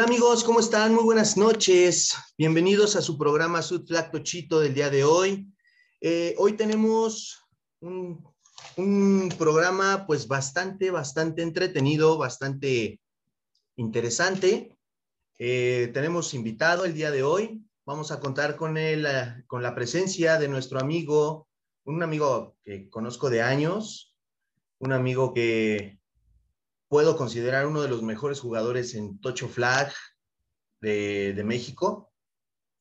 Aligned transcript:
amigos? 0.00 0.44
¿Cómo 0.44 0.60
están? 0.60 0.94
Muy 0.94 1.02
buenas 1.02 1.36
noches. 1.36 2.14
Bienvenidos 2.36 2.94
a 2.94 3.02
su 3.02 3.18
programa 3.18 3.62
Sud 3.62 3.84
Flacto 3.86 4.20
Chito 4.20 4.60
del 4.60 4.72
día 4.72 4.90
de 4.90 5.02
hoy. 5.02 5.52
Eh, 6.00 6.36
hoy 6.38 6.52
tenemos 6.52 7.42
un, 7.80 8.24
programa 9.38 10.06
pues 10.06 10.28
bastante, 10.28 10.92
bastante 10.92 11.42
entretenido, 11.42 12.16
bastante 12.16 13.00
interesante. 13.76 14.76
Eh, 15.38 15.90
tenemos 15.92 16.32
invitado 16.32 16.84
el 16.84 16.94
día 16.94 17.10
de 17.10 17.24
hoy. 17.24 17.64
Vamos 17.84 18.12
a 18.12 18.20
contar 18.20 18.54
con, 18.54 18.76
él, 18.76 19.04
eh, 19.04 19.42
con 19.48 19.62
la 19.62 19.74
presencia 19.74 20.38
de 20.38 20.48
nuestro 20.48 20.78
amigo, 20.78 21.48
un 21.84 22.02
amigo 22.04 22.56
que 22.64 22.88
conozco 22.88 23.30
de 23.30 23.42
años, 23.42 24.14
un 24.78 24.92
amigo 24.92 25.34
que 25.34 25.97
puedo 26.88 27.16
considerar 27.16 27.66
uno 27.66 27.82
de 27.82 27.88
los 27.88 28.02
mejores 28.02 28.40
jugadores 28.40 28.94
en 28.94 29.20
Tocho 29.20 29.48
Flag 29.48 29.92
de, 30.80 31.42
México, 31.44 32.12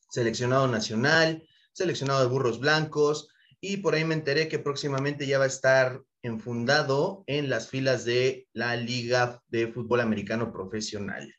seleccionado 0.10 0.68
nacional, 0.68 1.48
seleccionado 1.74 2.22
de 2.22 2.28
burros 2.28 2.60
blancos, 2.60 3.30
y 3.60 3.78
por 3.78 3.96
ahí 3.96 4.06
me 4.06 4.14
enteré 4.14 4.48
que 4.48 4.60
próximamente 4.60 5.28
ya 5.28 5.40
va 5.40 5.46
a 5.46 5.48
estar 5.48 6.02
enfundado 6.22 7.24
en 7.28 7.50
las 7.50 7.70
filas 7.70 8.06
de 8.06 8.48
la 8.54 8.76
Liga 8.76 9.42
de 9.48 9.72
Fútbol 9.72 10.02
Americano 10.02 10.52
Profesional. 10.52 11.34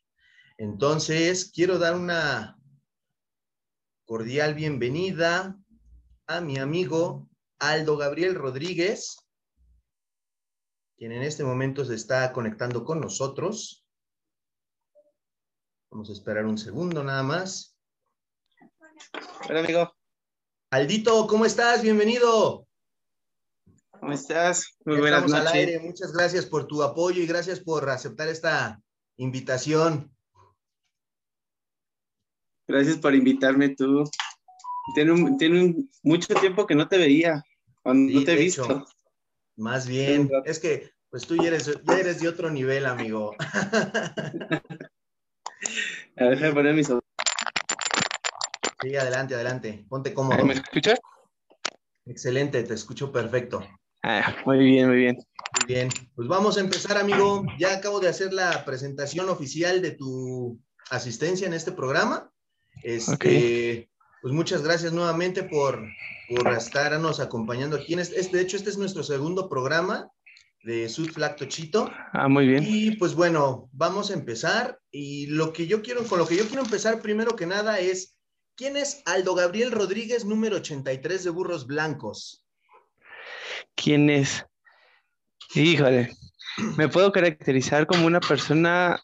Entonces, 0.57 1.51
quiero 1.55 1.79
dar 1.79 1.95
una 1.95 2.59
cordial 4.05 4.55
bienvenida 4.55 5.57
a 6.27 6.41
mi 6.41 6.59
amigo 6.59 7.29
Aldo 7.59 7.97
Gabriel 7.97 8.35
Rodríguez, 8.35 9.28
quien 10.99 11.13
en 11.13 11.23
este 11.23 11.45
momento 11.45 11.85
se 11.85 11.95
está 11.95 12.33
conectando 12.33 12.85
con 12.85 13.01
nosotros. 13.01 13.87
Vamos 15.91 16.11
a 16.11 16.13
esperar 16.13 16.45
un 16.45 16.59
segundo 16.59 17.05
nada 17.05 17.23
más. 17.23 17.79
Hola, 19.49 19.61
amigo. 19.61 19.95
Aldito, 20.71 21.29
¿cómo 21.29 21.47
estás? 21.47 21.83
Bienvenido. 21.83 22.67
¿Cómo 23.93 24.13
estás? 24.13 24.77
Muy 24.85 24.97
ya 24.97 25.01
buenas 25.01 25.23
noches. 25.23 25.47
Al 25.47 25.47
aire. 25.55 25.79
Muchas 25.79 26.13
gracias 26.13 26.47
por 26.47 26.67
tu 26.67 26.83
apoyo 26.83 27.23
y 27.23 27.27
gracias 27.27 27.61
por 27.61 27.89
aceptar 27.89 28.29
esta 28.29 28.83
invitación. 29.19 30.13
Gracias 32.67 32.97
por 32.97 33.15
invitarme 33.15 33.69
tú. 33.77 34.03
Tiene, 34.97 35.13
un, 35.13 35.39
tiene 35.39 35.65
un, 35.65 35.91
mucho 36.03 36.35
tiempo 36.35 36.67
que 36.67 36.75
no 36.75 36.89
te 36.89 36.99
veía, 36.99 37.45
no 37.85 38.25
te 38.25 38.33
he 38.33 38.37
visto. 38.37 38.65
Hecho. 38.65 38.98
Más 39.59 39.89
bien, 39.89 40.31
es 40.45 40.61
que 40.61 40.93
pues 41.11 41.27
tú 41.27 41.37
ya 41.37 41.49
eres, 41.49 41.67
ya 41.67 41.99
eres 41.99 42.21
de 42.21 42.29
otro 42.29 42.49
nivel, 42.49 42.87
amigo. 42.87 43.35
A 46.17 46.25
ver, 46.25 46.39
déjame 46.39 46.53
poner 46.53 46.75
mis 46.75 46.87
Sí, 48.81 48.95
adelante, 48.95 49.35
adelante. 49.35 49.85
Ponte 49.89 50.15
cómodo. 50.15 50.45
¿Me 50.45 50.55
escuchas? 50.55 51.01
Excelente, 52.07 52.63
te 52.63 52.75
escucho 52.75 53.11
perfecto. 53.11 53.67
Ah, 54.05 54.37
muy 54.47 54.59
bien, 54.59 54.89
muy 54.89 54.99
bien. 54.99 55.17
Muy 55.17 55.75
bien. 55.75 55.89
Pues 56.15 56.29
vamos 56.29 56.57
a 56.57 56.61
empezar, 56.61 56.97
amigo. 56.97 57.45
Ya 57.59 57.75
acabo 57.75 57.99
de 57.99 58.09
hacer 58.09 58.33
la 58.33 58.65
presentación 58.65 59.29
oficial 59.29 59.83
de 59.83 59.91
tu 59.91 60.61
asistencia 60.91 61.49
en 61.49 61.55
este 61.55 61.73
programa. 61.73 62.31
Este, 62.85 63.13
okay. 63.13 63.88
Pues 64.21 64.35
muchas 64.35 64.63
gracias 64.63 64.93
nuevamente 64.93 65.45
por, 65.45 65.85
por 66.29 66.53
estarnos 66.53 67.21
acompañando 67.21 67.77
aquí. 67.77 67.95
En 67.95 68.01
este, 68.01 68.21
de 68.37 68.43
hecho, 68.43 68.57
este 68.57 68.71
es 68.71 68.79
nuestro 68.79 69.03
segundo 69.03 69.49
programa 69.49 70.11
de 70.65 70.89
Sud 70.89 71.11
Flacto 71.11 71.45
Chito. 71.47 71.91
Ah, 72.13 72.29
muy 72.29 72.47
bien. 72.47 72.65
Y 72.67 72.97
pues 72.97 73.15
bueno, 73.15 73.69
vamos 73.73 74.11
a 74.11 74.15
empezar. 74.15 74.81
Y 74.91 75.27
lo 75.29 75.53
que 75.53 75.67
yo 75.67 75.83
quiero, 75.83 76.05
con 76.05 76.19
lo 76.19 76.27
que 76.27 76.37
yo 76.37 76.47
quiero 76.47 76.63
empezar 76.63 77.01
primero 77.01 77.37
que 77.37 77.47
nada 77.47 77.79
es, 77.79 78.17
¿quién 78.57 78.77
es 78.77 79.03
Aldo 79.07 79.35
Gabriel 79.35 79.71
Rodríguez, 79.71 80.25
número 80.25 80.57
83 80.57 81.25
de 81.25 81.31
Burros 81.31 81.67
Blancos? 81.67 82.45
¿Quién 83.77 84.11
es? 84.11 84.45
Híjole, 85.55 86.11
me 86.77 86.89
puedo 86.89 87.13
caracterizar 87.13 87.87
como 87.87 88.07
una 88.07 88.21
persona 88.21 89.01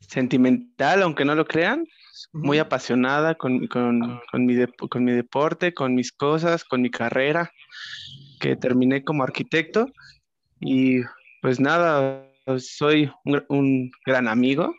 sentimental, 0.00 1.02
aunque 1.02 1.24
no 1.24 1.34
lo 1.34 1.44
crean, 1.46 1.86
muy 2.32 2.58
apasionada 2.58 3.34
con, 3.34 3.66
con, 3.66 4.20
con, 4.30 4.46
mi 4.46 4.56
con 4.88 5.04
mi 5.04 5.12
deporte, 5.12 5.74
con 5.74 5.94
mis 5.94 6.12
cosas, 6.12 6.64
con 6.64 6.82
mi 6.82 6.90
carrera, 6.90 7.52
que 8.40 8.56
terminé 8.56 9.04
como 9.04 9.22
arquitecto. 9.22 9.86
Y 10.60 11.00
pues 11.42 11.60
nada, 11.60 12.30
soy 12.58 13.10
un, 13.24 13.44
un 13.48 13.90
gran 14.04 14.28
amigo, 14.28 14.74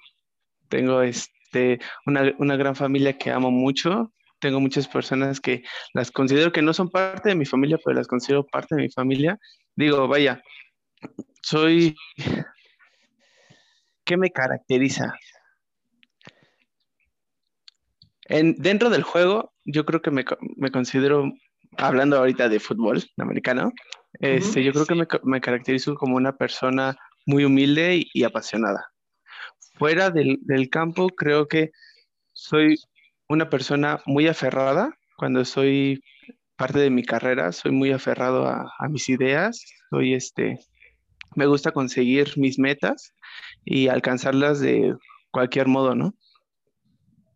tengo 0.70 1.02
este, 1.02 1.80
una, 2.06 2.34
una, 2.38 2.56
gran 2.56 2.76
familia 2.76 3.18
que 3.18 3.32
amo 3.32 3.52
mucho, 3.52 4.14
tengo 4.40 4.60
muchas 4.60 4.88
personas 4.88 5.40
que 5.40 5.64
las 5.94 6.12
considero 6.12 6.52
que 6.52 6.62
no 6.62 6.74
son 6.74 6.90
parte 6.90 7.30
de 7.30 7.36
mi 7.36 7.46
familia, 7.46 7.80
pero 7.84 7.96
las 7.96 8.08
considero 8.08 8.46
parte 8.46 8.76
de 8.76 8.84
mi 8.84 8.90
familia. 8.90 9.38
Digo, 9.76 10.08
vaya, 10.08 10.42
soy... 11.42 11.96
¿Qué 14.04 14.18
me 14.18 14.32
caracteriza? 14.32 15.14
En, 18.32 18.56
dentro 18.56 18.90
del 18.90 19.04
juego, 19.04 19.52
yo 19.66 19.86
creo 19.86 20.02
que 20.02 20.10
me, 20.10 20.24
me, 20.56 20.72
considero, 20.72 21.34
hablando 21.78 22.18
ahorita 22.18 22.48
de 22.48 22.62
fútbol 22.62 23.04
americano, 23.18 23.74
este, 24.20 24.60
uh 24.60 24.64
-huh. 24.64 24.66
yo 24.66 24.72
creo 24.72 24.86
que 24.86 24.96
me, 24.96 25.08
me, 25.24 25.42
caracterizo 25.42 25.96
como 25.96 26.16
una 26.16 26.38
persona 26.38 26.96
muy 27.26 27.44
humilde 27.44 27.98
y, 27.98 28.10
y 28.14 28.24
apasionada. 28.24 28.86
Fuera 29.78 30.12
del, 30.12 30.40
del, 30.44 30.70
campo, 30.70 31.10
creo 31.10 31.48
que 31.50 31.72
soy 32.32 32.78
una 33.28 33.50
persona 33.50 34.02
muy 34.06 34.28
aferrada. 34.28 34.96
Cuando 35.18 35.44
soy 35.44 36.02
parte 36.56 36.80
de 36.80 36.90
mi 36.90 37.04
carrera, 37.04 37.52
soy 37.52 37.72
muy 37.72 37.92
aferrado 37.92 38.48
a, 38.48 38.72
a 38.80 38.88
mis 38.88 39.10
ideas. 39.10 39.62
Soy 39.90 40.14
este, 40.14 40.58
me 41.36 41.48
gusta 41.48 41.72
conseguir 41.72 42.38
mis 42.38 42.58
metas 42.58 43.14
y 43.66 43.90
alcanzarlas 43.90 44.62
de 44.62 44.96
cualquier 45.32 45.68
modo, 45.68 45.96
¿no? 45.96 46.14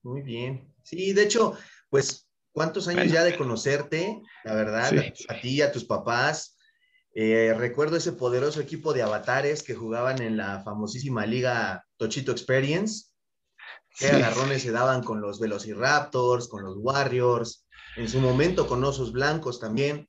Muy 0.04 0.22
bien. 0.22 0.75
Sí, 0.86 1.14
de 1.14 1.24
hecho, 1.24 1.58
pues, 1.90 2.30
¿cuántos 2.54 2.88
años 2.88 3.06
bueno. 3.06 3.14
ya 3.14 3.24
de 3.24 3.38
conocerte? 3.38 4.22
La 4.44 4.54
verdad, 4.54 4.90
sí. 4.92 5.26
a, 5.28 5.34
a, 5.34 5.42
ti 5.42 5.50
y 5.50 5.62
a 5.62 5.72
tus 5.72 5.84
papás. 5.84 6.58
Eh, 7.18 7.54
recuerdo 7.58 7.98
ese 7.98 8.12
poderoso 8.12 8.62
equipo 8.62 8.94
de 8.94 9.02
avatares 9.02 9.64
que 9.64 9.74
jugaban 9.74 10.22
en 10.22 10.38
la 10.38 10.62
famosísima 10.64 11.26
liga 11.26 11.84
Tochito 11.98 12.32
Experience. 12.32 13.08
Qué 13.98 14.10
sí. 14.10 14.16
agarrones 14.16 14.62
se 14.62 14.72
daban 14.72 15.02
con 15.02 15.22
los 15.22 15.40
Velociraptors, 15.40 16.48
con 16.48 16.64
los 16.64 16.76
Warriors, 16.78 17.66
en 17.96 18.10
su 18.10 18.20
momento 18.20 18.68
con 18.68 18.84
Osos 18.84 19.12
Blancos 19.12 19.60
también. 19.60 20.08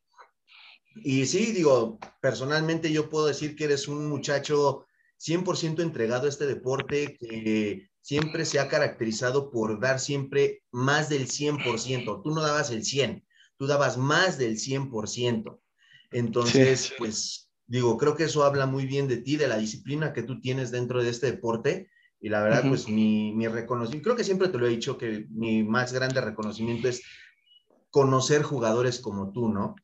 Y 0.97 1.27
sí, 1.27 1.53
digo, 1.53 1.99
personalmente 2.21 2.93
yo 2.93 3.09
puedo 3.09 3.27
decir 3.27 3.57
que 3.57 3.65
eres 3.65 3.89
un 3.89 4.09
muchacho 4.09 4.87
100% 5.19 5.81
entregado 5.81 6.27
a 6.27 6.29
este 6.29 6.47
deporte 6.47 7.17
que 7.19 7.89
siempre 8.01 8.45
se 8.45 8.61
ha 8.61 8.69
caracterizado 8.69 9.51
por 9.51 9.81
dar 9.81 9.99
siempre 9.99 10.63
más 10.71 11.09
del 11.09 11.27
100%. 11.27 12.23
Tú 12.23 12.31
no 12.31 12.41
dabas 12.41 12.71
el 12.71 12.85
100, 12.85 13.25
tú 13.57 13.67
dabas 13.67 13.97
más 13.97 14.39
del 14.39 14.57
100%. 14.59 15.59
Entonces, 16.13 16.81
sí. 16.81 16.95
pues 16.99 17.51
digo, 17.67 17.97
creo 17.99 18.17
que 18.17 18.25
eso 18.25 18.45
habla 18.45 18.67
muy 18.67 18.87
bien 18.87 19.09
de 19.09 19.17
ti, 19.17 19.37
de 19.37 19.49
la 19.49 19.59
disciplina 19.59 20.13
que 20.13 20.23
tú 20.23 20.41
tienes 20.41 20.71
dentro 20.71 21.03
de 21.03 21.11
este 21.11 21.31
deporte. 21.33 21.91
Y 22.21 22.29
la 22.29 22.43
verdad, 22.43 22.63
uh 22.63 22.67
-huh. 22.67 22.69
pues 22.71 22.89
mi, 22.89 23.35
mi 23.35 23.49
reconocimiento, 23.49 24.05
creo 24.05 24.17
que 24.17 24.25
siempre 24.25 24.49
te 24.49 24.59
lo 24.59 24.67
he 24.67 24.71
dicho, 24.71 24.97
que 24.97 25.27
mi 25.31 25.63
más 25.63 25.93
grande 25.93 26.21
reconocimiento 26.21 26.89
es 26.89 27.03
conocer 27.91 28.43
jugadores 28.43 29.01
como 29.01 29.33
tú, 29.33 29.49
¿no? 29.49 29.75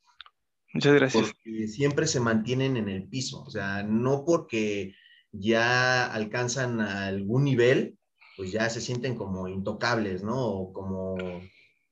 Muchas 0.73 0.94
gracias. 0.94 1.32
Porque 1.32 1.69
siempre 1.69 2.06
se 2.06 2.20
mantienen 2.20 2.76
en 2.76 2.88
el 2.88 3.08
piso, 3.08 3.43
o 3.43 3.50
sea, 3.50 3.82
no 3.82 4.25
porque 4.25 4.94
ya 5.32 6.06
alcanzan 6.06 6.81
algún 6.81 7.44
nivel, 7.44 7.99
pues 8.37 8.52
ya 8.52 8.69
se 8.70 8.81
sienten 8.81 9.17
como 9.17 9.49
intocables, 9.49 10.23
¿no? 10.23 10.38
O 10.46 10.73
como 10.73 11.17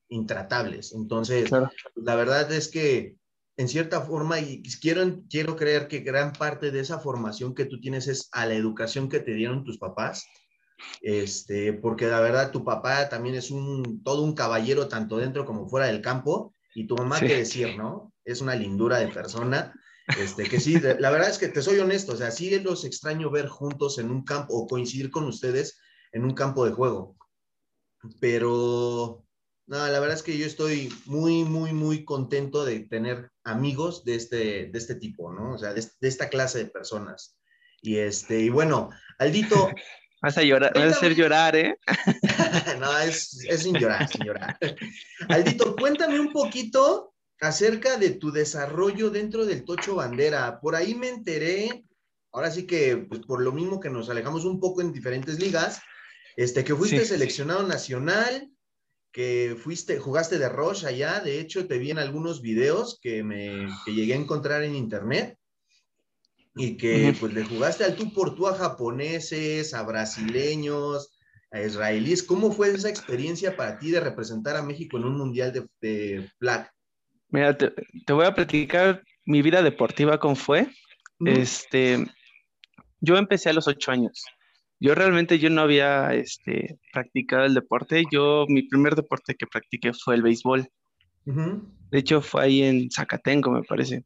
intratables. 0.09 0.93
Entonces, 0.95 1.49
claro. 1.49 1.71
la 1.95 2.15
verdad 2.15 2.51
es 2.53 2.69
que 2.69 3.17
en 3.57 3.69
cierta 3.69 4.01
forma, 4.01 4.41
y 4.41 4.63
quiero, 4.81 5.23
quiero 5.29 5.55
creer 5.55 5.87
que 5.87 6.01
gran 6.01 6.33
parte 6.33 6.71
de 6.71 6.81
esa 6.81 6.99
formación 6.99 7.55
que 7.55 7.67
tú 7.67 7.79
tienes 7.79 8.09
es 8.09 8.29
a 8.33 8.47
la 8.47 8.55
educación 8.55 9.09
que 9.09 9.21
te 9.21 9.35
dieron 9.35 9.65
tus 9.65 9.79
papás, 9.79 10.27
este, 11.03 11.75
porque 11.75 12.07
la 12.07 12.21
verdad 12.21 12.53
tu 12.53 12.65
papá 12.65 13.11
también 13.11 13.35
es 13.35 13.51
un, 13.51 14.03
todo 14.03 14.23
un 14.23 14.35
caballero, 14.35 14.89
tanto 14.89 15.19
dentro 15.19 15.45
como 15.45 15.69
fuera 15.69 15.89
del 15.89 16.01
campo, 16.01 16.55
y 16.75 16.87
tu 16.87 16.97
mamá, 16.97 17.19
sí. 17.19 17.27
qué 17.27 17.37
decir, 17.37 17.77
¿no? 17.77 18.15
Es 18.25 18.41
una 18.41 18.55
lindura 18.55 18.99
de 18.99 19.09
persona, 19.09 19.75
este, 20.19 20.45
que 20.45 20.61
sí, 20.61 20.79
la 20.81 21.11
verdad 21.11 21.31
es 21.31 21.39
que 21.39 21.49
te 21.49 21.63
soy 21.63 21.79
honesto, 21.79 22.13
o 22.13 22.17
sea, 22.17 22.31
sí 22.31 22.59
los 22.61 22.85
extraño 22.85 23.31
ver 23.31 23.49
juntos 23.49 23.99
en 23.99 24.11
un 24.11 24.25
campo 24.25 24.55
o 24.55 24.67
coincidir 24.67 25.11
con 25.11 25.25
ustedes, 25.25 25.79
en 26.13 26.25
un 26.25 26.35
campo 26.35 26.65
de 26.65 26.73
juego. 26.73 27.17
Pero, 28.21 29.25
no, 29.67 29.87
la 29.87 30.01
verdad 30.01 30.17
es 30.17 30.23
que 30.23 30.39
yo 30.39 30.47
estoy 30.47 30.93
muy, 31.07 31.45
muy, 31.45 31.73
muy 31.73 32.05
contento 32.05 32.65
de 32.65 32.81
tener 32.81 33.31
amigos 33.45 34.05
de 34.05 34.15
este, 34.15 34.37
de 34.67 34.79
este 34.79 34.95
tipo, 34.95 35.33
¿no? 35.33 35.55
O 35.55 35.59
sea, 35.59 35.75
de, 35.75 35.87
de 36.01 36.09
esta 36.09 36.29
clase 36.29 36.59
de 36.59 36.71
personas. 36.71 37.39
Y, 37.83 37.99
este, 37.99 38.41
y 38.41 38.49
bueno, 38.49 38.91
Aldito, 39.19 39.71
Vas 40.23 40.37
a 40.37 40.43
llorar, 40.43 40.73
vas 40.75 40.85
a 40.85 40.97
hacer 40.97 41.15
llorar, 41.15 41.57
¿eh? 41.57 41.79
no, 42.79 42.99
es, 42.99 43.43
es 43.49 43.63
sin 43.63 43.75
llorar, 43.75 44.07
sin 44.07 44.23
llorar. 44.23 44.59
Aldito, 45.31 45.75
cuéntame 45.77 46.21
un 46.21 46.31
poquito 46.31 47.15
acerca 47.41 47.97
de 47.97 48.11
tu 48.11 48.31
desarrollo 48.31 49.11
dentro 49.11 49.47
del 49.47 49.65
Tocho 49.65 49.97
Bandera. 49.97 50.61
Por 50.61 50.75
ahí 50.75 50.95
me 50.95 51.09
enteré, 51.09 51.85
ahora 52.33 52.51
sí 52.51 52.67
que, 52.67 52.97
pues 52.97 53.23
por 53.23 53.41
lo 53.41 53.53
mismo 53.53 53.81
que 53.81 53.91
nos 53.91 54.11
alejamos 54.11 54.45
un 54.45 54.61
poco 54.61 54.83
en 54.83 54.93
diferentes 54.93 55.39
ligas, 55.39 55.81
este, 56.37 56.65
que 56.65 56.75
fuiste 56.75 57.05
seleccionado 57.05 57.67
nacional, 57.67 58.51
que 59.13 59.57
fuiste, 59.61 59.99
jugaste 59.99 60.39
de 60.39 60.49
Roche 60.49 60.87
allá, 60.87 61.21
de 61.21 61.41
hecho 61.41 61.67
te 61.67 61.79
vi 61.79 61.91
en 61.91 61.99
algunos 61.99 62.43
videos 62.43 62.99
que 63.03 63.25
me 63.25 63.67
que 63.85 63.93
llegué 63.93 64.13
a 64.13 64.19
encontrar 64.19 64.63
en 64.63 64.77
internet 64.77 65.37
y 66.55 66.77
que 66.77 67.15
pues 67.19 67.33
le 67.33 67.45
jugaste 67.45 67.85
al 67.85 67.97
tú 67.97 68.13
por 68.13 68.37
tú 68.37 68.47
a 68.47 68.55
japoneses, 68.55 69.75
a 69.75 69.83
brasileños, 69.83 71.19
a 71.51 71.61
israelíes. 71.61 72.23
¿Cómo 72.23 72.53
fue 72.53 72.71
esa 72.71 72.89
experiencia 72.89 73.57
para 73.57 73.79
ti 73.79 73.91
de 73.91 74.01
representar 74.01 74.57
a 74.57 74.63
México 74.63 74.99
en 74.99 75.05
un 75.05 75.19
mundial 75.19 75.53
de, 75.53 75.67
de 75.81 76.31
flag? 76.39 76.71
Mira, 77.31 77.57
te, 77.57 77.73
voy 78.13 78.27
a 78.27 78.35
platicar 78.35 79.03
mi 79.25 79.43
vida 79.43 79.63
deportiva 79.63 80.19
cómo 80.19 80.35
fue. 80.35 80.69
Este, 81.25 82.07
yo 83.01 83.17
empecé 83.17 83.51
a 83.51 83.53
los 83.53 83.69
ocho 83.69 83.91
años. 83.91 84.25
Yo 84.81 84.95
realmente 84.95 85.39
yo 85.39 85.51
no 85.51 85.61
había 85.61 86.15
este, 86.15 86.79
practicado 86.93 87.45
el 87.45 87.55
deporte. 87.55 88.05
Yo, 88.11 88.47
mi 88.49 88.63
primer 88.63 88.95
deporte 88.95 89.35
que 89.35 89.47
practiqué 89.47 89.93
fue 89.93 90.15
el 90.15 90.23
béisbol. 90.23 90.69
De 91.25 91.99
hecho, 91.99 92.23
fue 92.23 92.45
ahí 92.45 92.63
en 92.63 92.91
Zacatenco, 92.91 93.51
me 93.51 93.63
parece. 93.63 94.05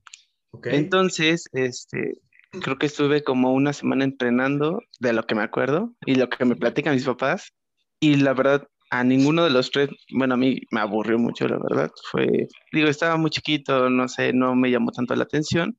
Entonces, 0.65 1.49
este, 1.53 2.21
creo 2.61 2.77
que 2.77 2.87
estuve 2.87 3.23
como 3.23 3.53
una 3.53 3.73
semana 3.73 4.05
entrenando, 4.05 4.81
de 5.01 5.13
lo 5.13 5.25
que 5.25 5.35
me 5.35 5.43
acuerdo, 5.43 5.95
y 6.05 6.17
lo 6.17 6.29
que 6.29 6.45
me 6.45 6.57
platican 6.57 6.95
mis 6.95 7.05
papás. 7.05 7.53
Y 8.01 8.17
la 8.17 8.35
verdad, 8.35 8.67
a 8.99 9.03
ninguno 9.03 9.43
de 9.43 9.51
los 9.51 9.73
tres, 9.73 9.91
bueno, 10.13 10.35
a 10.35 10.37
mí 10.37 10.61
me 10.71 10.81
aburrió 10.81 11.19
mucho, 11.19 11.49
la 11.49 11.59
verdad. 11.59 11.91
Fue, 12.13 12.47
digo, 12.73 12.89
estaba 12.89 13.17
muy 13.17 13.31
chiquito, 13.31 13.91
no 13.91 14.07
sé, 14.09 14.33
no 14.33 14.55
me 14.55 14.71
llamó 14.71 14.93
tanto 14.93 15.17
la 15.17 15.25
atención, 15.25 15.77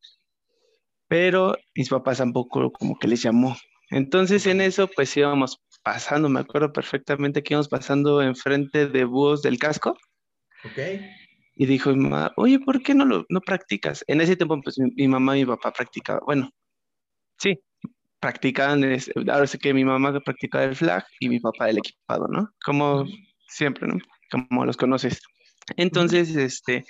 pero 1.08 1.56
mis 1.76 1.90
papás 1.90 2.18
tampoco 2.18 2.72
como 2.72 3.00
que 3.00 3.08
les 3.08 3.22
llamó. 3.22 3.56
Entonces 3.90 4.46
en 4.48 4.60
eso 4.60 4.90
pues 4.94 5.16
íbamos 5.16 5.62
pasando, 5.82 6.28
me 6.28 6.42
acuerdo 6.42 6.74
perfectamente 6.74 7.42
que 7.42 7.54
íbamos 7.54 7.70
pasando 7.70 8.22
enfrente 8.22 8.88
de 8.88 9.06
búhos 9.06 9.42
del 9.42 9.60
casco. 9.60 9.96
Ok. 10.66 10.80
Y 11.56 11.66
dijo 11.68 11.92
mi 11.92 12.04
mamá, 12.04 12.34
oye, 12.36 12.60
¿por 12.60 12.84
qué 12.84 12.94
no 12.94 13.06
lo 13.06 13.26
no 13.30 13.40
practicas? 13.40 14.04
En 14.08 14.20
ese 14.20 14.36
tiempo 14.36 14.60
pues 14.62 14.76
mi, 14.78 15.08
mamá 15.08 15.38
y 15.38 15.46
mi 15.46 15.48
papá 15.48 15.72
practicaban, 15.72 16.22
bueno, 16.26 16.50
sí, 17.38 17.62
practicaban, 18.20 18.84
ahora 19.32 19.48
sé 19.48 19.58
que 19.60 19.74
mi 19.74 19.86
mamá 19.86 20.20
practicaba 20.20 20.64
el 20.64 20.76
flag 20.76 21.06
y 21.20 21.30
mi 21.30 21.40
papá 21.40 21.70
el 21.70 21.78
equipado, 21.78 22.28
¿no? 22.28 22.50
Como 22.64 23.06
siempre, 23.48 23.88
¿no? 23.88 23.98
Como 24.32 24.66
los 24.66 24.78
conoces. 24.78 25.22
Entonces, 25.78 26.36
este, 26.36 26.86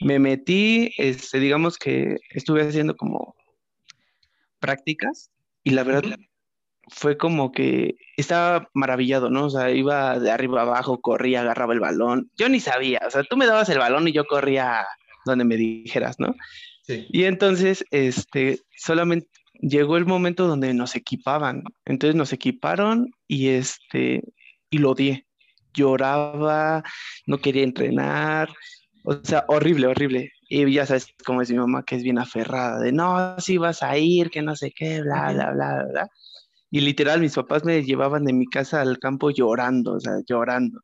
me 0.00 0.18
metí, 0.18 0.92
este, 0.98 1.38
digamos 1.40 1.78
que 1.78 2.16
estuve 2.30 2.62
haciendo 2.62 2.96
como 2.96 3.34
prácticas 4.60 5.30
y 5.62 5.70
la 5.70 5.84
verdad 5.84 6.02
fue 6.88 7.16
como 7.16 7.50
que 7.50 7.96
estaba 8.16 8.68
maravillado, 8.72 9.30
¿no? 9.30 9.46
O 9.46 9.50
sea, 9.50 9.70
iba 9.70 10.18
de 10.18 10.30
arriba 10.30 10.62
abajo, 10.62 11.00
corría, 11.00 11.40
agarraba 11.40 11.74
el 11.74 11.80
balón. 11.80 12.30
Yo 12.36 12.48
ni 12.48 12.60
sabía, 12.60 13.00
o 13.06 13.10
sea, 13.10 13.24
tú 13.24 13.36
me 13.36 13.46
dabas 13.46 13.68
el 13.68 13.78
balón 13.78 14.06
y 14.06 14.12
yo 14.12 14.24
corría 14.24 14.86
donde 15.24 15.44
me 15.44 15.56
dijeras, 15.56 16.20
¿no? 16.20 16.34
Sí. 16.82 17.06
Y 17.10 17.24
entonces, 17.24 17.84
este, 17.90 18.60
solamente 18.76 19.28
llegó 19.60 19.96
el 19.96 20.06
momento 20.06 20.46
donde 20.46 20.74
nos 20.74 20.96
equipaban. 20.96 21.64
Entonces 21.84 22.14
nos 22.14 22.32
equiparon 22.32 23.10
y 23.26 23.48
este, 23.48 24.22
y 24.70 24.78
lo 24.78 24.90
odié. 24.90 25.26
Lloraba, 25.74 26.82
no 27.26 27.38
quería 27.38 27.62
entrenar, 27.62 28.48
o 29.04 29.14
sea, 29.22 29.44
horrible, 29.48 29.86
horrible. 29.86 30.32
Y 30.48 30.72
ya 30.72 30.84
sabes 30.84 31.08
cómo 31.24 31.42
es 31.42 31.50
mi 31.50 31.58
mamá, 31.58 31.84
que 31.84 31.96
es 31.96 32.02
bien 32.02 32.18
aferrada, 32.18 32.80
de 32.80 32.92
no, 32.92 33.38
si 33.38 33.58
vas 33.58 33.82
a 33.82 33.96
ir, 33.98 34.30
que 34.30 34.42
no 34.42 34.56
sé 34.56 34.72
qué, 34.74 35.02
bla, 35.02 35.32
bla, 35.32 35.52
bla, 35.52 35.84
bla. 35.90 36.08
Y 36.70 36.80
literal, 36.80 37.20
mis 37.20 37.34
papás 37.34 37.64
me 37.64 37.82
llevaban 37.84 38.24
de 38.24 38.32
mi 38.32 38.46
casa 38.46 38.80
al 38.80 38.98
campo 38.98 39.30
llorando, 39.30 39.94
o 39.94 40.00
sea, 40.00 40.14
llorando. 40.26 40.80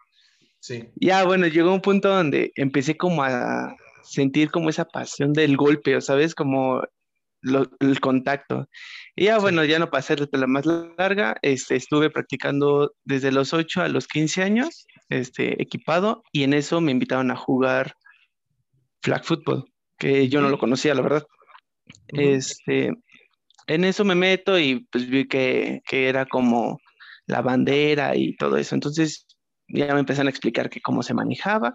Sí. 0.61 0.89
Ya, 0.95 1.25
bueno, 1.25 1.49
llegó 1.49 1.75
un 1.75 1.81
punto 1.81 2.09
donde 2.09 2.53
empecé 2.55 2.97
como 2.97 3.25
a 3.25 3.75
sentir 4.05 4.51
como 4.51 4.69
esa 4.71 4.85
pasión 4.85 5.33
del 5.33 5.57
golpe, 5.57 6.01
¿sabes? 6.01 6.35
Como 6.35 6.83
el 7.81 8.01
contacto. 8.01 8.69
Y 9.17 9.25
ya, 9.25 9.39
bueno, 9.39 9.65
ya 9.65 9.79
no 9.79 9.91
pasé 9.91 10.17
la 10.33 10.47
más 10.47 10.65
larga, 10.67 11.37
este, 11.43 11.77
estuve 11.77 12.11
practicando 12.11 12.95
desde 13.05 13.33
los 13.33 13.53
8 13.53 13.83
a 13.83 13.89
los 13.89 14.07
15 14.07 14.43
años, 14.43 14.87
este, 15.09 15.61
equipado, 15.63 16.23
y 16.33 16.45
en 16.45 16.55
eso 16.55 16.81
me 16.81 16.93
invitaron 16.93 17.31
a 17.31 17.37
jugar 17.37 17.95
flag 19.03 19.25
football, 19.25 19.65
que 19.99 20.29
yo 20.29 20.41
no 20.41 20.49
lo 20.49 20.59
conocía, 20.59 20.95
la 20.95 21.03
verdad. 21.03 21.27
Este, 22.09 22.93
en 23.67 23.85
eso 23.85 24.05
me 24.05 24.15
meto 24.15 24.59
y 24.59 24.87
pues 24.91 25.09
vi 25.09 25.27
que, 25.27 25.83
era 25.91 26.27
como 26.27 26.79
la 27.27 27.43
bandera 27.43 28.17
y 28.17 28.37
todo 28.37 28.57
eso. 28.57 28.75
Entonces 28.75 29.27
ya 29.69 29.93
me 29.95 30.01
empezaron 30.01 30.29
a 30.29 30.31
explicar 30.31 30.71
que 30.71 30.81
cómo 30.81 31.03
se 31.03 31.15
manejaba 31.15 31.73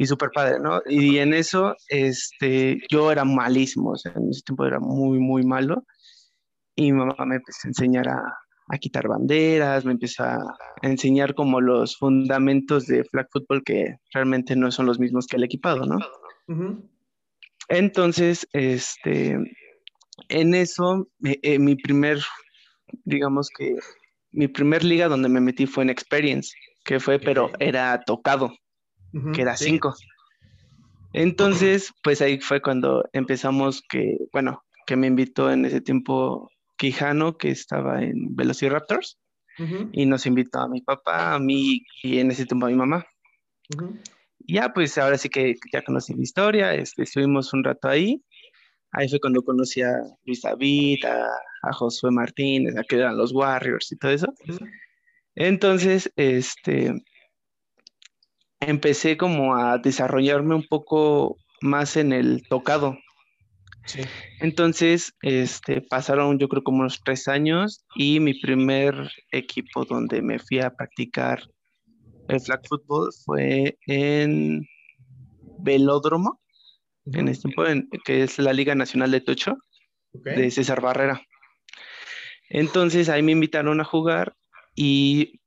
y 0.00 0.06
súper 0.06 0.30
padre, 0.32 0.60
¿no? 0.60 0.80
Y 0.86 1.18
en 1.18 1.34
eso, 1.34 1.74
este, 1.88 2.78
yo 2.88 3.10
era 3.10 3.24
malísimo, 3.24 3.90
o 3.90 3.96
sea, 3.96 4.12
en 4.14 4.30
ese 4.30 4.42
tiempo 4.42 4.64
era 4.64 4.78
muy, 4.78 5.18
muy 5.18 5.44
malo. 5.44 5.84
Y 6.76 6.92
mi 6.92 6.98
mamá 6.98 7.16
me 7.26 7.34
empezó 7.34 7.58
a 7.64 7.68
enseñar 7.70 8.08
a, 8.08 8.22
a 8.68 8.78
quitar 8.78 9.08
banderas, 9.08 9.84
me 9.84 9.90
empezó 9.90 10.22
a 10.22 10.38
enseñar 10.82 11.34
como 11.34 11.60
los 11.60 11.96
fundamentos 11.96 12.86
de 12.86 13.02
flag 13.02 13.26
football 13.32 13.64
que 13.64 13.96
realmente 14.14 14.54
no 14.54 14.70
son 14.70 14.86
los 14.86 15.00
mismos 15.00 15.26
que 15.26 15.36
el 15.36 15.42
equipado, 15.42 15.84
¿no? 15.84 15.98
Entonces, 17.68 18.46
este, 18.52 19.36
en 20.28 20.54
eso, 20.54 21.08
eh, 21.24 21.58
mi 21.58 21.74
primer, 21.74 22.20
digamos 23.04 23.48
que, 23.50 23.74
mi 24.30 24.46
primer 24.46 24.84
liga 24.84 25.08
donde 25.08 25.28
me 25.28 25.40
metí 25.40 25.66
fue 25.66 25.82
en 25.82 25.90
Experience, 25.90 26.54
que 26.84 27.00
fue, 27.00 27.18
pero 27.18 27.50
era 27.58 28.00
tocado, 28.06 28.52
que 29.34 29.42
era 29.42 29.56
cinco. 29.56 29.94
Entonces, 31.12 31.92
pues 32.02 32.20
ahí 32.20 32.38
fue 32.40 32.60
cuando 32.60 33.08
empezamos 33.12 33.82
que, 33.88 34.18
bueno, 34.32 34.62
que 34.86 34.96
me 34.96 35.06
invitó 35.06 35.50
en 35.50 35.64
ese 35.64 35.80
tiempo 35.80 36.50
Quijano, 36.76 37.36
que 37.36 37.50
estaba 37.50 38.02
en 38.02 38.34
Velociraptors, 38.36 39.18
y 39.92 40.06
nos 40.06 40.24
invitó 40.26 40.60
a 40.60 40.68
mi 40.68 40.82
papá, 40.82 41.34
a 41.34 41.38
mí 41.40 41.82
y 42.02 42.18
en 42.18 42.30
ese 42.30 42.46
tiempo 42.46 42.66
a 42.66 42.68
mi 42.68 42.76
mamá 42.76 43.04
ya, 44.46 44.72
pues 44.72 44.96
ahora 44.98 45.18
sí 45.18 45.28
que 45.28 45.56
ya 45.72 45.82
conocí 45.82 46.14
la 46.14 46.22
historia, 46.22 46.74
este, 46.74 47.02
estuvimos 47.02 47.52
un 47.52 47.64
rato 47.64 47.88
ahí. 47.88 48.22
Ahí 48.92 49.08
fue 49.08 49.20
cuando 49.20 49.42
conocí 49.42 49.82
a 49.82 49.92
Luis 50.24 50.40
David, 50.42 51.04
a, 51.04 51.72
Josué 51.72 52.10
Martínez, 52.10 52.76
a 52.76 52.82
que 52.84 52.96
eran 52.96 53.18
los 53.18 53.32
Warriors 53.32 53.92
y 53.92 53.96
todo 53.96 54.12
eso. 54.12 54.32
Entonces, 55.34 56.10
este, 56.16 56.94
empecé 58.60 59.16
como 59.16 59.56
a 59.56 59.78
desarrollarme 59.78 60.54
un 60.54 60.66
poco 60.66 61.36
más 61.60 61.96
en 61.96 62.12
el 62.12 62.46
tocado. 62.48 62.98
Sí. 63.86 64.02
Entonces, 64.40 65.14
este, 65.22 65.80
pasaron 65.80 66.38
yo 66.38 66.48
creo 66.48 66.62
como 66.62 66.80
unos 66.80 67.00
tres 67.02 67.26
años 67.26 67.84
y 67.94 68.20
mi 68.20 68.34
primer 68.34 69.10
equipo 69.32 69.84
donde 69.84 70.20
me 70.20 70.38
fui 70.38 70.60
a 70.60 70.70
practicar 70.70 71.42
el 72.28 72.40
flag 72.40 72.60
football 72.68 73.10
fue 73.24 73.78
en 73.86 74.66
Velódromo, 75.60 76.40
en 77.06 77.28
este 77.28 77.48
tiempo, 77.48 77.64
que 78.04 78.22
es 78.22 78.38
la 78.38 78.52
Liga 78.52 78.74
Nacional 78.74 79.10
de 79.10 79.22
Tocho, 79.22 79.56
de 80.12 80.50
César 80.50 80.82
Barrera. 80.82 81.22
Entonces 82.50 83.08
ahí 83.08 83.22
me 83.22 83.32
invitaron 83.32 83.80
a 83.80 83.84
jugar 83.84 84.34
y 84.74 85.40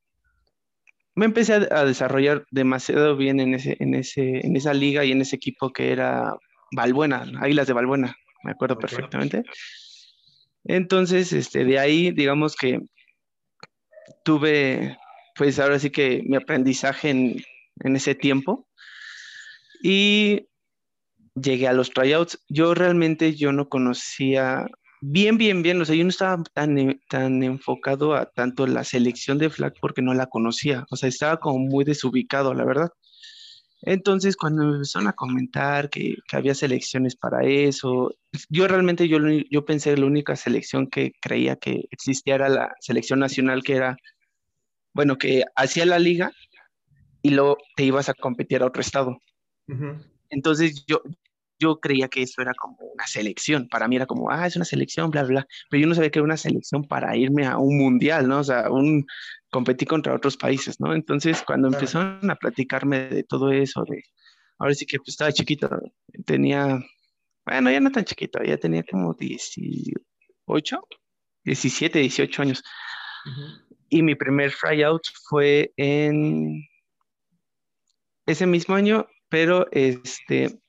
me 1.22 1.28
empecé 1.28 1.54
a, 1.54 1.86
desarrollar 1.86 2.48
demasiado 2.50 3.16
bien 3.16 3.40
en, 3.40 3.54
ese, 3.54 3.78
en, 3.80 3.94
ese, 3.94 4.44
en 4.44 4.56
esa 4.56 4.74
liga 4.74 5.06
y 5.06 5.12
en 5.12 5.22
ese 5.22 5.36
equipo 5.36 5.72
que 5.72 5.92
era 5.92 6.34
Valbuena, 6.76 7.32
Águilas 7.40 7.68
de 7.68 7.74
Valbuena, 7.74 8.16
me 8.44 8.54
acuerdo 8.54 8.80
perfectamente. 8.80 9.44
Entonces, 10.64 11.32
este, 11.32 11.64
de 11.64 11.78
ahí, 11.78 12.10
digamos 12.10 12.56
que 12.56 12.80
tuve 14.26 14.98
pues 15.36 15.60
ahora 15.60 15.78
sí 15.78 15.92
que 15.92 16.24
mi 16.26 16.38
aprendizaje 16.38 17.12
en, 17.12 17.46
ese 17.96 18.16
tiempo. 18.16 18.68
Y 19.84 20.48
llegué 21.36 21.68
a 21.68 21.74
los 21.74 21.92
tryouts. 21.92 22.44
Yo 22.50 22.74
realmente 22.74 23.36
yo 23.36 23.52
no 23.52 23.70
conocía 23.70 24.66
bien, 25.02 25.38
bien, 25.38 25.64
bien, 25.64 25.82
o 25.82 25.86
sea, 25.86 25.96
yo 25.96 26.04
no 26.04 26.10
estaba 26.10 26.44
tan, 26.54 27.00
tan 27.10 27.44
enfocado 27.44 28.16
a 28.16 28.28
tanto 28.28 28.68
la 28.68 28.84
selección 28.84 29.38
de 29.38 29.50
flag 29.50 29.74
porque 29.82 30.02
no 30.02 30.14
la 30.14 30.28
conocía, 30.28 30.86
o 30.92 30.96
sea, 30.96 31.10
estaba 31.10 31.40
como 31.40 31.60
muy 31.60 31.84
desubicado, 31.84 32.54
la 32.54 32.66
verdad. 32.66 32.90
Entonces, 33.84 34.38
cuando 34.38 34.64
me 34.64 34.74
empezaron 34.76 35.08
a 35.08 35.14
comentar 35.14 35.90
que, 35.90 36.16
había 36.32 36.54
selecciones 36.54 37.16
para 37.16 37.44
eso, 37.44 38.12
yo 38.50 38.68
realmente 38.68 39.08
yo, 39.08 39.18
yo 39.50 39.66
pensé 39.66 39.96
que 39.96 40.02
la 40.02 40.06
única 40.06 40.36
selección 40.36 40.88
que 40.88 41.14
creía 41.20 41.56
que 41.56 41.86
existía 41.90 42.36
era 42.36 42.48
la 42.48 42.76
selección 42.80 43.20
nacional, 43.20 43.64
que 43.64 43.74
era, 43.74 43.98
bueno, 44.94 45.18
que 45.18 45.46
hacía 45.56 45.88
la 45.88 45.98
liga 45.98 46.32
y 47.24 47.32
luego 47.32 47.58
te 47.76 47.84
ibas 47.84 48.08
a 48.08 48.14
competir 48.14 48.62
a 48.62 48.68
otro 48.68 48.82
estado. 48.82 49.18
Entonces, 50.30 50.86
yo, 50.86 51.02
yo 51.62 51.80
creía 51.80 52.08
que 52.10 52.24
eso 52.24 52.42
era 52.42 52.54
como 52.56 52.78
una 52.78 53.06
selección. 53.08 53.68
Para 53.70 53.88
mí 53.88 53.96
era 53.96 54.08
como, 54.08 54.32
ah, 54.32 54.48
es 54.48 54.56
una 54.56 54.66
selección, 54.66 55.12
bla, 55.12 55.24
bla. 55.24 55.48
Pero 55.70 55.82
yo 55.82 55.88
no 55.88 55.96
sabía 55.96 56.10
que 56.10 56.20
era 56.20 56.26
una 56.26 56.38
selección 56.38 56.84
para 56.84 57.16
irme 57.16 57.46
a 57.46 57.58
un 57.58 57.78
mundial, 57.78 58.28
¿no? 58.28 58.40
O 58.40 58.44
sea, 58.44 58.70
un, 58.72 59.06
competir 59.52 59.88
contra 59.88 60.16
otros 60.16 60.38
países, 60.38 60.80
¿no? 60.80 60.96
Entonces, 60.96 61.44
cuando 61.46 61.68
empezaron 61.68 62.30
a 62.32 62.36
platicarme 62.36 63.08
de 63.10 63.24
todo 63.24 63.52
eso, 63.52 63.84
de, 63.88 64.04
ahora 64.58 64.74
sí 64.74 64.86
que 64.86 64.98
pues, 64.98 65.10
estaba 65.10 65.32
chiquito, 65.32 65.70
tenía, 66.26 66.84
bueno, 67.46 67.72
ya 67.72 67.80
no 67.80 67.92
tan 67.92 68.06
chiquito, 68.06 68.42
ya 68.44 68.58
tenía 68.58 68.84
como 68.84 69.14
18, 69.14 70.82
17, 71.44 72.00
18 72.00 72.42
años. 72.42 72.64
Y 73.90 74.02
mi 74.02 74.16
primer 74.16 74.54
tryout 74.54 75.04
fue 75.30 75.74
en 75.78 76.66
ese 78.26 78.48
mismo 78.48 78.76
año, 78.76 79.06
pero 79.30 79.68
este 79.72 80.61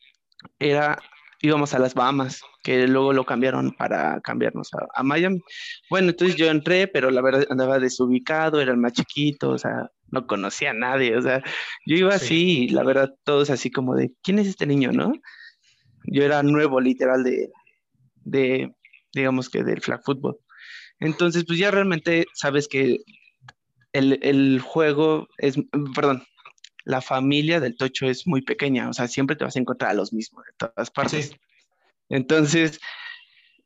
era 0.58 0.98
íbamos 1.42 1.74
a 1.74 1.80
las 1.80 1.94
Bahamas, 1.94 2.40
que 2.62 2.86
luego 2.86 3.12
lo 3.12 3.26
cambiaron 3.26 3.72
para 3.72 4.20
cambiarnos 4.20 4.70
a, 4.94 5.02
Miami. 5.02 5.42
Bueno, 5.90 6.10
entonces 6.10 6.36
yo 6.36 6.48
entré, 6.48 6.86
pero 6.86 7.10
la 7.10 7.20
verdad 7.20 7.44
andaba 7.50 7.80
desubicado, 7.80 8.60
era 8.60 8.70
el 8.70 8.78
más 8.78 8.92
chiquito, 8.92 9.50
o 9.50 9.58
sea, 9.58 9.90
no 10.12 10.26
conocía 10.26 10.70
a 10.70 10.74
nadie, 10.74 11.16
o 11.16 11.20
sea, 11.20 11.42
yo 11.84 11.96
iba 11.96 12.14
así 12.14 12.64
y 12.64 12.68
la 12.68 12.84
verdad 12.84 13.12
todos 13.24 13.50
así 13.50 13.70
como 13.70 13.96
de, 13.96 14.12
¿quién 14.22 14.38
es 14.38 14.46
este 14.46 14.66
niño, 14.66 14.92
no? 14.92 15.12
Yo 16.04 16.22
era 16.22 16.42
nuevo, 16.44 16.80
literal, 16.80 17.24
de, 17.24 17.50
de 18.24 18.72
digamos 19.12 19.50
que 19.50 19.64
del 19.64 19.82
flag 19.82 20.02
football. 20.04 20.38
Entonces, 21.00 21.44
pues 21.44 21.58
ya 21.58 21.72
realmente 21.72 22.26
sabes 22.34 22.68
que 22.68 22.98
el, 23.92 24.20
el 24.22 24.60
juego 24.60 25.26
es, 25.38 25.56
perdón, 25.94 26.22
la 26.84 27.00
familia 27.00 27.60
del 27.60 27.76
tocho 27.76 28.06
es 28.06 28.26
muy 28.26 28.42
pequeña, 28.42 28.88
o 28.88 28.92
sea, 28.92 29.08
siempre 29.08 29.36
te 29.36 29.44
vas 29.44 29.56
a 29.56 29.60
encontrar 29.60 29.90
a 29.92 29.94
los 29.94 30.12
mismos 30.12 30.44
de 30.44 30.52
todas 30.56 30.90
partes. 30.90 31.32
Entonces, 32.08 32.80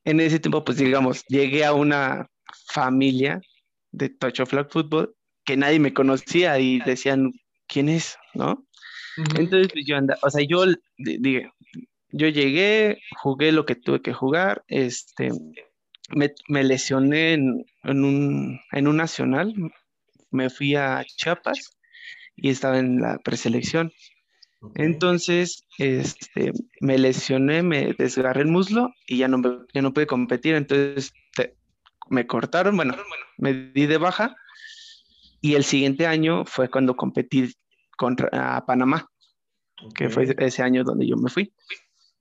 en 0.04 0.20
ese 0.20 0.38
tiempo, 0.38 0.64
pues 0.64 0.78
digamos, 0.78 1.24
llegué 1.28 1.64
a 1.64 1.72
una 1.72 2.30
familia 2.68 3.40
de 3.90 4.08
tocho 4.08 4.46
flag 4.46 4.70
football 4.70 5.14
que 5.44 5.56
nadie 5.56 5.78
me 5.78 5.94
conocía 5.94 6.58
y 6.58 6.80
decían, 6.80 7.32
¿quién 7.66 7.88
es? 7.88 8.16
¿No? 8.34 8.66
Entonces, 9.36 9.68
pues, 9.72 9.84
yo 9.86 9.96
andaba, 9.96 10.20
o 10.22 10.30
sea, 10.30 10.44
yo 10.46 10.64
dije, 10.98 11.50
yo 12.10 12.28
llegué, 12.28 13.00
jugué 13.22 13.52
lo 13.52 13.64
que 13.64 13.74
tuve 13.74 14.02
que 14.02 14.12
jugar, 14.12 14.62
este, 14.68 15.30
me, 16.10 16.64
lesioné 16.64 17.32
en, 17.32 17.64
un, 17.84 18.60
en 18.72 18.88
un 18.88 18.96
nacional, 18.96 19.54
me 20.30 20.50
fui 20.50 20.74
a 20.74 21.04
Chiapas 21.04 21.75
y 22.36 22.50
estaba 22.50 22.78
en 22.78 23.00
la 23.00 23.18
preselección. 23.18 23.92
Entonces, 24.74 25.64
este, 25.78 26.52
me 26.80 26.98
lesioné, 26.98 27.62
me 27.62 27.94
desgarré 27.94 28.42
el 28.42 28.48
muslo 28.48 28.92
y 29.06 29.18
ya 29.18 29.28
no, 29.28 29.66
ya 29.72 29.82
no 29.82 29.92
pude 29.92 30.06
competir. 30.06 30.54
Entonces, 30.54 31.12
me 32.08 32.26
cortaron, 32.26 32.76
bueno, 32.76 32.96
me 33.38 33.52
di 33.52 33.86
de 33.86 33.98
baja 33.98 34.36
y 35.40 35.54
el 35.54 35.64
siguiente 35.64 36.06
año 36.06 36.44
fue 36.44 36.68
cuando 36.68 36.96
competí 36.96 37.52
contra 37.96 38.64
Panamá, 38.66 39.08
que 39.94 40.08
fue 40.08 40.34
ese 40.38 40.62
año 40.62 40.84
donde 40.84 41.06
yo 41.06 41.16
me 41.16 41.30
fui. 41.30 41.52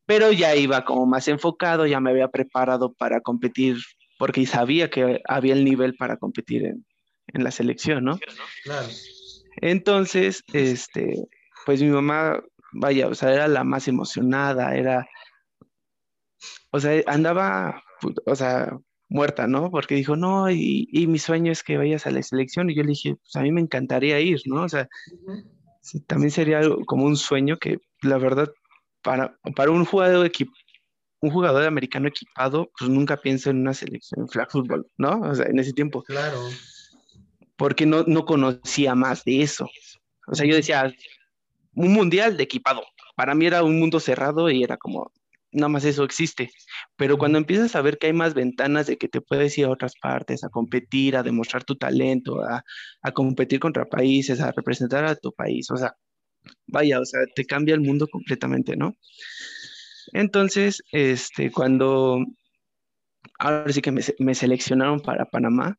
Pero 0.05 0.31
ya 0.31 0.55
iba 0.55 0.85
como 0.85 1.05
más 1.05 1.27
enfocado, 1.27 1.87
ya 1.87 1.99
me 1.99 2.11
había 2.11 2.27
preparado 2.27 2.93
para 2.93 3.21
competir 3.21 3.77
porque 4.19 4.45
sabía 4.45 4.89
que 4.89 5.21
había 5.27 5.53
el 5.53 5.65
nivel 5.65 5.95
para 5.95 6.17
competir 6.17 6.65
en, 6.65 6.85
en 7.27 7.43
la 7.43 7.51
selección, 7.51 8.03
¿no? 8.03 8.19
Claro. 8.63 8.87
Entonces, 9.57 10.43
este, 10.53 11.27
pues 11.65 11.81
mi 11.81 11.89
mamá, 11.89 12.43
vaya, 12.73 13.07
o 13.07 13.15
sea, 13.15 13.33
era 13.33 13.47
la 13.47 13.63
más 13.63 13.87
emocionada, 13.87 14.75
era, 14.75 15.07
o 16.71 16.79
sea, 16.79 17.01
andaba, 17.07 17.83
o 18.25 18.35
sea, 18.35 18.77
muerta, 19.09 19.47
¿no? 19.47 19.71
Porque 19.71 19.95
dijo, 19.95 20.15
no, 20.15 20.49
y, 20.49 21.07
mi 21.07 21.19
sueño 21.19 21.51
es 21.51 21.63
que 21.63 21.77
vayas 21.77 22.05
a 22.05 22.11
la 22.11 22.21
selección. 22.23 22.69
Y 22.69 22.75
yo 22.75 22.83
le 22.83 22.89
dije, 22.89 23.15
pues 23.15 23.35
a 23.35 23.41
mí 23.41 23.51
me 23.51 23.61
encantaría 23.61 24.19
ir, 24.19 24.41
¿no? 24.45 24.63
O 24.63 24.69
sea, 24.69 24.87
también 26.07 26.31
sería 26.31 26.61
como 26.85 27.05
un 27.05 27.17
sueño 27.17 27.57
que, 27.57 27.79
la 28.01 28.17
verdad, 28.17 28.51
para, 29.01 29.37
para 29.55 29.71
un 29.71 29.85
jugador 29.85 30.31
un 31.21 31.31
jugador 31.31 31.63
americano 31.63 32.07
equipado, 32.07 32.69
pues 32.77 32.89
nunca 32.89 33.17
piensa 33.17 33.49
en 33.49 33.61
una 33.61 33.73
selección 33.73 34.21
en 34.21 34.27
flag 34.27 34.51
football, 34.51 34.87
¿no? 34.97 35.21
O 35.21 35.33
sea, 35.33 35.47
en 35.47 35.57
ese 35.57 35.73
tiempo. 35.73 36.03
Claro 36.03 36.39
porque 37.57 37.85
no, 37.85 38.03
no 38.03 38.25
conocía 38.25 38.95
más 38.95 39.23
de 39.23 39.41
eso. 39.41 39.69
O 40.27 40.35
sea, 40.35 40.45
yo 40.45 40.55
decía, 40.55 40.93
un 41.73 41.93
mundial 41.93 42.37
de 42.37 42.43
equipado. 42.43 42.83
Para 43.15 43.35
mí 43.35 43.45
era 43.45 43.63
un 43.63 43.79
mundo 43.79 43.99
cerrado 43.99 44.49
y 44.49 44.63
era 44.63 44.77
como, 44.77 45.11
nada 45.51 45.69
más 45.69 45.85
eso 45.85 46.03
existe. 46.03 46.51
Pero 46.95 47.17
cuando 47.17 47.37
empiezas 47.37 47.75
a 47.75 47.81
ver 47.81 47.97
que 47.97 48.07
hay 48.07 48.13
más 48.13 48.33
ventanas 48.33 48.87
de 48.87 48.97
que 48.97 49.07
te 49.07 49.21
puedes 49.21 49.57
ir 49.57 49.65
a 49.65 49.69
otras 49.69 49.95
partes, 50.01 50.43
a 50.43 50.49
competir, 50.49 51.15
a 51.15 51.23
demostrar 51.23 51.63
tu 51.63 51.75
talento, 51.75 52.41
a, 52.41 52.63
a 53.01 53.11
competir 53.11 53.59
contra 53.59 53.85
países, 53.85 54.41
a 54.41 54.51
representar 54.51 55.05
a 55.05 55.15
tu 55.15 55.31
país, 55.33 55.69
o 55.71 55.77
sea, 55.77 55.95
vaya, 56.67 56.99
o 56.99 57.05
sea, 57.05 57.21
te 57.35 57.45
cambia 57.45 57.75
el 57.75 57.81
mundo 57.81 58.07
completamente, 58.07 58.75
¿no? 58.75 58.95
Entonces, 60.13 60.83
este, 60.91 61.51
cuando 61.51 62.19
ahora 63.39 63.71
sí 63.71 63.81
que 63.81 63.91
me, 63.91 64.01
me 64.19 64.35
seleccionaron 64.35 64.99
para 64.99 65.25
Panamá, 65.25 65.77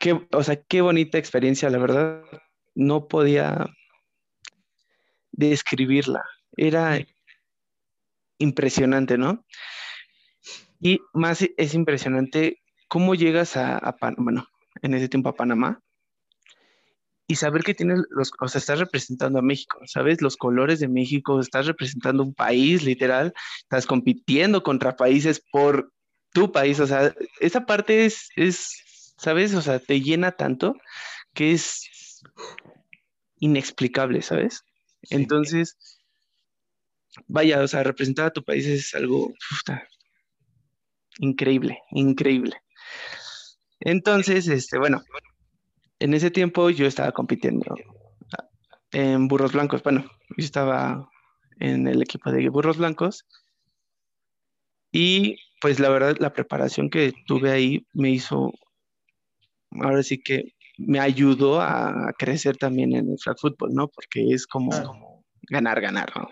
qué, 0.00 0.26
o 0.32 0.42
sea, 0.42 0.60
qué 0.60 0.80
bonita 0.80 1.18
experiencia, 1.18 1.70
la 1.70 1.78
verdad, 1.78 2.24
no 2.74 3.06
podía 3.06 3.66
describirla. 5.30 6.24
Era 6.56 6.98
impresionante, 8.38 9.18
¿no? 9.18 9.44
Y 10.80 11.00
más 11.12 11.46
es 11.56 11.74
impresionante 11.74 12.62
cómo 12.88 13.14
llegas 13.14 13.56
a, 13.56 13.76
a 13.76 13.96
bueno, 14.16 14.48
en 14.82 14.94
ese 14.94 15.08
tiempo 15.08 15.28
a 15.28 15.36
Panamá 15.36 15.80
y 17.28 17.36
saber 17.36 17.62
que 17.62 17.74
tienes 17.74 18.00
los, 18.10 18.32
o 18.40 18.48
sea, 18.48 18.58
estás 18.58 18.80
representando 18.80 19.38
a 19.38 19.42
México, 19.42 19.78
¿sabes? 19.84 20.20
Los 20.22 20.36
colores 20.36 20.80
de 20.80 20.88
México, 20.88 21.38
estás 21.38 21.66
representando 21.66 22.24
un 22.24 22.34
país, 22.34 22.82
literal, 22.82 23.32
estás 23.60 23.86
compitiendo 23.86 24.62
contra 24.64 24.96
países 24.96 25.44
por 25.52 25.92
tu 26.32 26.50
país, 26.50 26.80
o 26.80 26.86
sea, 26.86 27.14
esa 27.40 27.66
parte 27.66 28.06
es, 28.06 28.30
es 28.34 28.89
¿sabes? 29.20 29.54
O 29.54 29.62
sea, 29.62 29.78
te 29.78 30.00
llena 30.00 30.32
tanto 30.32 30.76
que 31.34 31.52
es 31.52 32.22
inexplicable, 33.38 34.22
¿sabes? 34.22 34.64
Entonces, 35.10 35.76
vaya, 37.26 37.60
o 37.62 37.68
sea, 37.68 37.82
representar 37.82 38.26
a 38.26 38.32
tu 38.32 38.42
país 38.42 38.66
es 38.66 38.94
algo 38.94 39.32
increíble, 41.18 41.78
increíble. 41.90 42.56
Entonces, 43.80 44.48
este, 44.48 44.78
bueno, 44.78 45.02
en 45.98 46.14
ese 46.14 46.30
tiempo 46.30 46.70
yo 46.70 46.86
estaba 46.86 47.12
compitiendo 47.12 47.74
en 48.92 49.28
burros 49.28 49.52
blancos. 49.52 49.82
Bueno, 49.82 50.04
yo 50.36 50.44
estaba 50.44 51.08
en 51.58 51.86
el 51.88 52.02
equipo 52.02 52.32
de 52.32 52.48
burros 52.48 52.78
blancos 52.78 53.26
y 54.92 55.36
pues 55.60 55.78
la 55.78 55.90
verdad 55.90 56.16
la 56.18 56.32
preparación 56.32 56.88
que 56.88 57.12
tuve 57.26 57.50
ahí 57.50 57.86
me 57.92 58.10
hizo 58.10 58.52
ahora 59.72 60.02
sí 60.02 60.18
que 60.18 60.54
me 60.78 60.98
ayudó 60.98 61.60
a 61.60 62.12
crecer 62.18 62.56
también 62.56 62.94
en 62.94 63.10
el 63.10 63.18
flag 63.18 63.38
football, 63.38 63.74
¿no? 63.74 63.88
Porque 63.88 64.24
es 64.30 64.46
como, 64.46 64.70
ganar, 65.50 65.80
ganar, 65.80 66.10
¿no? 66.16 66.30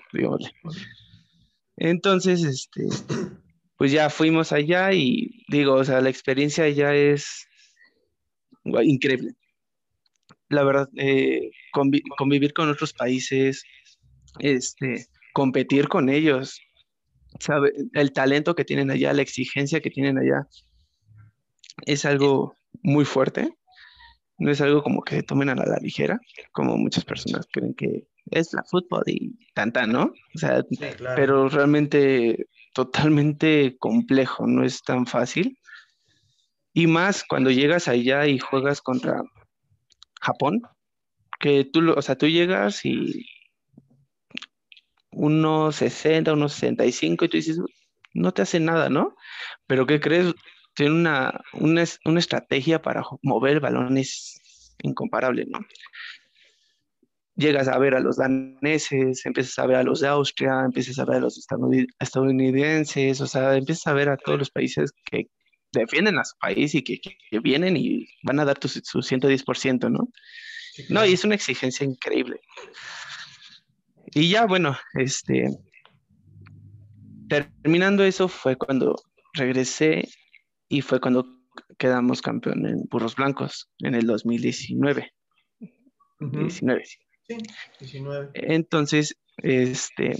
Entonces, 1.77 2.43
este, 2.43 2.87
pues 3.77 3.93
ya 3.93 4.11
fuimos 4.11 4.53
allá 4.53 4.93
y 4.93 5.45
digo, 5.49 5.75
o 5.75 5.85
sea, 5.85 6.01
la 6.01 6.11
experiencia 6.11 6.65
allá 6.65 6.95
es 6.95 7.47
increíble. 8.65 9.35
La 10.49 10.65
verdad, 10.65 10.89
eh, 10.97 11.51
convivir 11.73 12.55
con 12.55 12.71
otros 12.71 12.93
países, 12.95 13.63
este, 14.39 15.07
competir 15.35 15.89
con 15.89 16.09
ellos, 16.09 16.61
¿sabe? 17.39 17.73
El 17.93 18.13
talento 18.13 18.55
que 18.55 18.65
tienen 18.65 18.91
allá, 18.91 19.13
la 19.13 19.23
exigencia 19.23 19.81
que 19.81 19.91
tienen 19.91 20.19
allá, 20.19 20.49
es 21.87 22.05
algo 22.05 22.58
muy 22.89 23.05
fuerte. 23.05 23.55
No 24.39 24.51
es 24.51 24.61
algo 24.61 24.83
como 24.83 25.03
que 25.03 25.23
tomen 25.23 25.49
a 25.49 25.55
la, 25.55 25.79
ligera, 25.81 26.21
como 26.53 26.77
muchas 26.77 27.05
personas 27.05 27.47
creen 27.53 27.75
que 27.75 28.07
es 28.31 28.53
la 28.53 28.63
fútbol 28.65 29.03
y 29.07 29.37
tanta, 29.55 29.87
¿no? 29.87 30.13
O 30.35 30.39
sea, 30.39 30.65
pero 31.17 31.49
realmente 31.49 32.47
totalmente 32.73 33.77
complejo, 33.79 34.47
no 34.47 34.65
es 34.65 34.83
tan 34.83 35.07
fácil. 35.07 35.59
Y 36.73 36.87
más 36.87 37.25
cuando 37.25 37.51
llegas 37.51 37.89
allá 37.89 38.27
y 38.27 38.39
juegas 38.39 38.81
contra 38.81 39.23
Japón, 40.21 40.63
que 41.41 41.65
tú, 41.65 41.93
o 41.93 42.03
sea, 42.03 42.17
tú 42.17 42.29
llegas 42.29 42.85
y 42.85 43.27
unos 45.11 45.77
60, 45.77 46.33
unos 46.33 46.53
65 46.53 47.25
y 47.25 47.29
tú 47.29 47.37
dices, 47.37 47.59
no 48.15 48.33
te 48.33 48.43
hace 48.43 48.61
nada, 48.61 48.89
¿no? 48.89 49.17
Pero 49.67 49.87
¿qué 49.87 49.99
crees? 49.99 50.35
Tiene 50.79 50.95
una, 50.95 51.41
una, 51.55 51.83
una 52.05 52.21
estrategia 52.21 52.81
para 52.81 53.03
mover 53.23 53.55
el 53.55 53.61
balón 53.61 53.99
es 53.99 54.77
incomparable, 54.81 55.45
¿no? 55.49 55.59
Llegas 57.35 57.67
a 57.67 57.77
ver 57.79 57.97
a 57.97 58.01
los 58.01 58.19
daneses, 58.19 59.27
empiezas 59.27 59.59
a 59.59 59.67
ver 59.67 59.75
a 59.75 59.83
los 59.83 59.99
de 59.99 60.07
Austria, 60.07 60.63
empiezas 60.65 61.01
a 61.01 61.05
ver 61.05 61.17
a 61.17 61.21
los 61.23 61.37
estadounidenses, 61.99 63.21
o 63.21 63.27
sea, 63.27 63.57
empiezas 63.57 63.89
a 63.89 63.93
ver 63.93 64.09
a 64.09 64.17
todos 64.17 64.39
los 64.39 64.51
países 64.53 64.93
que 65.05 65.27
defienden 65.73 66.17
a 66.17 66.25
su 66.25 66.39
país 66.39 66.73
y 66.77 66.85
que, 66.85 67.01
que, 67.01 67.41
vienen 67.41 67.77
y 67.77 68.07
van 68.23 68.39
a 68.39 68.45
dar 68.45 68.57
tu, 68.57 68.69
su 68.69 69.01
110%, 69.01 69.91
¿no? 69.91 70.09
No, 70.91 71.05
y 71.05 71.13
es 71.13 71.25
una 71.25 71.35
exigencia 71.35 71.85
increíble. 71.85 72.41
Y 74.13 74.31
ya, 74.31 74.47
bueno, 74.47 74.79
este, 74.95 75.49
terminando 77.29 78.05
eso 78.05 78.29
fue 78.29 78.55
cuando 78.55 78.95
regresé 79.35 80.09
y 80.69 80.83
fue 80.83 81.01
cuando 81.01 81.27
quedamos 81.79 82.23
campeón 82.23 82.67
en 82.67 82.83
Burros 82.91 83.17
Blancos 83.17 83.71
en 83.81 83.95
el 83.95 84.07
2019. 84.07 85.13
19. 86.21 86.85
Sí, 86.85 87.37
19. 87.81 88.31
Entonces, 88.35 89.17
este, 89.39 90.17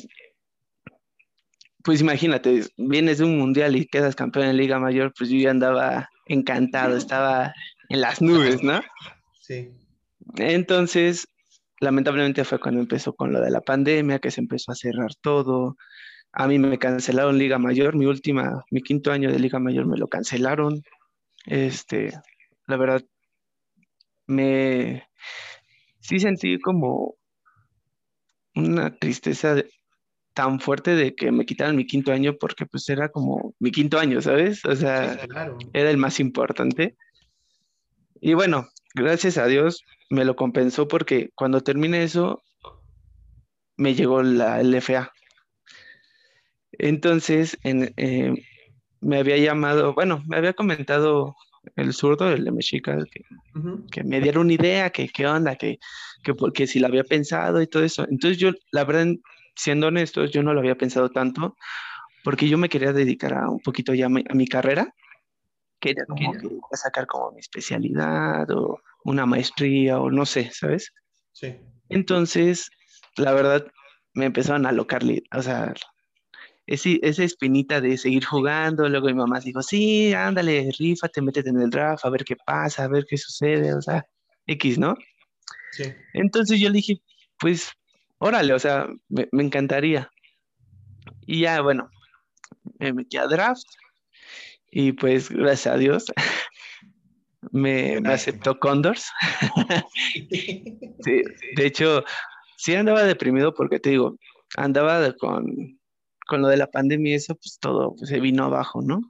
pues 1.83 2.01
imagínate, 2.01 2.65
vienes 2.77 3.19
de 3.19 3.25
un 3.25 3.39
mundial 3.39 3.77
y 3.77 3.87
quedas 3.87 4.15
campeón 4.15 4.47
en 4.47 4.57
Liga 4.57 4.79
Mayor, 4.79 5.13
pues 5.17 5.31
yo 5.31 5.39
ya 5.39 5.51
andaba 5.51 6.09
encantado, 6.27 6.97
estaba 6.97 7.55
en 7.89 8.01
las 8.01 8.21
nubes, 8.21 8.63
¿no? 8.63 8.81
Sí. 9.41 9.71
Entonces, 10.37 11.27
lamentablemente 11.81 12.45
fue 12.45 12.61
cuando 12.61 12.81
empezó 12.81 13.15
con 13.15 13.33
lo 13.33 13.41
de 13.41 13.51
la 13.51 13.61
pandemia, 13.61 14.19
que 14.19 14.31
se 14.31 14.41
empezó 14.41 14.73
a 14.73 14.75
cerrar 14.75 15.15
todo. 15.21 15.77
A 16.33 16.47
mí 16.47 16.59
me 16.59 16.79
cancelaron 16.79 17.39
Liga 17.39 17.59
Mayor, 17.59 17.97
mi 17.97 18.07
última, 18.07 18.65
mi 18.71 18.83
quinto 18.83 19.11
año 19.11 19.33
de 19.33 19.39
Liga 19.39 19.59
Mayor 19.59 19.87
me 19.87 19.97
lo 19.97 20.09
cancelaron. 20.09 20.83
Este, 21.47 22.13
la 22.67 22.77
verdad, 22.77 23.03
me 24.27 25.09
sí 26.01 26.19
sentí 26.19 26.59
como 26.59 27.17
una 28.55 28.97
tristeza 28.97 29.57
tan 30.35 30.61
fuerte 30.61 30.95
de 30.95 31.15
que 31.15 31.33
me 31.33 31.45
quitaran 31.45 31.77
mi 31.77 31.87
quinto 31.87 32.13
año 32.13 32.35
porque 32.39 32.65
pues 32.65 32.89
era 32.89 33.09
como 33.09 33.55
mi 33.59 33.71
quinto 33.71 33.99
año, 33.99 34.23
¿sabes? 34.23 34.65
O 34.65 34.77
sea, 34.77 35.19
era 35.73 35.91
el 35.91 35.97
más 35.97 36.21
importante. 36.21 36.97
Y 38.21 38.35
bueno, 38.35 38.69
gracias 38.95 39.37
a 39.39 39.47
Dios 39.47 39.85
me 40.11 40.25
lo 40.25 40.37
compensó 40.37 40.89
porque 40.89 41.31
cuando 41.35 41.61
terminé 41.63 42.05
eso, 42.05 42.43
me 43.77 43.95
llegó 43.95 44.23
la 44.23 44.61
LFA. 44.63 45.11
Entonces, 46.79 47.59
eh, 47.65 48.35
me 49.01 49.19
había 49.19 49.37
llamado, 49.37 49.95
bueno, 49.95 50.23
me 50.27 50.37
había 50.37 50.53
comentado 50.53 51.37
el 51.77 51.93
zurdo, 51.93 52.31
el 52.31 52.45
de 52.45 52.53
Mexica, 52.53 52.97
que, 53.11 53.25
que, 53.91 54.05
me 54.05 54.21
diera 54.21 54.41
una 54.41 54.53
idea, 54.53 54.91
que 54.91 55.09
qué 55.09 55.27
onda, 55.27 55.57
que, 55.57 55.79
que 56.23 56.35
porque 56.35 56.67
si 56.67 56.79
lo 56.79 56.87
había 56.87 57.05
pensado 57.05 57.61
y 57.61 57.67
todo 57.67 57.83
eso. 57.83 58.07
Entonces 58.11 58.39
yo, 58.39 58.53
la 58.71 58.85
verdad, 58.85 59.07
siendo 59.57 59.89
honestos, 59.89 60.31
yo 60.31 60.43
no 60.43 60.55
lo 60.55 60.61
había 60.61 60.77
pensado 60.77 61.11
tanto, 61.11 61.57
porque 62.25 62.49
yo 62.49 62.59
me 62.59 62.69
quería 62.69 62.93
dedicar 62.93 63.35
a 63.35 63.49
un 63.49 63.61
poquito 63.61 63.95
ya 63.95 64.07
a 64.07 64.09
mi, 64.09 64.47
carrera, 64.47 64.95
quería 65.81 66.05
como 66.07 66.33
que 66.33 66.77
sacar 66.77 67.07
como 67.07 67.33
mi 67.33 67.41
especialidad 67.41 68.51
o 68.51 68.81
una 69.05 69.27
maestría 69.27 69.99
o 70.01 70.11
no 70.11 70.27
sé, 70.27 70.51
¿sabes? 70.53 70.93
Sí. 71.33 71.57
Entonces, 71.89 72.71
la 73.17 73.33
verdad, 73.33 73.67
me 74.15 74.27
empezaron 74.27 74.67
a 74.67 74.71
alocarle, 74.71 75.23
o 75.35 75.43
sea, 75.43 75.75
ese, 76.69 77.01
esa 77.03 77.25
espinita 77.25 77.81
de 77.81 77.97
seguir 77.97 78.27
jugando, 78.27 78.87
luego 78.89 79.07
mi 79.07 79.15
mamá 79.15 79.41
dijo, 79.41 79.63
sí, 79.63 80.13
ándale, 80.13 80.71
rífate, 80.79 81.23
métete 81.23 81.49
en 81.49 81.61
el 81.63 81.71
draft, 81.71 82.05
a 82.05 82.11
ver 82.11 82.25
qué 82.25 82.37
pasa, 82.37 82.85
a 82.85 82.89
ver 82.89 83.07
qué 83.09 83.17
sucede, 83.17 83.73
o 83.75 83.81
sea, 83.81 84.05
X, 84.47 84.79
¿no? 84.79 84.95
Sí. 85.73 85.85
Entonces 86.13 86.61
yo 86.61 86.69
le 86.69 86.75
dije, 86.75 87.01
pues, 87.39 87.73
órale, 88.19 88.53
o 88.53 88.59
sea, 88.59 88.87
me, 89.09 89.29
me 89.33 89.45
encantaría. 89.45 90.11
Y 91.27 91.41
ya, 91.41 91.63
bueno, 91.63 91.89
me 92.79 92.93
metí 92.93 93.17
a 93.17 93.27
draft 93.27 93.67
y 94.71 94.93
pues, 94.93 95.31
gracias 95.31 95.75
a 95.75 95.79
Dios, 95.79 96.13
me, 97.51 97.97
aceptó 98.05 98.59
Condors. 98.59 99.11
sí, 100.31 101.23
de 101.57 101.67
hecho, 101.67 102.05
sí 102.59 102.75
andaba 102.75 103.05
deprimido 103.05 103.55
porque 103.55 103.81
te 103.81 103.89
digo, 103.89 104.19
andaba 104.59 105.15
con, 105.15 105.78
con 106.29 106.43
lo 106.43 106.49
de 106.49 106.59
la 106.59 106.71
pandemia 106.71 107.13
y 107.13 107.15
eso, 107.15 107.35
pues 107.35 107.59
todo 107.59 107.97
pues, 107.97 108.11
se 108.11 108.21
vino 108.21 108.45
abajo, 108.45 108.83
¿no? 108.83 109.01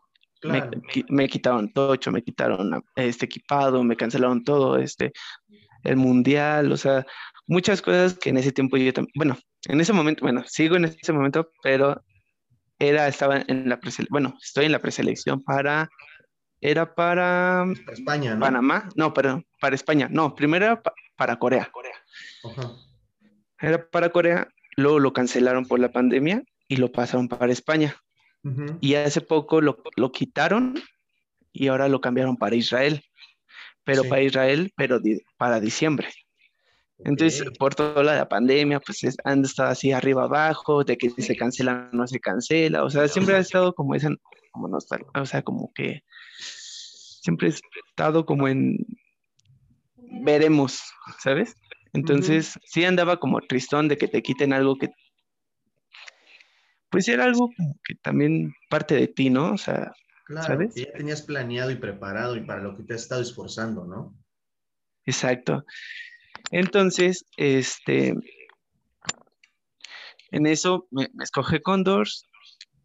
Me, 1.08 1.28
quitaron 1.28 1.72
tocho, 1.72 2.12
me 2.12 2.22
quitaron 2.22 2.82
este 2.94 3.26
equipado, 3.26 3.82
me 3.82 3.96
cancelaron 3.96 4.44
todo, 4.44 4.76
este, 4.76 5.12
el 5.82 5.96
mundial, 5.96 6.70
o 6.70 6.76
sea, 6.76 7.04
muchas 7.48 7.82
cosas 7.82 8.14
que 8.14 8.30
en 8.30 8.36
ese 8.36 8.52
tiempo 8.52 8.76
yo 8.76 8.92
también, 8.92 9.12
bueno, 9.16 9.36
en 9.66 9.80
ese 9.80 9.92
momento, 9.92 10.22
bueno, 10.22 10.44
sigo 10.46 10.76
en 10.76 10.84
ese 10.84 11.12
momento, 11.12 11.50
pero 11.60 12.00
era, 12.78 13.08
estaba 13.08 13.42
en 13.48 13.68
la 13.68 13.80
preselección, 13.80 14.12
bueno, 14.12 14.38
estoy 14.40 14.66
en 14.66 14.72
la 14.72 14.78
preselección 14.78 15.42
para 15.42 15.90
era 16.60 16.94
para, 16.94 17.64
España, 17.92 18.34
¿no? 18.34 18.40
Panamá, 18.40 18.88
no, 18.94 19.12
pero 19.12 19.44
para 19.60 19.74
España, 19.74 20.08
no, 20.08 20.36
primero 20.36 20.66
era 20.66 20.82
para 21.16 21.36
Corea. 21.36 21.68
Era 23.60 23.90
para 23.90 24.10
Corea, 24.10 24.48
luego 24.76 25.00
lo 25.00 25.12
cancelaron 25.12 25.66
por 25.66 25.80
la 25.80 25.90
pandemia 25.90 26.44
y 26.68 26.76
lo 26.76 26.92
pasaron 26.92 27.28
para 27.28 27.52
España. 27.52 27.96
Y 28.80 28.94
hace 28.94 29.20
poco 29.20 29.60
lo, 29.60 29.82
quitaron 30.12 30.80
y 31.52 31.68
ahora 31.68 31.88
lo 31.88 32.00
cambiaron 32.00 32.36
para 32.36 32.56
Israel, 32.56 33.02
pero 33.84 34.04
para 34.04 34.22
Israel, 34.22 34.72
pero 34.76 35.00
para 35.36 35.60
diciembre. 35.60 36.08
Entonces, 37.04 37.44
por 37.58 37.74
toda 37.74 38.02
la 38.02 38.28
pandemia, 38.28 38.80
pues 38.80 39.04
han 39.24 39.44
estado 39.44 39.70
así 39.70 39.92
arriba 39.92 40.24
abajo, 40.24 40.82
de 40.82 40.96
que 40.96 41.10
si 41.10 41.22
se 41.22 41.36
cancela 41.36 41.90
no 41.92 42.06
se 42.06 42.20
cancela, 42.20 42.84
o 42.84 42.90
sea, 42.90 43.06
siempre 43.06 43.36
ha 43.36 43.38
estado 43.38 43.74
como 43.74 43.94
esa, 43.94 44.10
como 44.50 44.68
nostalgia, 44.68 45.08
o 45.14 45.26
sea, 45.26 45.42
como 45.42 45.72
que 45.74 46.02
siempre 46.38 47.48
he 47.48 47.50
estado 47.50 48.24
como 48.24 48.48
en 48.48 48.78
veremos, 50.22 50.80
¿sabes? 51.18 51.54
Entonces, 51.92 52.58
sí 52.64 52.84
andaba 52.84 53.18
como 53.18 53.40
tristón 53.40 53.88
de 53.88 53.96
que 53.96 54.08
te 54.08 54.22
quiten 54.22 54.52
algo 54.52 54.76
que, 54.76 54.88
pues 56.90 57.08
era 57.08 57.24
algo 57.24 57.50
que 57.84 57.94
también 57.96 58.54
parte 58.70 58.94
de 58.94 59.08
ti, 59.08 59.30
¿no? 59.30 59.52
O 59.52 59.58
sea, 59.58 59.92
¿sabes? 60.42 60.74
Que 60.74 60.84
ya 60.84 60.92
tenías 60.92 61.22
planeado 61.22 61.70
y 61.70 61.76
preparado 61.76 62.36
y 62.36 62.40
para 62.40 62.62
lo 62.62 62.76
que 62.76 62.82
te 62.82 62.94
has 62.94 63.02
estado 63.02 63.22
esforzando, 63.22 63.84
¿no? 63.84 64.14
Exacto. 65.04 65.64
Entonces, 66.50 67.24
este, 67.36 68.14
en 70.30 70.46
eso 70.46 70.86
me, 70.90 71.08
me 71.14 71.24
escogí 71.24 71.60
Condors 71.60 72.26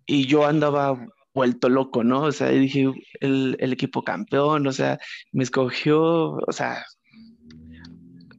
y 0.05 0.27
yo 0.27 0.45
andaba 0.45 0.97
vuelto 1.33 1.69
loco, 1.69 2.03
¿no? 2.03 2.21
O 2.21 2.31
sea, 2.31 2.49
dije, 2.49 2.91
el, 3.19 3.57
equipo 3.59 4.03
campeón, 4.03 4.67
o 4.67 4.71
sea, 4.71 4.99
me 5.31 5.43
escogió, 5.43 6.33
o 6.33 6.51
sea, 6.51 6.85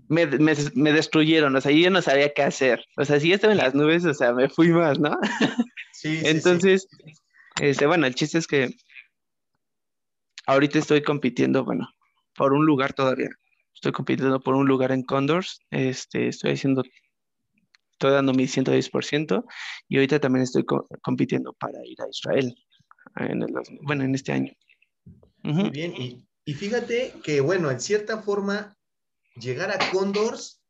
me, 0.09 0.27
destruyeron, 0.27 1.55
o 1.57 1.61
sea, 1.61 1.73
yo 1.73 1.91
no 1.91 2.03
sabía 2.03 2.33
qué 2.33 2.43
hacer. 2.43 2.85
O 2.97 3.05
sea, 3.05 3.21
si 3.21 3.29
yo 3.29 3.35
estaba 3.35 3.53
en 3.53 3.59
las 3.59 3.75
nubes, 3.75 4.05
o 4.05 4.15
sea, 4.15 4.33
me 4.33 4.49
fui 4.49 4.69
más, 4.69 4.99
¿no? 4.99 5.17
Sí. 5.93 6.21
Entonces, 6.25 6.87
Este, 7.61 7.87
bueno, 7.87 8.07
el 8.07 8.15
chiste 8.15 8.37
es 8.37 8.47
que 8.47 8.75
ahorita 10.47 10.79
estoy 10.79 11.03
compitiendo, 11.03 11.65
bueno, 11.65 11.89
por 12.35 12.53
un 12.53 12.67
lugar 12.67 12.93
todavía. 12.93 13.31
Estoy 13.75 13.93
compitiendo 13.93 14.41
por 14.41 14.55
un 14.55 14.67
lugar 14.67 14.93
en 14.93 15.03
Condors. 15.03 15.61
Este, 15.71 16.29
estoy 16.29 16.53
haciendo, 16.53 16.83
estoy 17.93 18.11
dando 18.11 18.35
mi 18.35 18.45
110% 18.45 19.45
y 19.89 19.97
ahorita 19.97 20.21
también 20.21 20.43
estoy 20.43 20.65
compitiendo 21.03 21.53
para 21.55 21.79
ir 21.87 22.01
a 22.03 22.09
Israel 22.11 22.55
en 23.17 23.47
bueno, 23.83 24.05
en 24.05 24.15
este 24.15 24.33
año. 24.33 24.53
Muy 25.43 25.71
bien, 25.71 25.95
y, 25.97 26.25
y, 26.47 26.55
fíjate 26.55 27.13
que, 27.23 27.41
bueno, 27.41 27.71
en 27.71 27.79
cierta 27.79 28.23
forma, 28.23 28.77
llegar 29.37 29.71
a 29.71 29.91
Condors 29.91 30.65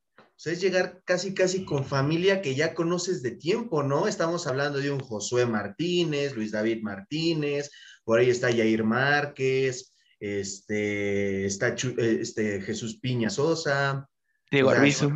es 0.44 0.61
llegar 0.61 1.03
casi, 1.05 1.35
casi 1.35 1.64
con 1.64 1.85
familia 1.85 2.42
que 2.42 2.55
ya 2.55 2.74
conoces 2.74 3.22
de 3.22 3.33
tiempo, 3.33 3.83
¿no? 3.83 4.07
Estamos 4.07 4.46
hablando 4.46 4.79
de 4.79 4.90
un 4.90 5.00
Josué 5.00 5.46
Martínez, 5.46 6.35
Luis 6.35 6.53
David 6.53 6.83
Martínez, 6.83 7.70
por 8.05 8.18
ahí 8.18 8.29
está 8.29 8.50
Yair 8.50 8.85
Márquez, 8.85 9.94
este, 10.20 11.46
está 11.46 11.68
eh, 11.68 12.18
este, 12.20 12.61
Jesús 12.61 12.98
Piña 13.00 13.31
Sosa, 13.31 14.09
Diego 14.50 14.70
Arbizu. 14.70 15.14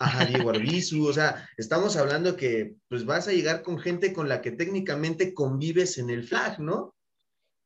Ajá, 0.00 0.24
Diego 0.24 0.50
Arbizu. 0.50 1.06
O 1.06 1.12
sea, 1.12 1.48
estamos 1.56 1.96
hablando 1.96 2.36
que 2.36 2.74
pues 2.88 3.04
vas 3.04 3.28
a 3.28 3.32
llegar 3.32 3.62
con 3.62 3.78
gente 3.78 4.12
con 4.12 4.28
la 4.28 4.40
que 4.40 4.52
técnicamente 4.52 5.34
convives 5.34 5.98
en 5.98 6.10
el 6.10 6.24
flag, 6.24 6.58
¿no? 6.60 6.94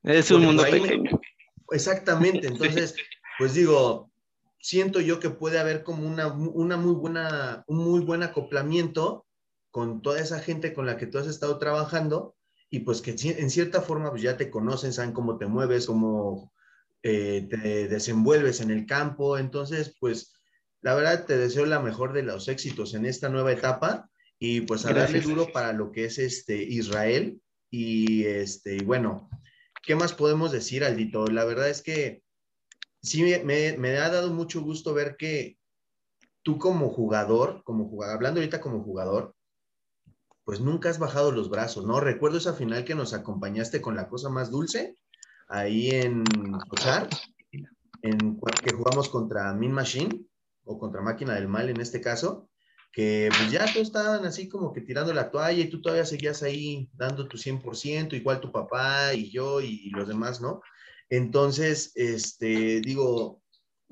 Es 0.02 0.30
un 0.30 0.44
mundo 0.44 0.64
pequeño. 0.64 1.20
Exactamente. 1.70 2.46
Entonces, 2.48 2.94
pues 3.38 3.54
digo, 3.54 4.10
siento 4.66 5.00
yo 5.00 5.20
que 5.20 5.30
puede 5.30 5.60
haber 5.60 5.84
como 5.84 6.08
una, 6.08 6.26
una 6.26 6.76
muy 6.76 6.96
buena, 6.96 7.62
un 7.68 7.78
muy 7.78 8.00
buen 8.00 8.24
acoplamiento 8.24 9.24
con 9.70 10.02
toda 10.02 10.18
esa 10.18 10.40
gente 10.40 10.74
con 10.74 10.86
la 10.86 10.96
que 10.96 11.06
tú 11.06 11.18
has 11.18 11.28
estado 11.28 11.56
trabajando 11.58 12.34
y 12.68 12.80
pues 12.80 13.00
que 13.00 13.12
en 13.12 13.48
cierta 13.50 13.80
forma 13.80 14.10
pues 14.10 14.22
ya 14.22 14.36
te 14.36 14.50
conocen, 14.50 14.92
saben 14.92 15.12
cómo 15.12 15.38
te 15.38 15.46
mueves, 15.46 15.86
cómo 15.86 16.52
eh, 17.04 17.46
te 17.48 17.86
desenvuelves 17.86 18.60
en 18.60 18.72
el 18.72 18.86
campo. 18.86 19.38
Entonces, 19.38 19.94
pues 20.00 20.32
la 20.82 20.96
verdad 20.96 21.26
te 21.26 21.38
deseo 21.38 21.64
la 21.64 21.78
mejor 21.78 22.12
de 22.12 22.24
los 22.24 22.48
éxitos 22.48 22.94
en 22.94 23.06
esta 23.06 23.28
nueva 23.28 23.52
etapa 23.52 24.10
y 24.36 24.62
pues 24.62 24.84
a 24.84 24.92
darle 24.92 25.20
duro 25.20 25.52
para 25.52 25.74
lo 25.74 25.92
que 25.92 26.06
es 26.06 26.18
este 26.18 26.60
Israel. 26.60 27.40
Y 27.70 28.24
este, 28.24 28.74
y 28.78 28.80
bueno, 28.80 29.30
¿qué 29.84 29.94
más 29.94 30.12
podemos 30.12 30.50
decir, 30.50 30.82
Aldito? 30.82 31.28
La 31.28 31.44
verdad 31.44 31.68
es 31.70 31.82
que 31.82 32.25
sí 33.06 33.22
me, 33.44 33.98
ha 33.98 34.10
dado 34.10 34.32
mucho 34.32 34.60
gusto 34.60 34.92
ver 34.92 35.16
que 35.16 35.58
tú 36.42 36.58
como 36.58 36.90
jugador, 36.90 37.62
como 37.64 37.88
jugador, 37.88 38.16
hablando 38.16 38.40
ahorita 38.40 38.60
como 38.60 38.82
jugador, 38.82 39.34
pues 40.44 40.60
nunca 40.60 40.90
has 40.90 40.98
bajado 40.98 41.32
los 41.32 41.48
brazos, 41.48 41.86
¿no? 41.86 42.00
Recuerdo 42.00 42.38
esa 42.38 42.54
final 42.54 42.84
que 42.84 42.94
nos 42.94 43.14
acompañaste 43.14 43.80
con 43.80 43.96
la 43.96 44.08
cosa 44.08 44.28
más 44.28 44.50
dulce, 44.50 44.96
ahí 45.48 45.90
en 45.90 46.24
Cochar, 46.68 47.08
en 48.02 48.38
que 48.62 48.74
jugamos 48.74 49.08
contra 49.08 49.52
Min 49.54 49.72
Machine, 49.72 50.26
o 50.64 50.78
contra 50.78 51.00
Máquina 51.00 51.34
del 51.34 51.48
Mal 51.48 51.70
en 51.70 51.80
este 51.80 52.00
caso, 52.00 52.48
que 52.92 53.28
pues 53.36 53.50
ya 53.50 53.66
todos 53.72 53.88
estaban 53.88 54.24
así 54.24 54.48
como 54.48 54.72
que 54.72 54.80
tirando 54.80 55.12
la 55.12 55.30
toalla 55.30 55.62
y 55.62 55.68
tú 55.68 55.80
todavía 55.80 56.04
seguías 56.04 56.42
ahí 56.42 56.88
dando 56.94 57.28
tu 57.28 57.36
100%, 57.36 58.14
igual 58.14 58.40
tu 58.40 58.50
papá 58.50 59.14
y 59.14 59.30
yo 59.30 59.60
y 59.60 59.90
los 59.90 60.08
demás, 60.08 60.40
¿no? 60.40 60.60
Entonces, 61.08 61.92
este, 61.94 62.80
digo, 62.80 63.42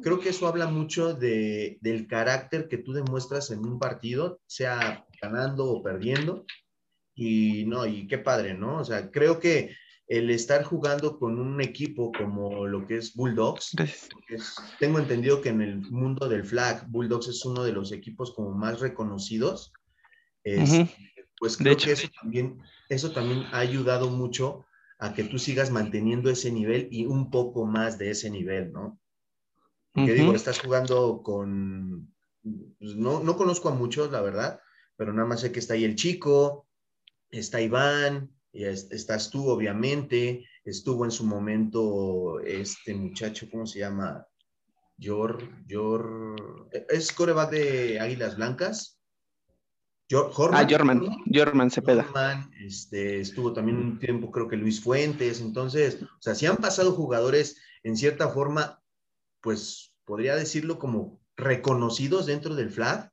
creo 0.02 0.20
que 0.20 0.30
eso 0.30 0.46
habla 0.46 0.66
mucho 0.66 1.14
de, 1.14 1.78
del 1.80 2.06
carácter 2.06 2.68
que 2.68 2.78
tú 2.78 2.92
demuestras 2.92 3.50
en 3.50 3.60
un 3.60 3.78
partido, 3.78 4.40
sea 4.46 5.06
ganando 5.20 5.70
o 5.70 5.82
perdiendo. 5.82 6.44
Y 7.14 7.64
no, 7.66 7.86
y 7.86 8.08
qué 8.08 8.18
padre, 8.18 8.54
¿no? 8.54 8.78
O 8.78 8.84
sea, 8.84 9.10
creo 9.10 9.38
que 9.38 9.76
el 10.06 10.30
estar 10.30 10.64
jugando 10.64 11.18
con 11.18 11.38
un 11.38 11.60
equipo 11.60 12.12
como 12.12 12.66
lo 12.66 12.86
que 12.86 12.96
es 12.98 13.14
Bulldogs, 13.14 13.74
tengo 14.78 14.98
entendido 14.98 15.40
que 15.40 15.48
en 15.48 15.62
el 15.62 15.76
mundo 15.90 16.28
del 16.28 16.44
flag, 16.44 16.88
Bulldogs 16.90 17.28
es 17.28 17.44
uno 17.44 17.62
de 17.64 17.72
los 17.72 17.92
equipos 17.92 18.34
como 18.34 18.50
más 18.52 18.80
reconocidos. 18.80 19.72
Pues 21.38 21.56
creo 21.56 21.76
que 21.76 21.92
eso 21.92 22.08
también, 22.20 22.60
eso 22.88 23.12
también 23.12 23.44
ha 23.52 23.60
ayudado 23.60 24.10
mucho 24.10 24.66
a 25.04 25.12
que 25.12 25.24
tú 25.24 25.38
sigas 25.38 25.70
manteniendo 25.70 26.30
ese 26.30 26.50
nivel 26.50 26.88
y 26.90 27.04
un 27.04 27.30
poco 27.30 27.66
más 27.66 27.98
de 27.98 28.10
ese 28.10 28.30
nivel, 28.30 28.72
¿no? 28.72 28.98
Porque 29.92 30.14
digo, 30.14 30.34
estás 30.34 30.60
jugando 30.60 31.22
con, 31.22 32.10
pues, 32.42 32.96
no, 32.96 33.22
no 33.22 33.36
conozco 33.36 33.68
a 33.68 33.74
muchos, 33.74 34.10
la 34.10 34.22
verdad, 34.22 34.60
pero 34.96 35.12
nada 35.12 35.28
más 35.28 35.42
sé 35.42 35.52
que 35.52 35.58
está 35.58 35.74
ahí 35.74 35.84
el 35.84 35.94
chico, 35.94 36.66
está 37.30 37.60
Iván, 37.60 38.30
y 38.50 38.64
estás 38.64 39.28
tú, 39.28 39.50
obviamente, 39.50 40.48
estuvo 40.64 41.04
en 41.04 41.10
su 41.10 41.24
momento 41.26 42.40
este 42.40 42.94
muchacho, 42.94 43.46
¿cómo 43.50 43.66
se 43.66 43.80
llama? 43.80 44.26
Yor, 44.96 45.66
Yor, 45.66 46.70
es 46.88 47.12
coreback 47.12 47.50
de 47.50 48.00
Águilas 48.00 48.36
Blancas. 48.36 48.93
Ah, 50.12 50.66
Jorman, 50.68 51.06
Jorman 51.32 51.70
Cepeda. 51.70 52.04
Jorman, 52.04 52.50
este, 52.60 53.20
estuvo 53.20 53.52
también 53.52 53.78
un 53.78 53.98
tiempo, 53.98 54.30
creo 54.30 54.48
que 54.48 54.56
Luis 54.56 54.82
Fuentes. 54.82 55.40
Entonces, 55.40 56.02
o 56.02 56.22
sea, 56.22 56.34
si 56.34 56.46
han 56.46 56.56
pasado 56.56 56.92
jugadores 56.92 57.60
en 57.82 57.96
cierta 57.96 58.28
forma, 58.28 58.82
pues 59.40 59.94
podría 60.04 60.36
decirlo 60.36 60.78
como 60.78 61.20
reconocidos 61.36 62.26
dentro 62.26 62.54
del 62.54 62.70
flag, 62.70 63.10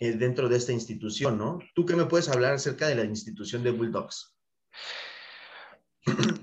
eh, 0.00 0.12
dentro 0.12 0.48
de 0.48 0.56
esta 0.56 0.72
institución, 0.72 1.38
¿no? 1.38 1.60
¿Tú 1.74 1.86
qué 1.86 1.94
me 1.94 2.06
puedes 2.06 2.28
hablar 2.28 2.54
acerca 2.54 2.88
de 2.88 2.96
la 2.96 3.04
institución 3.04 3.62
de 3.62 3.70
Bulldogs? 3.70 4.36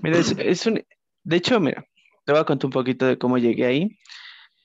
Mira, 0.02 0.18
es, 0.18 0.66
un... 0.66 0.82
De 1.22 1.36
hecho, 1.36 1.60
mira, 1.60 1.84
te 2.24 2.32
voy 2.32 2.40
a 2.40 2.44
contar 2.44 2.66
un 2.66 2.72
poquito 2.72 3.06
de 3.06 3.18
cómo 3.18 3.38
llegué 3.38 3.66
ahí. 3.66 3.98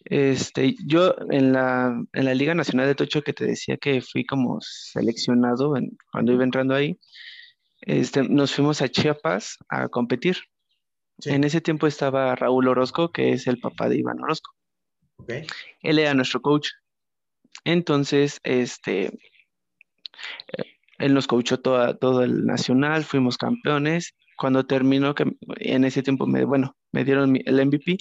Este, 0.06 0.76
yo 0.86 1.16
en 1.32 1.52
la, 1.52 2.00
en 2.14 2.26
la 2.26 2.34
Liga 2.36 2.54
Nacional 2.54 2.86
de 2.88 2.96
Tocho 2.96 3.24
que 3.24 3.34
te 3.34 3.46
decía 3.46 3.78
que 3.78 4.02
fui 4.02 4.24
como 4.24 4.60
seleccionado 4.62 5.74
cuando 6.12 6.32
iba 6.32 6.44
entrando 6.44 6.76
ahí, 6.76 7.00
este, 7.82 8.24
nos 8.24 8.54
fuimos 8.54 8.82
a 8.82 8.90
Chiapas 8.90 9.58
a 9.68 9.90
competir. 9.90 10.38
En 11.24 11.44
ese 11.44 11.62
tiempo 11.62 11.88
estaba 11.88 12.36
Raúl 12.36 12.68
Orozco, 12.68 13.12
que 13.12 13.32
es 13.32 13.48
el 13.48 13.60
papá 13.60 13.90
de 13.90 13.98
Iván 13.98 14.22
Orozco. 14.22 14.52
Él 15.82 16.00
era 16.00 16.14
nuestro 16.14 16.42
coach. 16.42 16.70
Entonces, 17.64 18.40
este, 18.44 19.18
él 21.00 21.14
nos 21.14 21.28
coachó 21.28 21.60
toda, 21.60 21.98
todo 21.98 22.24
el 22.24 22.46
nacional, 22.46 23.04
fuimos 23.04 23.38
campeones. 23.38 24.14
Cuando 24.38 24.66
terminó, 24.66 25.16
que 25.16 25.26
en 25.58 25.86
ese 25.86 26.04
tiempo, 26.04 26.28
me, 26.28 26.44
bueno, 26.44 26.76
me 26.92 27.06
dieron 27.06 27.36
el 27.46 27.66
MVP, 27.66 27.98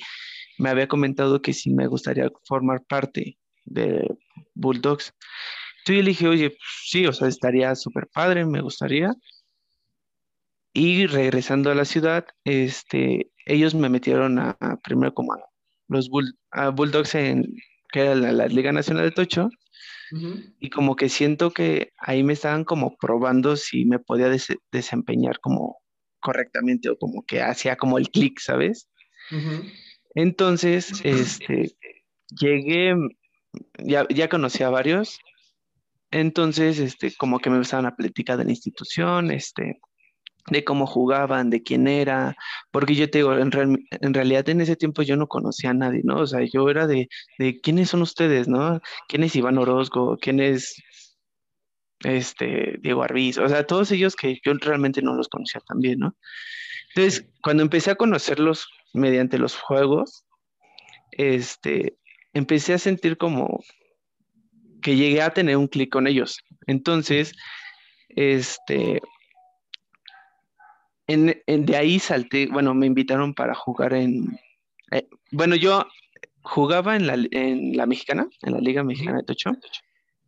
me 0.59 0.71
había 0.71 0.89
comentado 0.89 1.43
que 1.43 1.53
sí 1.53 1.71
me 1.71 1.87
gustaría 1.87 2.31
formar 2.45 2.85
parte 2.85 3.39
de 3.65 4.09
Bulldogs. 4.55 5.13
Entonces 5.79 5.97
yo 5.97 6.03
le 6.03 6.09
dije, 6.11 6.29
oye, 6.29 6.57
sí, 6.85 7.07
o 7.07 7.13
sea, 7.13 7.29
estaría 7.29 7.75
súper 7.75 8.09
padre, 8.09 8.47
me 8.47 8.61
gustaría. 8.61 9.15
Y 10.73 11.07
regresando 11.07 11.71
a 11.71 11.75
la 11.75 11.85
ciudad, 11.85 12.27
este, 12.45 13.31
ellos 13.47 13.75
me 13.75 13.89
metieron 13.89 14.39
a, 14.39 14.57
primero 14.83 15.15
como 15.15 15.35
a 15.35 15.39
los 15.89 16.09
Bulldogs 16.09 17.15
en, 17.15 17.55
que 17.93 18.01
era 18.01 18.15
la 18.15 18.47
Liga 18.47 18.73
Nacional 18.73 19.05
de 19.05 19.11
Tocho, 19.13 19.51
y 20.61 20.71
como 20.71 20.95
que 20.95 21.09
siento 21.09 21.51
que 21.51 21.93
ahí 21.99 22.23
me 22.23 22.35
estaban 22.35 22.65
como 22.65 22.97
probando 22.97 23.57
si 23.57 23.85
me 23.85 23.99
podía 23.99 24.31
desempeñar 24.71 25.41
como 25.41 25.79
correctamente 26.21 26.89
o 26.89 26.97
como 26.97 27.25
que 27.25 27.43
hacía 27.43 27.77
como 27.77 27.99
el 27.99 28.11
clic, 28.11 28.39
¿sabes? 28.39 28.89
Entonces, 30.15 31.01
este, 31.05 31.77
llegué, 32.41 32.95
ya, 33.79 34.07
ya 34.09 34.29
conocí 34.29 34.63
a 34.63 34.71
varios, 34.71 35.19
entonces, 36.11 36.79
este, 36.79 37.13
como 37.17 37.41
que 37.41 37.51
me 37.51 37.61
estaban 37.61 37.87
a 37.87 37.97
platicar 37.97 38.39
de 38.39 38.45
la 38.45 38.53
institución, 38.53 39.33
este, 39.33 39.81
de 40.49 40.63
cómo 40.63 40.87
jugaban, 40.87 41.51
de 41.51 41.63
quién 41.63 41.89
era, 41.89 42.37
porque 42.71 42.95
yo 42.95 43.11
te 43.11 43.19
digo, 43.19 43.37
en, 43.37 43.51
realidad 43.51 44.49
en 44.49 44.61
ese 44.61 44.77
tiempo 44.77 45.03
yo 45.03 45.17
no 45.17 45.27
conocía 45.27 45.71
a 45.71 45.75
nadie, 45.75 46.03
¿no? 46.05 46.21
O 46.21 46.27
sea, 46.27 46.41
yo 46.45 46.69
era 46.71 46.87
de, 46.87 47.09
de 47.39 47.61
quiénes 47.61 47.91
son 47.91 48.03
ustedes, 48.03 48.47
¿no? 48.47 48.81
¿Quién 49.09 49.25
es 49.25 49.35
Iván 49.35 49.59
Orozco? 49.59 50.17
¿Quién 50.21 50.39
es 50.39 50.77
este, 52.05 52.79
Diego 52.81 53.03
Arbiz? 53.03 53.39
O 53.39 53.49
sea, 53.49 53.67
todos 53.67 53.91
ellos 53.91 54.15
que 54.15 54.39
yo 54.45 54.53
realmente 54.55 55.03
no 55.03 55.15
los 55.15 55.29
conocía 55.29 55.61
tan 55.67 55.81
bien, 55.81 55.99
¿no? 55.99 56.15
Entonces, 56.95 57.27
cuando 57.43 57.65
empecé 57.65 57.91
a 57.91 57.97
conocerlos 57.97 58.69
mediante 58.95 59.39
los 59.39 59.57
juegos, 59.57 60.25
este, 61.13 61.97
empecé 62.33 62.75
a 62.75 62.79
sentir 62.79 63.19
como 63.19 63.63
que 64.83 64.97
llegué 64.97 65.23
a 65.23 65.35
tener 65.35 65.57
un 65.57 65.69
clic 65.69 65.91
con 65.91 66.07
ellos. 66.07 66.39
Entonces, 66.67 67.33
este, 68.11 69.01
en, 71.07 71.35
de 71.47 71.77
ahí 71.77 71.99
salté, 71.99 72.47
bueno, 72.47 72.75
me 72.75 72.87
invitaron 72.87 73.35
para 73.35 73.55
jugar 73.55 73.95
en, 73.95 74.39
eh, 74.91 75.09
bueno, 75.33 75.57
yo 75.57 75.87
jugaba 76.43 76.97
en 76.97 77.07
la, 77.07 77.15
en 77.31 77.77
la 77.77 77.87
mexicana, 77.87 78.29
en 78.43 78.53
la 78.53 78.61
Liga 78.61 78.85
Mexicana 78.85 79.19
de 79.19 79.25
Tocho, 79.25 79.53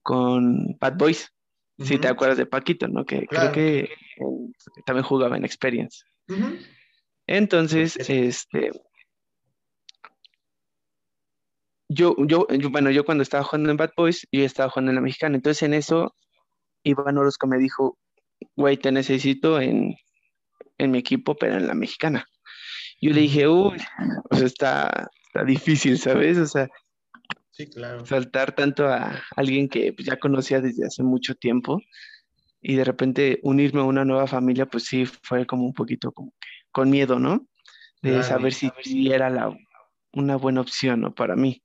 con 0.02 0.76
Bad 0.79 0.96
Boys, 0.96 1.33
si 1.79 1.98
te 1.98 2.09
acuerdas 2.09 2.38
de 2.38 2.46
Paquito, 2.46 2.88
¿no? 2.88 3.05
Que 3.05 3.26
creo 3.26 3.52
que 3.52 3.90
también 4.87 5.05
jugaba 5.05 5.37
en 5.37 5.44
Experience. 5.44 6.05
Entonces, 7.26 7.96
este, 8.08 8.70
yo, 11.88 12.14
yo, 12.26 12.46
bueno, 12.70 12.90
yo 12.90 13.04
cuando 13.04 13.22
estaba 13.22 13.44
jugando 13.44 13.70
en 13.70 13.76
Bad 13.76 13.92
Boys, 13.96 14.26
yo 14.30 14.44
estaba 14.44 14.70
jugando 14.70 14.90
en 14.90 14.96
la 14.96 15.00
mexicana, 15.00 15.36
entonces 15.36 15.62
en 15.62 15.74
eso, 15.74 16.14
Iván 16.84 17.18
Orozco 17.18 17.46
me 17.46 17.58
dijo, 17.58 17.98
güey, 18.54 18.76
te 18.76 18.92
necesito 18.92 19.60
en, 19.60 19.96
en 20.78 20.90
mi 20.90 20.98
equipo, 20.98 21.34
pero 21.36 21.56
en 21.56 21.66
la 21.66 21.74
mexicana. 21.74 22.26
Yo 23.00 23.12
le 23.12 23.22
dije, 23.22 23.48
uy, 23.48 23.76
o 24.30 24.36
sea, 24.36 24.46
está, 24.46 25.10
está 25.26 25.44
difícil, 25.44 25.98
¿sabes? 25.98 26.38
O 26.38 26.46
sea, 26.46 26.68
sí, 27.50 27.66
claro. 27.66 28.06
saltar 28.06 28.54
tanto 28.54 28.86
a 28.86 29.22
alguien 29.36 29.68
que 29.68 29.92
pues, 29.92 30.06
ya 30.06 30.16
conocía 30.16 30.60
desde 30.60 30.86
hace 30.86 31.02
mucho 31.02 31.34
tiempo 31.34 31.80
y 32.60 32.76
de 32.76 32.84
repente 32.84 33.40
unirme 33.42 33.80
a 33.80 33.84
una 33.84 34.04
nueva 34.04 34.26
familia, 34.26 34.66
pues 34.66 34.84
sí, 34.84 35.04
fue 35.06 35.46
como 35.46 35.64
un 35.64 35.74
poquito 35.74 36.10
como 36.12 36.32
que 36.40 36.55
con 36.76 36.90
miedo, 36.90 37.18
¿no? 37.18 37.48
De 38.02 38.22
saber 38.22 38.52
si, 38.52 38.70
si, 38.82 39.10
era 39.10 39.30
la, 39.30 39.56
una 40.12 40.36
buena 40.36 40.60
opción 40.60 41.00
¿no? 41.00 41.14
para 41.14 41.34
mí. 41.34 41.62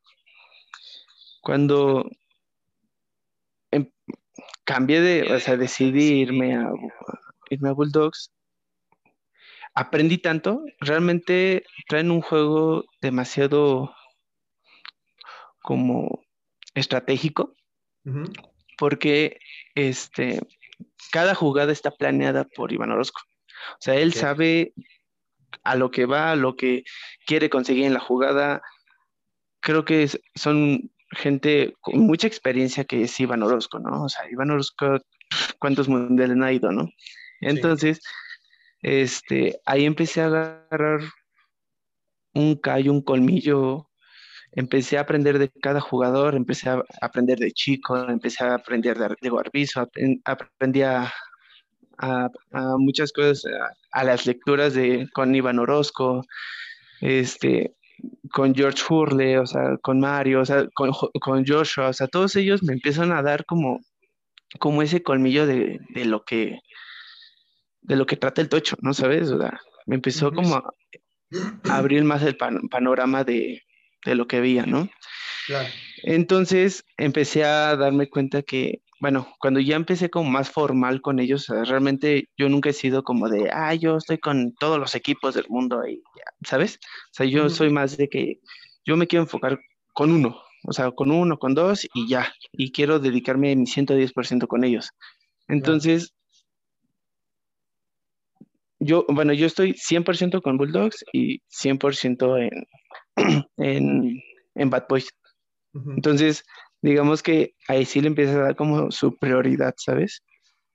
Cuando 1.41 2.09
em, 3.71 3.91
cambié 4.63 5.01
de, 5.01 5.33
o 5.33 5.39
sea, 5.41 5.57
decidí 5.57 6.21
irme 6.21 6.55
a, 6.55 6.71
irme 7.49 7.67
a 7.67 7.73
Bulldogs, 7.73 8.31
aprendí 9.73 10.17
tanto, 10.17 10.63
realmente 10.79 11.65
traen 11.89 12.09
un 12.09 12.21
juego 12.21 12.85
demasiado, 13.01 13.93
como 15.61 16.23
estratégico, 16.73 17.53
porque 18.77 19.41
este, 19.75 20.39
cada 21.11 21.35
jugada 21.35 21.73
está 21.73 21.91
planeada 21.91 22.45
por 22.45 22.71
Iván 22.71 22.91
Orozco. 22.91 23.19
O 23.73 23.81
sea, 23.81 23.95
él 23.95 24.13
sabe 24.13 24.73
a 25.63 25.75
lo 25.75 25.91
que 25.91 26.05
va, 26.05 26.31
a 26.31 26.35
lo 26.35 26.55
que 26.55 26.83
quiere 27.25 27.49
conseguir 27.49 27.85
en 27.85 27.93
la 27.93 27.99
jugada. 27.99 28.61
Creo 29.59 29.85
que 29.85 30.09
son 30.35 30.91
gente 31.11 31.75
con 31.81 31.99
mucha 31.99 32.27
experiencia 32.27 32.85
que 32.85 33.03
es 33.03 33.19
Iván 33.19 33.43
Orozco, 33.43 33.79
¿no? 33.79 34.03
O 34.03 34.09
sea, 34.09 34.29
Iván 34.29 34.51
Orozco, 34.51 34.99
¿cuántos 35.59 35.87
mundiales 35.87 36.37
ha 36.41 36.51
ido, 36.51 36.71
no? 36.71 36.89
Entonces, 37.41 38.01
este, 38.81 39.59
ahí 39.65 39.85
empecé 39.85 40.21
a 40.21 40.27
agarrar 40.27 41.01
un 42.33 42.55
callo, 42.55 42.91
un 42.91 43.01
colmillo, 43.01 43.89
empecé 44.53 44.97
a 44.97 45.01
aprender 45.01 45.39
de 45.39 45.49
cada 45.49 45.81
jugador, 45.81 46.35
empecé 46.35 46.69
a 46.69 46.83
aprender 47.01 47.39
de 47.39 47.51
Chico, 47.51 47.97
empecé 47.97 48.43
a 48.43 48.55
aprender 48.55 48.97
de, 48.97 49.15
de 49.19 49.29
Guarbizo, 49.29 49.87
aprendí 50.25 50.81
a, 50.81 51.11
muchas 52.77 53.11
cosas, 53.11 53.43
a, 53.91 54.03
las 54.03 54.25
lecturas 54.25 54.73
de, 54.73 55.07
con 55.13 55.33
Iván 55.35 55.59
Orozco, 55.59 56.25
este, 57.01 57.75
con 58.31 58.55
George 58.55 58.81
Hurley, 58.89 59.35
o 59.35 59.45
sea, 59.45 59.77
con 59.81 59.99
Mario, 59.99 60.41
o 60.41 60.45
sea, 60.45 60.67
con, 60.73 60.91
con, 61.19 61.45
Joshua, 61.45 61.89
o 61.89 61.93
sea, 61.93 62.07
todos 62.07 62.35
ellos 62.35 62.63
me 62.63 62.73
empiezan 62.73 63.11
a 63.11 63.21
dar 63.21 63.45
como, 63.45 63.79
como 64.59 64.81
ese 64.81 65.03
colmillo 65.03 65.45
de, 65.45 65.79
de 65.89 66.05
lo 66.05 66.23
que 66.23 66.59
de 67.83 67.95
lo 67.95 68.05
que 68.05 68.15
trata 68.15 68.41
el 68.41 68.49
tocho, 68.49 68.77
¿no 68.81 68.93
sabes? 68.93 69.31
O 69.31 69.39
sea, 69.39 69.59
me 69.85 69.95
empezó 69.95 70.31
como 70.31 70.55
a, 70.55 70.73
abrir 71.69 72.03
más 72.03 72.21
el 72.23 72.37
panorama 72.37 73.23
de, 73.23 73.63
de, 74.05 74.15
lo 74.15 74.27
que 74.27 74.39
veía, 74.39 74.65
¿no? 74.65 74.89
Claro. 75.47 75.67
Entonces 76.03 76.85
empecé 76.97 77.43
a 77.43 77.75
darme 77.75 78.07
cuenta 78.07 78.43
que, 78.43 78.81
bueno, 79.01 79.27
cuando 79.39 79.59
ya 79.59 79.75
empecé 79.75 80.11
como 80.11 80.29
más 80.29 80.51
formal 80.51 81.01
con 81.01 81.19
ellos, 81.19 81.47
realmente 81.47 82.29
yo 82.37 82.49
nunca 82.49 82.69
he 82.69 82.73
sido 82.73 83.03
como 83.03 83.29
de, 83.29 83.49
ah, 83.51 83.73
yo 83.73 83.97
estoy 83.97 84.19
con 84.19 84.53
todos 84.53 84.77
los 84.77 84.93
equipos 84.93 85.33
del 85.33 85.47
mundo, 85.49 85.81
y, 85.87 86.03
¿sabes? 86.43 86.79
O 87.09 87.13
sea, 87.13 87.25
yo 87.25 87.49
soy 87.49 87.71
más 87.71 87.97
de 87.97 88.07
que 88.09 88.39
yo 88.85 88.95
me 88.97 89.07
quiero 89.07 89.23
enfocar 89.23 89.59
con 89.93 90.11
uno, 90.11 90.39
o 90.65 90.71
sea, 90.71 90.91
con 90.91 91.09
uno, 91.09 91.39
con 91.39 91.55
dos 91.55 91.87
y 91.95 92.07
ya, 92.07 92.31
y 92.51 92.71
quiero 92.71 92.99
dedicarme 92.99 93.55
mi 93.55 93.65
110% 93.65 94.45
con 94.45 94.63
ellos. 94.63 94.91
Entonces, 95.47 96.13
yo, 98.77 99.05
bueno, 99.09 99.33
yo 99.33 99.47
estoy 99.47 99.73
100% 99.73 100.43
con 100.43 100.57
Bulldogs 100.57 101.03
y 101.11 101.41
100% 101.49 102.37
en, 102.37 102.67
en, 103.57 104.21
en 104.53 104.69
Bad 104.69 104.85
Boys. 104.87 105.09
Entonces, 105.73 106.43
digamos 106.81 107.23
que 107.23 107.55
ahí 107.67 107.85
sí 107.85 108.01
le 108.01 108.07
empiezas 108.07 108.35
a 108.35 108.41
dar 108.41 108.55
como 108.55 108.91
su 108.91 109.17
prioridad, 109.17 109.73
¿sabes? 109.77 110.23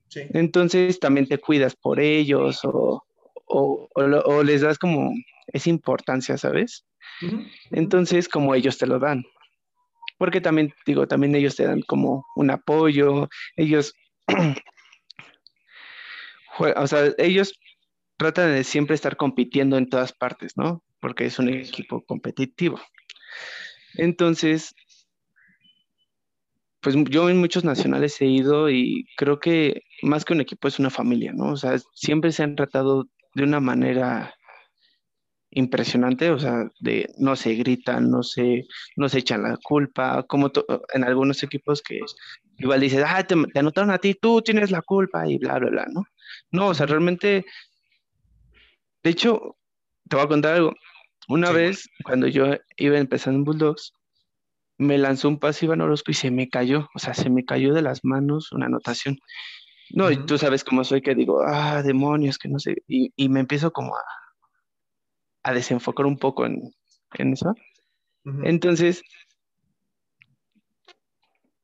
Sí. 0.09 0.23
Entonces 0.31 1.01
también 1.01 1.27
te 1.27 1.39
cuidas 1.39 1.75
por 1.75 2.01
ellos 2.01 2.61
o, 2.65 3.05
o, 3.47 3.89
o, 3.95 4.43
les 4.43 4.61
das 4.61 4.79
como 4.79 5.13
esa 5.49 5.71
importancia, 5.71 6.37
¿sabes? 6.37 6.85
Entonces, 7.71 8.29
como 8.29 8.55
ellos 8.55 8.79
te 8.79 8.87
lo 8.87 8.99
dan. 8.99 9.25
Porque 10.19 10.41
también, 10.41 10.73
digo, 10.85 11.07
también 11.07 11.35
ellos 11.35 11.57
te 11.57 11.65
dan 11.65 11.83
como 11.83 12.25
un 12.37 12.51
apoyo, 12.51 13.29
ellos, 13.57 13.95
o 16.59 16.87
sea, 16.87 17.13
ellos 17.19 17.59
trata 18.17 18.47
de 18.47 18.65
siempre 18.65 18.95
estar 18.95 19.17
compitiendo 19.17 19.77
en 19.77 19.89
todas 19.89 20.13
partes, 20.13 20.57
¿no? 20.57 20.83
Porque 21.01 21.27
es 21.27 21.39
un 21.39 21.51
equipo 21.51 22.03
competitivo. 22.05 22.81
Entonces, 23.95 24.75
pues 26.87 26.95
yo 27.11 27.29
en 27.29 27.39
muchos 27.39 27.65
nacionales 27.65 28.21
he 28.21 28.27
ido 28.27 28.71
y 28.71 29.09
creo 29.17 29.41
que 29.41 29.83
más 30.03 30.25
que 30.25 30.35
un 30.35 30.41
equipo 30.41 30.69
es 30.69 30.79
una 30.79 30.89
familia, 30.89 31.33
¿no? 31.33 31.47
O 31.47 31.57
sea, 31.57 31.77
siempre 31.95 32.31
se 32.31 32.45
han 32.45 32.55
tratado 32.55 33.09
de 33.35 33.43
una 33.43 33.59
manera 33.59 34.33
impresionante, 35.51 36.31
o 36.31 36.39
sea, 36.39 36.71
de 36.79 37.13
no 37.19 37.35
se 37.35 37.55
gritan, 37.55 38.09
no 38.09 38.23
se, 38.23 38.69
no 38.95 39.09
se 39.09 39.19
echan 39.19 39.43
la 39.43 39.57
culpa, 39.57 40.23
como 40.29 40.53
en 40.95 41.03
algunos 41.03 41.43
equipos 41.43 41.83
que 41.83 41.99
igual 42.59 42.81
dices, 42.81 43.03
ah, 43.05 43.27
te, 43.27 43.35
te, 43.53 43.59
anotaron 43.59 43.91
a 43.91 43.99
ti, 43.99 44.15
tú 44.15 44.41
tienes 44.41 44.71
la 44.71 44.83
culpa 44.83 45.29
y 45.29 45.39
bla, 45.39 45.59
bla, 45.59 45.71
bla, 45.71 45.87
¿no? 45.93 46.05
No, 46.53 46.69
o 46.69 46.75
sea, 46.75 46.87
realmente 46.87 47.45
de 49.03 49.11
hecho, 49.11 49.57
te 50.09 50.15
voy 50.15 50.25
a 50.25 50.29
contar 50.29 50.55
algo. 50.55 50.73
Una 51.27 51.51
vez, 51.51 51.89
cuando 52.05 52.29
yo 52.29 52.55
iba 52.77 52.97
empezando 52.97 53.39
en 53.39 53.45
Bulldogs, 53.45 53.93
me 54.79 54.99
lanzó 54.99 55.29
un 55.29 55.39
pase 55.39 55.67
Iván 55.67 55.81
Orozco 55.81 56.11
y 56.11 56.15
se 56.15 56.31
me 56.31 56.49
cayó, 56.49 56.89
o 56.95 56.99
sea, 56.99 57.15
se 57.15 57.31
me 57.31 57.45
cayó 57.45 57.73
de 57.75 57.83
las 57.83 58.05
manos 58.05 58.53
una 58.53 58.67
anotación. 58.67 59.19
No, 59.91 60.11
y 60.11 60.27
tú 60.27 60.37
sabes 60.37 60.65
cómo 60.65 60.85
soy 60.85 61.01
que 61.01 61.15
digo, 61.15 61.43
ah, 61.47 61.83
demonios, 61.83 62.39
que 62.39 62.49
no 62.49 62.59
sé, 62.59 62.83
y, 62.89 63.29
me 63.29 63.41
empiezo 63.41 63.73
como 63.73 63.95
a, 63.97 64.03
a, 65.45 65.53
desenfocar 65.53 66.07
un 66.07 66.19
poco 66.19 66.45
en, 66.45 66.73
eso. 67.33 67.55
Entonces, 68.43 69.03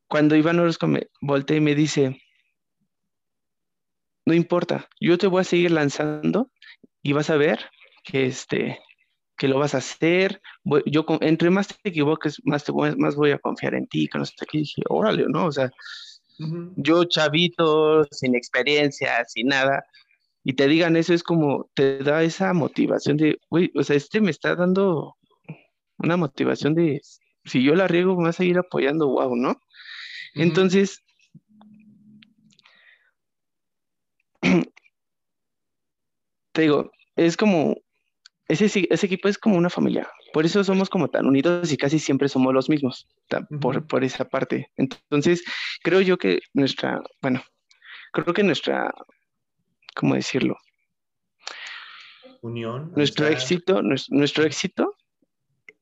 cuando 0.07 0.35
Iván 0.35 0.59
Orozco 0.59 0.87
me 0.87 1.07
voltea 1.19 1.57
y 1.57 1.61
me 1.61 1.75
dice, 1.75 2.21
no 4.25 4.33
importa, 4.33 4.87
yo 5.01 5.17
te 5.17 5.27
voy 5.27 5.41
a 5.41 5.43
seguir 5.43 5.71
lanzando 5.71 6.49
y 7.01 7.11
vas 7.11 7.29
a 7.29 7.35
ver 7.35 7.69
que, 8.03 8.25
este, 8.25 8.79
que 9.37 9.47
lo 9.47 9.59
vas 9.59 9.75
a 9.75 9.79
hacer. 9.79 10.41
yo, 10.85 11.05
entre 11.21 11.49
más 11.49 11.67
te 11.67 11.89
equivoques, 11.89 12.41
más, 12.45 12.63
te 12.63 12.71
voy, 12.71 12.95
más 12.95 13.15
voy 13.15 13.31
a 13.31 13.39
confiar 13.39 13.75
en 13.75 13.87
ti. 13.87 14.07
Que 14.11 14.19
no 14.19 14.25
sé 14.25 14.33
qué 14.49 14.59
dije, 14.59 14.81
órale, 14.89 15.25
¿no? 15.27 15.45
O 15.45 15.51
sea, 15.51 15.71
yo 16.75 17.03
chavito, 17.05 18.03
sin 18.11 18.35
experiencia, 18.35 19.23
sin 19.25 19.47
nada, 19.47 19.85
y 20.43 20.53
te 20.53 20.67
digan 20.67 20.97
eso, 20.97 21.13
es 21.13 21.23
como, 21.23 21.69
te 21.73 21.99
da 21.99 22.23
esa 22.23 22.53
motivación 22.53 23.17
de, 23.17 23.39
uy, 23.49 23.71
o 23.75 23.83
sea, 23.83 23.95
este 23.95 24.19
me 24.19 24.31
está 24.31 24.55
dando 24.55 25.15
una 25.97 26.17
motivación 26.17 26.75
de, 26.75 27.01
si 27.45 27.63
yo 27.63 27.75
la 27.75 27.87
riego, 27.87 28.17
me 28.17 28.23
va 28.23 28.29
a 28.29 28.33
seguir 28.33 28.57
apoyando, 28.57 29.07
wow, 29.07 29.35
¿no? 29.35 29.55
Entonces, 30.35 31.01
te 36.51 36.61
digo, 36.61 36.91
es 37.15 37.37
como, 37.37 37.77
ese, 38.47 38.87
ese 38.89 39.05
equipo 39.05 39.27
es 39.27 39.37
como 39.37 39.57
una 39.57 39.69
familia. 39.69 40.09
Por 40.33 40.45
eso 40.45 40.63
somos 40.63 40.89
como 40.89 41.09
tan 41.09 41.25
unidos 41.25 41.71
y 41.71 41.77
casi 41.77 41.99
siempre 41.99 42.27
somos 42.27 42.53
los 42.53 42.69
mismos, 42.69 43.07
por, 43.61 43.85
por 43.87 44.03
esa 44.03 44.25
parte. 44.25 44.71
Entonces, 44.75 45.43
creo 45.81 46.01
yo 46.01 46.17
que 46.17 46.39
nuestra, 46.53 47.01
bueno, 47.21 47.43
creo 48.11 48.33
que 48.33 48.43
nuestra, 48.43 48.93
¿cómo 49.95 50.15
decirlo? 50.15 50.57
Unión. 52.41 52.91
Nuestro 52.95 53.27
éxito, 53.27 53.81
nuestro 53.81 54.43
éxito 54.43 54.92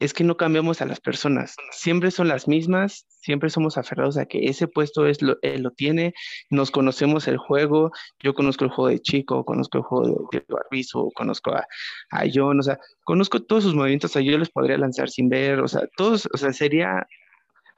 es 0.01 0.13
que 0.13 0.23
no 0.23 0.35
cambiamos 0.35 0.81
a 0.81 0.85
las 0.85 0.99
personas, 0.99 1.55
siempre 1.71 2.09
son 2.09 2.27
las 2.27 2.47
mismas, 2.47 3.05
siempre 3.21 3.51
somos 3.51 3.77
aferrados 3.77 4.17
a 4.17 4.25
que 4.25 4.47
ese 4.47 4.67
puesto 4.67 5.05
es 5.05 5.21
lo, 5.21 5.37
él 5.43 5.61
lo 5.61 5.69
tiene, 5.69 6.15
nos 6.49 6.71
conocemos 6.71 7.27
el 7.27 7.37
juego, 7.37 7.91
yo 8.19 8.33
conozco 8.33 8.65
el 8.65 8.71
juego 8.71 8.89
de 8.89 8.99
Chico, 8.99 9.45
conozco 9.45 9.77
el 9.77 9.83
juego 9.83 10.27
de, 10.31 10.39
de 10.39 10.85
conozco 11.13 11.51
a, 11.51 11.67
a, 12.09 12.23
John, 12.33 12.59
o 12.59 12.63
sea, 12.63 12.79
conozco 13.03 13.43
todos 13.43 13.63
sus 13.63 13.75
movimientos, 13.75 14.09
o 14.09 14.13
sea, 14.13 14.23
yo 14.23 14.35
les 14.39 14.49
podría 14.49 14.79
lanzar 14.79 15.07
sin 15.07 15.29
ver, 15.29 15.59
o 15.59 15.67
sea, 15.67 15.83
todos, 15.95 16.27
o 16.33 16.37
sea, 16.37 16.51
sería, 16.51 17.05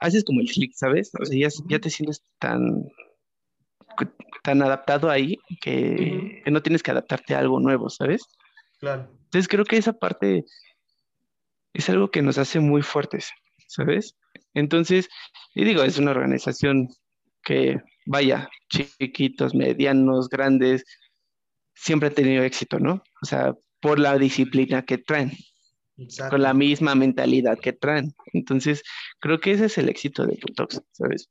haces 0.00 0.24
como 0.24 0.40
el 0.40 0.48
click, 0.48 0.72
¿sabes? 0.74 1.10
O 1.20 1.26
sea, 1.26 1.38
ya, 1.38 1.48
ya 1.68 1.78
te 1.78 1.90
sientes 1.90 2.24
tan, 2.38 2.88
tan 4.42 4.62
adaptado 4.62 5.10
ahí 5.10 5.36
que, 5.60 6.40
que 6.42 6.50
no 6.50 6.62
tienes 6.62 6.82
que 6.82 6.90
adaptarte 6.90 7.34
a 7.34 7.40
algo 7.40 7.60
nuevo, 7.60 7.90
¿sabes? 7.90 8.22
Claro. 8.80 9.10
Entonces 9.24 9.46
creo 9.46 9.66
que 9.66 9.76
esa 9.76 9.92
parte 9.92 10.46
es 11.74 11.90
algo 11.90 12.10
que 12.10 12.22
nos 12.22 12.38
hace 12.38 12.60
muy 12.60 12.82
fuertes, 12.82 13.30
¿sabes? 13.66 14.16
Entonces, 14.54 15.08
y 15.54 15.64
digo, 15.64 15.82
es 15.82 15.98
una 15.98 16.12
organización 16.12 16.88
que, 17.42 17.82
vaya, 18.06 18.48
chiquitos, 18.70 19.54
medianos, 19.54 20.28
grandes, 20.28 20.84
siempre 21.74 22.08
ha 22.08 22.12
tenido 22.12 22.44
éxito, 22.44 22.78
¿no? 22.78 23.02
O 23.20 23.26
sea, 23.26 23.54
por 23.80 23.98
la 23.98 24.16
disciplina 24.16 24.84
que 24.84 24.98
traen, 24.98 25.32
con 26.30 26.40
la 26.40 26.54
misma 26.54 26.94
mentalidad 26.94 27.58
que 27.58 27.72
traen. 27.72 28.14
Entonces, 28.32 28.82
creo 29.20 29.40
que 29.40 29.52
ese 29.52 29.66
es 29.66 29.76
el 29.76 29.88
éxito 29.88 30.26
de 30.26 30.36
Putox, 30.36 30.80
¿sabes? 30.92 31.28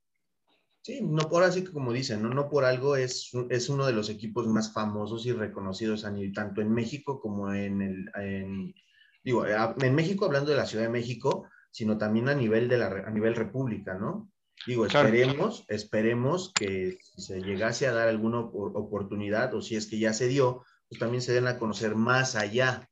Sí, 0.81 0.99
no 1.01 1.29
por 1.29 1.43
así 1.43 1.63
que 1.63 1.71
como 1.71 1.93
dicen, 1.93 2.21
no, 2.21 2.29
no 2.29 2.49
por 2.49 2.65
algo 2.65 2.97
es, 2.97 3.31
es 3.49 3.69
uno 3.69 3.85
de 3.85 3.93
los 3.93 4.09
equipos 4.09 4.47
más 4.47 4.73
famosos 4.73 5.25
y 5.25 5.31
reconocidos 5.31 6.03
a 6.03 6.11
nivel, 6.11 6.33
tanto 6.33 6.59
en 6.59 6.73
México 6.73 7.21
como 7.21 7.53
en, 7.53 7.81
el, 7.81 8.11
en, 8.21 8.75
digo, 9.23 9.45
en 9.45 9.95
México, 9.95 10.25
hablando 10.25 10.51
de 10.51 10.57
la 10.57 10.65
Ciudad 10.65 10.85
de 10.85 10.91
México, 10.91 11.47
sino 11.71 11.97
también 11.97 12.29
a 12.29 12.35
nivel, 12.35 12.67
de 12.67 12.77
la, 12.77 12.87
a 12.87 13.09
nivel 13.09 13.35
república, 13.35 13.95
¿no? 13.95 14.29
Digo, 14.67 14.85
esperemos, 14.85 15.65
esperemos 15.67 16.53
que 16.53 16.97
si 17.01 17.21
se 17.21 17.41
llegase 17.41 17.87
a 17.87 17.93
dar 17.93 18.07
alguna 18.07 18.39
oportunidad 18.39 19.53
o 19.55 19.61
si 19.61 19.75
es 19.75 19.87
que 19.87 19.99
ya 19.99 20.13
se 20.13 20.27
dio, 20.27 20.63
pues 20.87 20.99
también 20.99 21.21
se 21.21 21.33
den 21.33 21.47
a 21.47 21.57
conocer 21.57 21.95
más 21.95 22.35
allá, 22.35 22.87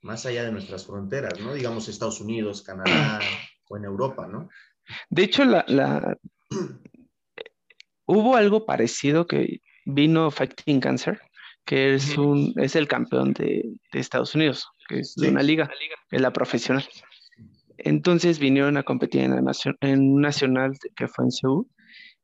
más 0.00 0.26
allá 0.26 0.44
de 0.44 0.52
nuestras 0.52 0.86
fronteras, 0.86 1.38
¿no? 1.40 1.54
Digamos 1.54 1.88
Estados 1.88 2.20
Unidos, 2.20 2.62
Canadá 2.62 3.20
o 3.68 3.76
en 3.76 3.84
Europa, 3.84 4.26
¿no? 4.26 4.48
De 5.10 5.22
hecho, 5.22 5.44
la, 5.44 5.64
hubo 8.06 8.36
algo 8.36 8.66
parecido 8.66 9.26
que 9.26 9.60
vino 9.84 10.30
Fighting 10.30 10.80
Cancer, 10.80 11.20
que 11.64 11.94
es, 11.94 12.16
un, 12.18 12.52
es 12.56 12.74
el 12.74 12.88
campeón 12.88 13.32
de, 13.32 13.74
Estados 13.92 14.34
Unidos, 14.34 14.66
que 14.88 15.00
es 15.00 15.14
de 15.16 15.28
una 15.28 15.42
liga, 15.42 15.70
es 16.10 16.20
la 16.20 16.32
profesional. 16.32 16.84
Entonces 17.78 18.38
vinieron 18.38 18.76
a 18.76 18.82
competir 18.82 19.22
en, 19.22 19.44
la 19.44 19.52
en 19.80 20.12
un 20.12 20.20
nacional 20.20 20.72
que 20.94 21.08
fue 21.08 21.24
en 21.24 21.30
Seúl 21.32 21.66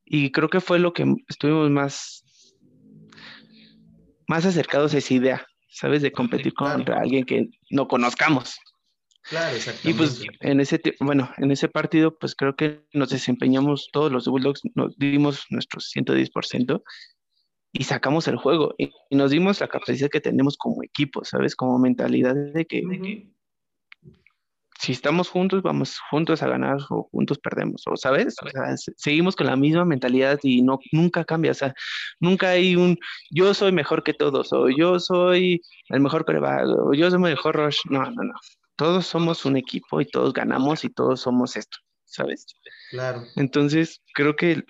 y 0.04 0.30
creo 0.30 0.48
que 0.48 0.60
fue 0.60 0.78
lo 0.78 0.92
que 0.92 1.04
estuvimos 1.28 1.70
más, 1.70 2.24
más 4.26 4.46
acercados 4.46 4.94
a 4.94 4.98
esa 4.98 5.14
idea, 5.14 5.46
¿sabes? 5.68 6.02
De 6.02 6.12
competir 6.12 6.54
contra 6.54 7.00
alguien 7.00 7.24
que 7.24 7.48
no 7.70 7.88
conozcamos. 7.88 8.56
Claro, 9.22 9.54
exactamente. 9.54 9.90
Y 9.90 9.94
pues 9.94 10.22
en 10.40 10.60
ese, 10.60 10.80
bueno, 11.00 11.30
en 11.36 11.50
ese 11.50 11.68
partido, 11.68 12.16
pues 12.16 12.34
creo 12.34 12.56
que 12.56 12.82
nos 12.92 13.10
desempeñamos 13.10 13.90
todos 13.92 14.10
los 14.10 14.26
Bulldogs, 14.26 14.62
nos 14.74 14.96
dimos 14.96 15.44
nuestro 15.50 15.80
110% 15.80 16.82
y 17.72 17.84
sacamos 17.84 18.28
el 18.28 18.36
juego 18.36 18.74
y, 18.78 18.90
nos 19.10 19.30
dimos 19.30 19.60
la 19.60 19.68
capacidad 19.68 20.10
que 20.10 20.20
tenemos 20.20 20.56
como 20.56 20.82
equipo, 20.82 21.24
¿sabes? 21.24 21.56
Como 21.56 21.78
mentalidad 21.78 22.34
de 22.34 22.66
que, 22.66 22.82
si 24.78 24.92
estamos 24.92 25.28
juntos, 25.28 25.62
vamos 25.62 25.98
juntos 26.10 26.42
a 26.42 26.48
ganar 26.48 26.78
o 26.90 27.08
juntos 27.10 27.38
perdemos, 27.38 27.82
o 27.86 27.96
sabes, 27.96 28.36
o 28.44 28.48
sea, 28.48 28.76
seguimos 28.96 29.34
con 29.34 29.48
la 29.48 29.56
misma 29.56 29.84
mentalidad 29.84 30.38
y 30.42 30.62
no 30.62 30.78
nunca 30.92 31.24
cambia, 31.24 31.50
o 31.50 31.54
sea, 31.54 31.74
nunca 32.20 32.50
hay 32.50 32.76
un 32.76 32.96
yo 33.30 33.52
soy 33.54 33.72
mejor 33.72 34.04
que 34.04 34.14
todos 34.14 34.52
o 34.52 34.68
yo 34.68 35.00
soy 35.00 35.60
el 35.88 36.00
mejor 36.00 36.24
coreback 36.24 36.66
o 36.66 36.94
yo 36.94 37.10
soy 37.10 37.18
mejor 37.18 37.56
rush, 37.56 37.80
no, 37.90 38.04
no, 38.04 38.22
no. 38.22 38.34
Todos 38.76 39.06
somos 39.06 39.44
un 39.44 39.56
equipo 39.56 40.00
y 40.00 40.06
todos 40.06 40.32
ganamos 40.32 40.84
y 40.84 40.90
todos 40.90 41.22
somos 41.22 41.56
esto, 41.56 41.78
¿sabes? 42.04 42.46
Claro. 42.90 43.24
Entonces, 43.34 44.00
creo 44.14 44.36
que 44.36 44.64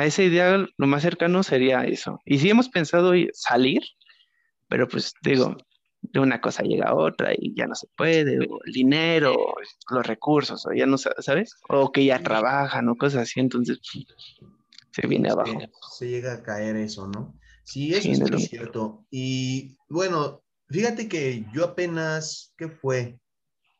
a 0.00 0.06
esa 0.06 0.22
idea 0.22 0.66
lo 0.76 0.86
más 0.86 1.02
cercano 1.02 1.42
sería 1.42 1.84
eso. 1.84 2.20
Y 2.24 2.38
sí 2.38 2.48
hemos 2.48 2.68
pensado 2.68 3.12
salir, 3.34 3.82
pero 4.68 4.88
pues 4.88 5.12
digo, 5.22 5.56
de 6.00 6.20
una 6.20 6.40
cosa 6.40 6.62
llega 6.62 6.88
a 6.88 6.94
otra 6.94 7.32
y 7.36 7.54
ya 7.54 7.66
no 7.66 7.74
se 7.74 7.86
puede, 7.96 8.38
o 8.38 8.60
el 8.64 8.72
dinero, 8.72 9.36
los 9.90 10.06
recursos, 10.06 10.64
o 10.66 10.72
ya 10.72 10.86
no 10.86 10.96
sabes, 10.96 11.54
o 11.68 11.92
que 11.92 12.04
ya 12.06 12.22
trabajan 12.22 12.88
o 12.88 12.96
cosas 12.96 13.22
así, 13.22 13.40
entonces 13.40 13.78
se 14.92 15.06
viene 15.06 15.28
abajo. 15.28 15.58
Se, 15.98 16.08
llega 16.08 16.32
a 16.32 16.42
caer 16.42 16.76
eso, 16.76 17.06
¿no? 17.06 17.38
Sí, 17.64 17.94
eso 17.94 18.10
es 18.34 18.48
cierto. 18.48 19.06
Y 19.10 19.76
bueno, 19.90 20.42
fíjate 20.70 21.08
que 21.08 21.44
yo 21.52 21.64
apenas, 21.64 22.54
¿qué 22.56 22.68
fue? 22.68 23.20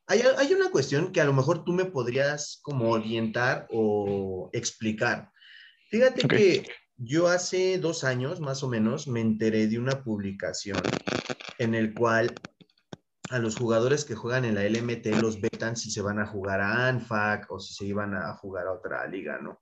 Hay, 0.07 0.23
hay 0.37 0.53
una 0.53 0.71
cuestión 0.71 1.13
que 1.13 1.21
a 1.21 1.25
lo 1.25 1.33
mejor 1.33 1.65
tú 1.65 1.73
me 1.73 1.87
podrías 1.87 2.61
como 2.63 2.91
orientar 2.91 3.67
o 3.71 4.51
explicar. 4.53 5.31
Fíjate 5.91 6.29
que 6.29 6.69
yo 6.99 7.27
hace 7.27 7.79
dos 7.79 8.05
años, 8.05 8.41
más 8.41 8.63
o 8.63 8.69
menos, 8.69 9.09
me 9.09 9.21
enteré 9.21 9.67
de 9.67 9.77
una 9.77 10.05
publicación 10.05 10.81
en 11.59 11.75
el 11.75 11.95
cual 11.95 12.33
a 13.31 13.41
los 13.41 13.57
jugadores 13.57 14.05
que 14.05 14.15
juegan 14.15 14.45
en 14.45 14.55
la 14.55 14.65
LMT 14.65 15.07
los 15.21 15.41
vetan 15.41 15.77
si 15.77 15.91
se 15.91 16.01
van 16.01 16.21
a 16.21 16.27
jugar 16.27 16.61
a 16.61 16.87
ANFAC 16.87 17.51
o 17.51 17.59
si 17.59 17.75
se 17.75 17.87
iban 17.87 18.15
a 18.15 18.35
jugar 18.35 18.69
a 18.69 18.73
otra 18.73 19.05
liga, 19.09 19.41
¿no? 19.41 19.59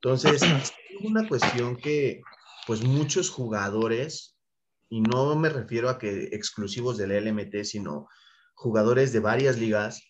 Entonces, 0.00 0.42
es 0.62 0.72
una 1.02 1.28
cuestión 1.28 1.76
que, 1.76 2.22
pues 2.66 2.82
muchos 2.82 3.28
jugadores, 3.28 4.38
y 4.88 5.02
no 5.02 5.36
me 5.36 5.50
refiero 5.50 5.90
a 5.90 5.98
que 5.98 6.30
exclusivos 6.32 6.96
de 6.96 7.06
la 7.06 7.20
LMT, 7.20 7.64
sino 7.64 8.08
jugadores 8.54 9.12
de 9.12 9.20
varias 9.20 9.58
ligas, 9.58 10.02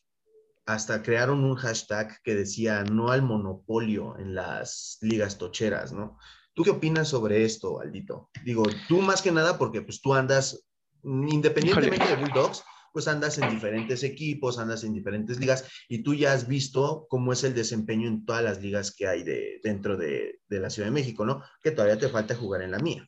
hasta 0.66 1.02
crearon 1.02 1.44
un 1.44 1.54
hashtag 1.54 2.20
que 2.22 2.34
decía 2.34 2.82
no 2.84 3.10
al 3.10 3.22
monopolio 3.22 4.18
en 4.18 4.34
las 4.34 4.98
ligas 5.00 5.38
tocheras, 5.38 5.92
¿no? 5.92 6.18
¿Tú 6.54 6.64
qué 6.64 6.70
opinas 6.70 7.08
sobre 7.08 7.44
esto, 7.44 7.80
Aldito? 7.80 8.30
Digo, 8.44 8.64
tú 8.88 9.00
más 9.00 9.22
que 9.22 9.30
nada 9.30 9.58
porque 9.58 9.82
pues 9.82 10.00
tú 10.00 10.14
andas, 10.14 10.66
independientemente 11.04 12.08
de 12.08 12.16
Bulldogs, 12.16 12.64
pues 12.92 13.08
andas 13.08 13.36
en 13.36 13.50
diferentes 13.50 14.02
equipos, 14.02 14.58
andas 14.58 14.82
en 14.82 14.94
diferentes 14.94 15.38
ligas 15.38 15.68
y 15.86 16.02
tú 16.02 16.14
ya 16.14 16.32
has 16.32 16.48
visto 16.48 17.06
cómo 17.10 17.34
es 17.34 17.44
el 17.44 17.52
desempeño 17.54 18.08
en 18.08 18.24
todas 18.24 18.42
las 18.42 18.62
ligas 18.62 18.90
que 18.90 19.06
hay 19.06 19.22
de, 19.22 19.60
dentro 19.62 19.98
de, 19.98 20.40
la 20.48 20.70
Ciudad 20.70 20.88
de 20.88 20.94
México, 20.94 21.26
¿no? 21.26 21.42
Que 21.62 21.72
todavía 21.72 21.98
te 21.98 22.08
falta 22.08 22.34
jugar 22.34 22.62
en 22.62 22.70
la 22.70 22.78
mía. 22.78 23.06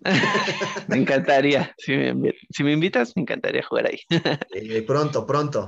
me 0.88 0.96
encantaría. 0.96 1.74
Si 1.78 1.92
me, 1.92 2.72
invitas, 2.72 3.14
me 3.16 3.22
encantaría 3.22 3.62
jugar 3.62 3.86
ahí. 3.86 4.00
Eh, 4.54 4.82
pronto, 4.82 5.26
pronto. 5.26 5.66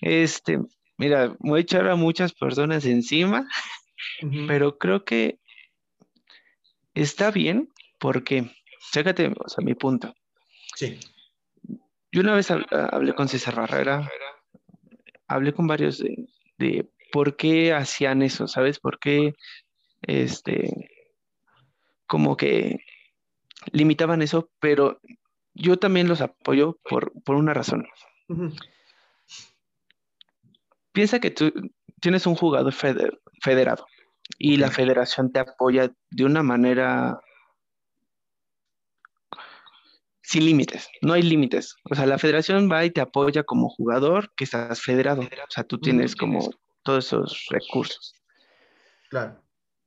Este, 0.00 0.58
mira, 0.98 1.34
voy 1.38 1.58
a 1.58 1.62
echar 1.62 1.88
a 1.88 1.96
muchas 1.96 2.32
personas 2.32 2.84
encima 2.84 3.46
pero 4.46 4.78
creo 4.78 5.04
que 5.04 5.38
está 6.94 7.30
bien 7.30 7.72
porque, 7.98 8.50
chécate, 8.92 9.32
o 9.38 9.48
sea, 9.48 9.64
mi 9.64 9.74
punto. 9.74 10.14
Sí. 10.74 10.98
Yo 12.12 12.20
una 12.20 12.34
vez 12.34 12.50
hablé 12.50 13.14
con 13.14 13.28
César 13.28 13.56
Barrera, 13.56 14.10
hablé 15.26 15.52
con 15.52 15.66
varios 15.66 16.02
de, 16.58 16.88
por 17.12 17.36
qué 17.36 17.72
hacían 17.72 18.22
eso, 18.22 18.46
¿sabes? 18.46 18.78
Por 18.78 18.98
qué, 18.98 19.34
este, 20.02 20.90
como 22.06 22.36
que 22.36 22.80
limitaban 23.72 24.22
eso, 24.22 24.50
pero 24.60 25.00
yo 25.54 25.78
también 25.78 26.08
los 26.08 26.20
apoyo 26.20 26.78
por, 26.88 27.12
una 27.26 27.54
razón. 27.54 27.86
Piensa 30.92 31.20
que 31.20 31.30
tú 31.30 31.52
tienes 32.00 32.26
un 32.26 32.34
jugador 32.34 32.74
federado 33.42 33.86
y 34.38 34.56
la 34.56 34.70
federación 34.70 35.32
te 35.32 35.40
apoya 35.40 35.92
de 36.10 36.24
una 36.24 36.42
manera 36.42 37.20
sin 40.22 40.44
límites, 40.44 40.88
no 41.02 41.12
hay 41.12 41.22
límites. 41.22 41.76
O 41.84 41.94
sea, 41.94 42.04
la 42.04 42.18
federación 42.18 42.68
va 42.70 42.84
y 42.84 42.90
te 42.90 43.00
apoya 43.00 43.44
como 43.44 43.68
jugador 43.68 44.32
que 44.36 44.42
estás 44.42 44.82
federado. 44.82 45.22
O 45.22 45.50
sea, 45.50 45.62
tú 45.62 45.78
tienes 45.78 46.16
como 46.16 46.50
todos 46.82 47.06
esos 47.06 47.46
recursos. 47.48 48.12
Claro. 49.08 49.40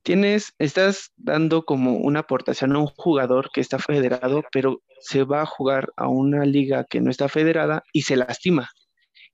Tienes, 0.10 0.56
estás 0.58 1.14
dando 1.18 1.66
como 1.66 1.98
una 1.98 2.22
aportación 2.22 2.76
a 2.76 2.80
un 2.80 2.88
jugador 2.88 3.52
que 3.54 3.62
está 3.62 3.78
federado, 3.78 4.42
pero 4.52 4.82
se 5.02 5.24
va 5.24 5.44
a 5.44 5.46
jugar 5.46 5.94
a 5.98 6.08
una 6.08 6.46
liga 6.46 6.84
que 6.84 7.00
no 7.00 7.12
está 7.12 7.30
federada 7.30 7.84
y 7.94 8.02
se 8.02 8.16
lastima. 8.16 8.72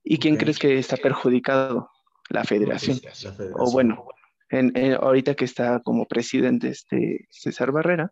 ¿Y 0.04 0.18
quién 0.18 0.36
crees 0.36 0.60
que 0.60 0.78
está 0.78 0.98
perjudicado? 0.98 1.90
La 2.28 2.44
federación. 2.44 3.00
La 3.02 3.14
federación. 3.14 3.54
O 3.58 3.72
bueno, 3.72 4.06
ahorita 5.00 5.36
que 5.36 5.46
está 5.46 5.80
como 5.80 6.08
presidente 6.08 6.68
este 6.68 7.26
César 7.30 7.72
Barrera, 7.72 8.12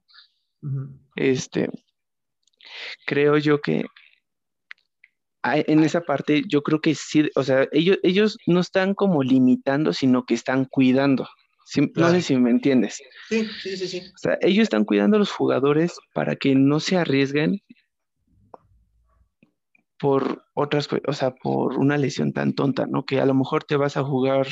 este, 1.17 1.67
creo 3.05 3.39
yo 3.39 3.59
que 3.59 3.83
en 5.43 5.83
esa 5.83 5.99
parte 5.99 6.43
yo 6.47 6.63
creo 6.63 6.79
que 6.79 6.95
sí, 6.95 7.29
o 7.35 7.43
sea, 7.43 7.67
ellos, 7.73 7.97
ellos 8.03 8.37
no 8.47 8.61
están 8.61 8.93
como 8.93 9.21
limitando, 9.21 9.91
sino 9.91 10.25
que 10.25 10.35
están 10.35 10.63
cuidando. 10.63 11.27
No 11.95 12.09
sé 12.09 12.21
si 12.21 12.35
me 12.37 12.51
entiendes. 12.51 13.01
Sí, 13.29 13.47
sí, 13.61 13.77
sí, 13.77 13.87
sí. 13.87 13.99
O 14.13 14.17
sea, 14.17 14.37
ellos 14.41 14.63
están 14.63 14.85
cuidando 14.85 15.17
a 15.17 15.19
los 15.19 15.31
jugadores 15.31 15.97
para 16.13 16.35
que 16.35 16.55
no 16.55 16.79
se 16.79 16.97
arriesguen 16.97 17.61
por 19.97 20.43
otras, 20.53 20.89
o 21.07 21.13
sea, 21.13 21.31
por 21.31 21.77
una 21.77 21.97
lesión 21.97 22.33
tan 22.33 22.53
tonta, 22.53 22.85
¿no? 22.85 23.05
Que 23.05 23.21
a 23.21 23.25
lo 23.25 23.33
mejor 23.33 23.63
te 23.63 23.77
vas 23.77 23.97
a 23.97 24.03
jugar 24.03 24.47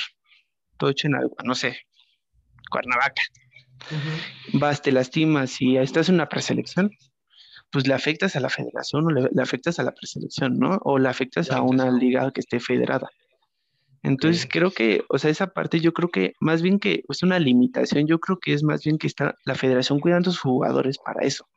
en 1.04 1.16
algo, 1.16 1.36
no 1.44 1.56
sé, 1.56 1.78
Cuernavaca. 2.70 3.22
Vas, 4.54 4.82
te 4.82 4.92
lastimas 4.92 5.62
y 5.62 5.78
estás 5.78 6.10
en 6.10 6.16
una 6.16 6.30
preselección, 6.30 6.92
pues 7.72 7.88
le 7.88 7.94
afectas 7.94 8.36
a 8.36 8.40
la 8.40 8.50
federación 8.50 9.06
o 9.06 9.10
le, 9.10 9.42
afectas 9.42 9.80
a 9.80 9.84
la 9.84 9.92
preselección, 9.92 10.58
¿no? 10.60 10.80
O 10.84 11.00
le 11.00 11.10
afectas 11.10 11.52
a 11.52 11.62
una 11.62 11.92
liga 11.92 12.32
que 12.32 12.42
esté 12.42 12.60
federada. 12.60 13.10
Entonces 14.04 14.48
creo 14.50 14.72
que, 14.72 15.04
o 15.10 15.20
sea, 15.20 15.30
esa 15.30 15.48
parte 15.48 15.80
yo 15.80 15.94
creo 15.94 16.10
que 16.10 16.34
más 16.40 16.62
bien 16.62 16.80
que 16.80 17.04
es 17.08 17.22
una 17.22 17.38
limitación, 17.40 18.08
yo 18.08 18.20
creo 18.20 18.40
que 18.40 18.54
es 18.54 18.64
más 18.64 18.84
bien 18.84 18.98
que 18.98 19.08
está 19.08 19.36
la 19.46 19.56
federación 19.56 20.00
cuidando 20.00 20.30
a 20.30 20.34
sus 20.34 20.42
jugadores 20.42 20.98
para 20.98 21.26
eso. 21.26 21.48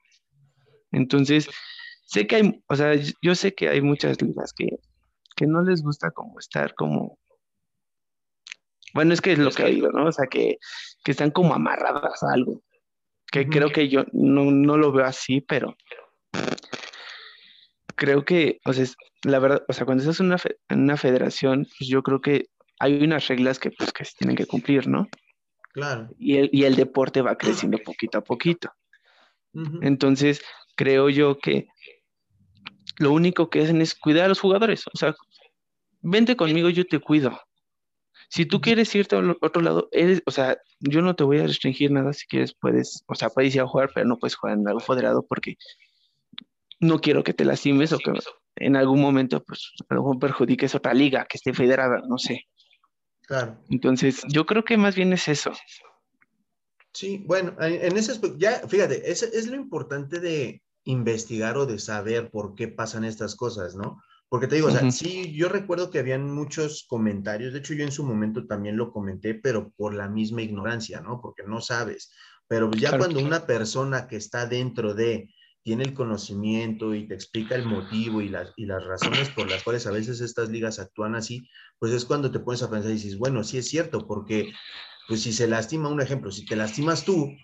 Entonces, 0.93 1.49
sé 2.05 2.27
que 2.27 2.37
hay, 2.37 2.63
o 2.69 2.77
sea, 2.77 2.93
yo 3.23 3.35
sé 3.35 3.55
que 3.55 3.69
hay 3.71 3.81
muchas 3.81 4.21
ligas 4.21 4.53
que, 4.53 4.79
que 5.37 5.47
no 5.47 5.63
les 5.63 5.83
gusta 5.83 6.11
como 6.11 6.39
estar 6.39 6.75
como 6.75 7.19
bueno, 8.95 9.13
es 9.13 9.21
que 9.21 9.33
es 9.33 9.39
lo 9.39 9.51
que 9.51 9.63
he 9.63 9.67
oído, 9.67 9.91
¿no? 9.91 10.07
O 10.07 10.13
sea, 10.13 10.27
que, 10.29 10.59
están 11.05 11.33
como 11.33 11.53
amarradas 11.53 12.23
a 12.23 12.33
algo. 12.33 12.63
Que 13.31 13.49
creo 13.49 13.71
que 13.71 13.89
yo 13.89 14.05
no, 14.13 14.77
lo 14.77 14.93
veo 14.93 15.05
así, 15.05 15.41
pero 15.41 15.77
creo 17.95 18.25
que, 18.25 18.61
o 18.65 18.73
sea, 18.73 18.87
la 19.23 19.39
verdad, 19.39 19.65
o 19.69 19.73
sea, 19.73 19.85
cuando 19.87 20.03
estás 20.03 20.21
en 20.21 20.27
una, 20.27 20.37
en 20.69 20.81
una 20.81 20.97
federación, 20.97 21.67
pues 21.79 21.89
yo 21.89 22.03
creo 22.03 22.21
que 22.21 22.47
hay 22.79 23.03
unas 23.03 23.29
reglas 23.29 23.59
que, 23.59 23.71
pues, 23.71 23.93
que 23.93 24.05
se 24.05 24.17
tienen 24.19 24.37
que 24.37 24.47
cumplir, 24.47 24.89
¿no? 24.89 25.09
Claro. 25.73 26.09
Y 26.19 26.37
el, 26.37 26.51
y 26.53 26.65
el 26.65 26.77
deporte 26.77 27.23
va 27.23 27.37
creciendo 27.37 27.79
poquito 27.79 28.19
a 28.19 28.25
poquito. 28.25 28.71
Entonces, 29.83 30.43
creo 30.75 31.09
yo 31.09 31.39
que 31.39 31.69
lo 32.99 33.13
único 33.13 33.51
que 33.51 33.63
hacen 33.63 33.81
es 33.81 33.95
cuidar 33.95 34.25
a 34.25 34.29
los 34.29 34.41
jugadores. 34.41 34.85
O 34.93 34.97
sea, 34.97 35.15
vente 36.01 36.37
conmigo, 36.37 36.69
yo 36.71 36.85
te 36.85 36.99
cuido 36.99 37.41
Si 38.29 38.47
tú 38.47 38.61
quieres 38.61 38.95
irte 38.95 39.17
a 39.17 39.37
otro 39.41 39.63
lado, 39.63 39.89
eres, 39.93 40.23
o 40.27 40.31
sea, 40.31 40.59
yo 40.81 41.03
no 41.03 41.15
te 41.15 41.25
voy 41.25 41.39
a 41.39 41.47
restringir 41.47 41.91
nada, 41.91 42.13
si 42.13 42.27
quieres 42.27 42.55
puedes, 42.55 43.05
o 43.07 43.15
sea, 43.15 43.31
puedes 43.31 43.55
ir 43.55 43.61
a 43.61 43.67
jugar, 43.67 43.91
pero 43.95 44.07
no 44.07 44.19
puedes 44.19 44.35
jugar 44.35 44.59
en 44.59 44.67
algo 44.67 44.81
federado 44.81 45.25
porque 45.27 45.57
no 46.81 47.01
quiero 47.01 47.25
que 47.25 47.35
te 47.35 47.45
lastimes 47.45 47.93
o 47.93 47.99
que 47.99 48.12
en 48.57 48.77
algún 48.77 49.01
momento, 49.01 49.43
pues, 49.43 49.72
a 49.89 49.95
lo 49.95 50.03
mejor 50.03 50.18
perjudiques 50.18 50.75
otra 50.75 50.95
liga 50.95 51.27
que 51.29 51.39
esté 51.39 51.53
federada, 51.53 52.03
no 52.07 52.18
sé. 52.18 52.47
Claro. 53.22 53.59
Entonces, 53.70 54.22
yo 54.29 54.47
creo 54.47 54.64
que 54.64 54.77
más 54.77 54.95
bien 54.95 55.12
es 55.12 55.29
eso. 55.29 55.53
Sí, 56.93 57.25
bueno, 57.27 57.57
en 57.61 57.97
ese 57.97 58.12
aspecto, 58.12 58.39
ya, 58.39 58.61
fíjate, 58.68 59.11
es, 59.11 59.22
es 59.22 59.49
lo 59.49 59.57
importante 59.57 60.20
de 60.20 60.62
investigar 60.85 61.57
o 61.57 61.66
de 61.66 61.79
saber 61.79 62.31
por 62.31 62.55
qué 62.55 62.68
pasan 62.68 63.05
estas 63.05 63.35
cosas, 63.35 63.75
¿no? 63.75 64.01
Porque 64.29 64.47
te 64.47 64.57
digo, 64.57 64.68
o 64.68 64.70
sea, 64.70 64.91
sí, 64.91 65.33
yo 65.35 65.49
recuerdo 65.49 65.91
que 65.91 65.99
habían 65.99 66.31
muchos 66.31 66.85
comentarios, 66.89 67.53
de 67.53 67.61
hecho 67.61 67.75
yo 67.75 67.85
en 67.85 67.93
su 67.93 68.05
momento 68.05 68.47
también 68.47 68.77
lo 68.77 68.93
comenté, 68.93 69.35
pero 69.35 69.70
por 69.77 69.95
la 69.95 70.09
misma 70.09 70.43
ignorancia, 70.43 71.01
¿no? 71.01 71.20
Porque 71.20 71.43
no 71.45 71.61
sabes. 71.61 72.11
Pero 72.49 72.70
ya 72.72 72.99
cuando 72.99 73.20
una 73.20 73.47
persona 73.47 74.07
que 74.07 74.16
está 74.16 74.47
dentro 74.47 74.95
de, 74.95 75.33
tiene 75.65 75.83
el 75.83 75.95
conocimiento 75.95 76.95
y 76.95 77.09
te 77.09 77.15
explica 77.15 77.55
el 77.55 77.65
motivo 77.65 78.21
y 78.21 78.29
las, 78.29 78.53
y 78.55 78.67
las 78.67 78.85
razones 78.85 79.31
por 79.31 79.51
las 79.51 79.65
cuales 79.65 79.87
a 79.87 79.91
veces 79.91 80.21
estas 80.21 80.51
ligas 80.51 80.79
actúan 80.79 81.15
así, 81.15 81.49
pues 81.79 81.91
es 81.93 82.05
cuando 82.05 82.31
te 82.31 82.39
pones 82.39 82.62
a 82.62 82.71
pensar 82.71 82.91
y 82.91 82.95
dices, 82.95 83.17
bueno, 83.17 83.43
sí 83.43 83.57
es 83.57 83.67
cierto, 83.67 84.07
porque 84.07 84.53
pues 85.09 85.23
si 85.23 85.33
se 85.33 85.49
lastima, 85.49 85.89
un 85.89 86.03
ejemplo, 86.03 86.31
si 86.31 86.45
te 86.45 86.55
lastimas 86.55 87.07
tú, 87.07 87.35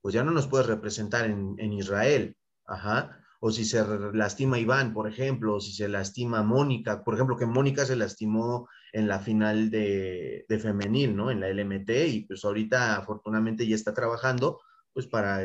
pues 0.00 0.14
ya 0.14 0.22
no 0.22 0.30
nos 0.30 0.46
puedes 0.46 0.68
representar 0.68 1.24
en, 1.24 1.56
en 1.58 1.72
Israel, 1.72 2.36
ajá, 2.64 3.18
o 3.40 3.50
si 3.50 3.64
se 3.64 3.84
lastima 4.12 4.60
Iván, 4.60 4.94
por 4.94 5.08
ejemplo, 5.08 5.56
o 5.56 5.60
si 5.60 5.72
se 5.72 5.88
lastima 5.88 6.44
Mónica, 6.44 7.02
por 7.02 7.14
ejemplo, 7.14 7.36
que 7.36 7.44
Mónica 7.44 7.84
se 7.84 7.96
lastimó 7.96 8.68
en 8.92 9.08
la 9.08 9.18
final 9.18 9.68
de, 9.68 10.46
de, 10.48 10.58
femenil, 10.60 11.16
¿no? 11.16 11.30
En 11.30 11.40
la 11.40 11.48
LMT 11.48 11.90
y 12.08 12.20
pues 12.26 12.44
ahorita 12.44 12.96
afortunadamente 12.96 13.66
ya 13.66 13.74
está 13.74 13.92
trabajando, 13.92 14.60
pues 14.92 15.08
para 15.08 15.42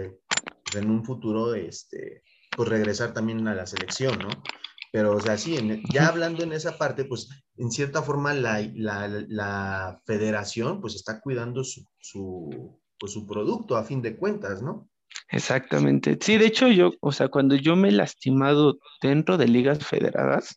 pues, 0.71 0.83
en 0.83 0.89
un 0.89 1.03
futuro, 1.03 1.53
este, 1.53 2.23
pues 2.55 2.69
regresar 2.69 3.13
también 3.13 3.47
a 3.47 3.55
la 3.55 3.65
selección, 3.65 4.19
¿no? 4.19 4.29
Pero, 4.91 5.15
o 5.15 5.19
sea, 5.19 5.37
sí, 5.37 5.57
ya 5.91 6.07
hablando 6.07 6.43
en 6.43 6.51
esa 6.51 6.77
parte, 6.77 7.05
pues 7.05 7.29
en 7.57 7.71
cierta 7.71 8.01
forma 8.01 8.33
la, 8.33 8.67
la, 8.73 9.07
la 9.07 10.01
federación 10.05 10.81
pues 10.81 10.95
está 10.95 11.21
cuidando 11.21 11.63
su, 11.63 11.85
su, 11.99 12.81
pues, 12.97 13.13
su 13.13 13.27
producto 13.27 13.77
a 13.77 13.83
fin 13.83 14.01
de 14.01 14.17
cuentas, 14.17 14.63
¿no? 14.63 14.89
Exactamente. 15.29 16.17
Sí, 16.19 16.37
de 16.37 16.47
hecho 16.47 16.69
yo, 16.69 16.91
o 17.01 17.11
sea, 17.11 17.27
cuando 17.27 17.55
yo 17.55 17.75
me 17.75 17.89
he 17.89 17.91
lastimado 17.91 18.79
dentro 19.01 19.37
de 19.37 19.47
ligas 19.47 19.85
federadas, 19.85 20.55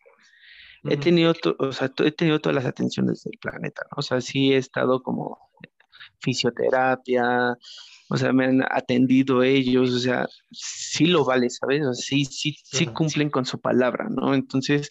he 0.85 0.97
tenido, 0.97 1.35
o 1.59 1.73
sea, 1.73 1.93
he 1.99 2.11
tenido 2.11 2.41
todas 2.41 2.57
las 2.57 2.67
atenciones 2.67 3.23
del 3.23 3.39
planeta, 3.39 3.83
¿no? 3.91 3.99
O 3.99 4.03
sea, 4.03 4.21
sí 4.21 4.53
he 4.53 4.57
estado 4.57 5.03
como 5.03 5.39
fisioterapia, 6.21 7.57
o 8.13 8.17
sea, 8.19 8.31
me 8.35 8.45
han 8.45 8.63
atendido 8.71 9.43
ellos, 9.43 9.91
o 9.91 9.99
sea, 9.99 10.29
sí 10.51 11.07
lo 11.07 11.25
vale, 11.25 11.49
¿sabes? 11.49 11.81
O 11.81 11.95
sea, 11.95 12.05
sí, 12.05 12.27
sí, 12.27 12.55
sí 12.63 12.87
cumplen 12.87 13.31
con 13.31 13.47
su 13.47 13.59
palabra, 13.59 14.09
¿no? 14.11 14.35
Entonces, 14.35 14.91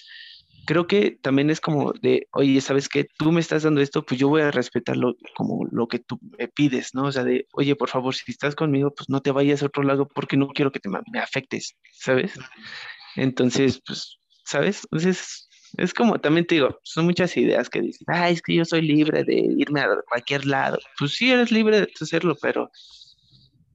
creo 0.66 0.88
que 0.88 1.20
también 1.22 1.52
es 1.52 1.62
como 1.62 1.94
de, 1.94 2.28
oye, 2.32 2.60
¿sabes 2.62 2.90
qué? 2.90 3.06
Tú 3.20 3.32
me 3.32 3.40
estás 3.40 3.62
dando 3.62 3.80
esto, 3.80 4.04
pues 4.04 4.20
yo 4.20 4.28
voy 4.28 4.42
a 4.42 4.50
respetarlo 4.50 5.14
como 5.36 5.68
lo 5.72 5.88
que 5.88 6.00
tú 6.00 6.20
me 6.36 6.48
pides, 6.48 6.96
¿no? 6.96 7.04
O 7.04 7.12
sea, 7.12 7.24
de, 7.24 7.46
oye, 7.54 7.76
por 7.76 7.90
favor, 7.90 8.16
si 8.16 8.24
estás 8.32 8.56
conmigo, 8.56 8.92
pues 8.92 9.08
no 9.08 9.22
te 9.22 9.30
vayas 9.30 9.62
a 9.62 9.68
otro 9.68 9.84
lado 9.84 10.08
porque 10.08 10.36
no 10.36 10.48
quiero 10.48 10.72
que 10.72 10.80
te 10.80 10.90
me 10.90 11.20
afectes, 11.20 11.76
¿sabes? 11.92 12.34
Entonces, 13.16 13.84
pues, 13.86 14.18
¿sabes? 14.46 14.82
Entonces, 14.86 15.48
es 15.78 15.94
como, 15.94 16.20
también 16.20 16.48
te 16.48 16.56
digo, 16.56 16.80
son 16.82 17.06
muchas 17.06 17.38
ideas 17.38 17.70
que 17.70 17.82
dicen, 17.82 18.08
ah, 18.08 18.32
es 18.32 18.42
que 18.42 18.56
yo 18.56 18.66
soy 18.66 18.82
libre 18.82 19.24
de 19.24 19.36
irme 19.36 19.82
a 19.82 19.90
cualquier 20.10 20.48
lado. 20.48 20.80
Pues 20.98 21.12
sí, 21.12 21.32
eres 21.32 21.52
libre 21.52 21.82
de 21.82 21.88
hacerlo, 22.02 22.36
pero 22.42 22.72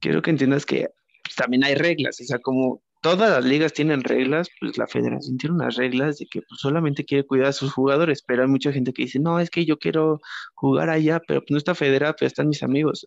quiero 0.01 0.23
que 0.23 0.31
entiendas 0.31 0.67
que 0.67 0.89
pues, 1.25 1.37
también 1.37 1.65
hay 1.65 1.75
reglas, 1.75 2.21
o 2.21 2.25
sea, 2.25 2.39
como 2.39 2.83
todas 3.03 3.31
las 3.31 3.45
ligas 3.45 3.73
tienen 3.73 4.03
reglas, 4.03 4.49
pues 4.61 4.79
la 4.79 4.87
federación 4.87 5.39
tiene 5.39 5.55
unas 5.55 5.77
reglas 5.77 6.19
de 6.19 6.27
que 6.27 6.43
pues, 6.43 6.61
solamente 6.61 7.05
quiere 7.05 7.25
cuidar 7.27 7.49
a 7.49 7.53
sus 7.53 7.73
jugadores, 7.73 8.23
pero 8.23 8.43
hay 8.43 8.49
mucha 8.49 8.73
gente 8.73 8.93
que 8.93 9.03
dice, 9.03 9.21
no, 9.21 9.39
es 9.39 9.51
que 9.51 9.65
yo 9.65 9.79
quiero 9.79 10.21
jugar 10.55 10.91
allá, 10.91 11.21
pero 11.27 11.41
pues, 11.41 11.51
no 11.51 11.59
está 11.59 11.75
federado, 11.75 12.15
pero 12.19 12.27
están 12.27 12.49
mis 12.49 12.63
amigos. 12.63 13.07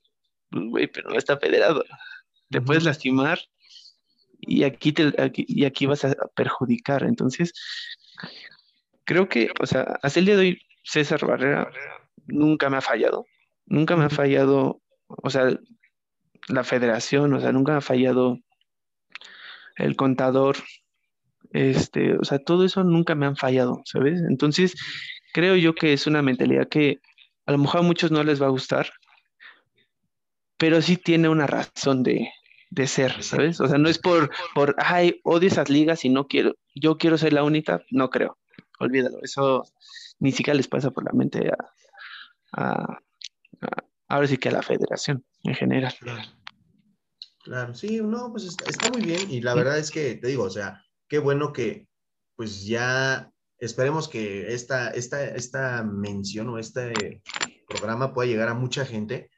Pues, 0.50 0.64
güey, 0.70 0.88
pero 0.88 1.10
no 1.10 1.18
está 1.18 1.38
federado. 1.38 1.84
Te 2.50 2.62
puedes 2.62 2.84
lastimar 2.84 3.40
y 4.40 4.64
aquí, 4.64 4.94
te, 4.94 5.12
y 5.36 5.66
aquí 5.66 5.86
vas 5.86 6.06
a 6.06 6.16
perjudicar. 6.36 7.04
Entonces, 7.04 7.54
creo 9.04 9.28
que, 9.28 9.50
o 9.60 9.66
sea, 9.66 9.82
hasta 10.02 10.20
el 10.20 10.26
día 10.26 10.38
de 10.38 10.42
hoy, 10.42 10.62
César 10.84 11.26
Barrera 11.26 11.70
nunca 12.28 12.70
me 12.70 12.78
ha 12.78 12.82
fallado. 12.82 13.26
Nunca 13.66 13.96
me 13.96 14.06
ha 14.06 14.10
fallado, 14.10 14.82
o 15.08 15.30
sea, 15.30 15.60
la 16.48 16.64
federación, 16.64 17.34
o 17.34 17.40
sea, 17.40 17.52
nunca 17.52 17.78
ha 17.78 17.82
fallado 17.82 18.40
el 19.78 19.96
contador, 19.96 20.58
este, 21.52 22.18
o 22.18 22.24
sea, 22.24 22.40
todo 22.40 22.66
eso 22.66 22.84
nunca 22.84 23.16
me 23.16 23.26
han 23.26 23.36
fallado, 23.36 23.82
¿sabes? 23.86 24.22
Entonces, 24.30 24.76
creo 25.34 25.56
yo 25.56 25.74
que 25.74 25.94
es 25.94 26.08
una 26.08 26.22
mentalidad 26.22 26.68
que 26.68 27.00
a 27.46 27.52
lo 27.52 27.58
mejor 27.58 27.80
a 27.80 27.84
muchos 27.84 28.12
no 28.12 28.24
les 28.24 28.42
va 28.42 28.48
a 28.48 28.52
gustar, 28.52 28.92
pero 30.58 30.82
sí 30.82 30.98
tiene 30.98 31.30
una 31.30 31.48
razón 31.48 32.04
de, 32.04 32.30
ser, 32.86 33.24
¿sabes? 33.24 33.60
O 33.62 33.68
sea, 33.68 33.78
no 33.78 33.90
es 33.90 33.98
por, 33.98 34.30
por, 34.54 34.76
ay, 34.78 35.20
odio 35.24 35.48
esas 35.48 35.70
ligas 35.70 36.06
y 36.06 36.10
no 36.10 36.28
quiero, 36.28 36.56
yo 36.76 36.98
quiero 36.98 37.18
ser 37.18 37.34
la 37.34 37.44
única, 37.44 37.82
no 37.90 38.10
creo, 38.10 38.38
olvídalo, 38.80 39.20
eso 39.24 39.64
ni 40.20 40.32
siquiera 40.32 40.56
les 40.56 40.68
pasa 40.68 40.92
por 40.92 41.06
la 41.06 41.12
mente 41.14 41.52
a, 42.52 43.00
ahora 44.08 44.28
sí 44.28 44.38
que 44.38 44.50
a 44.50 44.54
la 44.54 44.62
federación 44.62 45.24
en 45.44 45.56
general. 45.56 45.94
Claro, 47.44 47.74
sí, 47.74 48.00
no, 48.02 48.32
pues 48.32 48.44
está, 48.46 48.92
muy 48.92 49.02
bien 49.02 49.32
y 49.32 49.42
la 49.42 49.56
verdad 49.56 49.78
es 49.78 49.92
que 49.92 50.16
te 50.16 50.28
digo, 50.28 50.44
o 50.44 50.50
sea, 50.50 50.84
qué 51.08 51.20
bueno 51.20 51.54
que 51.54 51.88
pues 52.36 52.66
ya 52.66 53.32
esperemos 53.58 54.08
que 54.08 54.54
esta, 54.54 54.92
esta, 54.92 55.26
esta 55.26 55.84
mención 55.84 56.50
o 56.50 56.60
este 56.60 57.22
programa 57.68 58.14
pueda 58.14 58.30
llegar 58.30 58.50
a 58.50 58.54
mucha 58.54 58.86
gente 58.86 59.30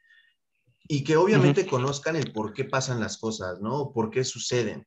y 0.88 1.04
que 1.04 1.16
obviamente 1.16 1.66
conozcan 1.66 2.16
el 2.16 2.32
por 2.32 2.52
qué 2.52 2.64
pasan 2.64 3.00
las 3.00 3.18
cosas, 3.18 3.60
¿no? 3.60 3.92
Por 3.92 4.10
qué 4.10 4.24
suceden. 4.24 4.86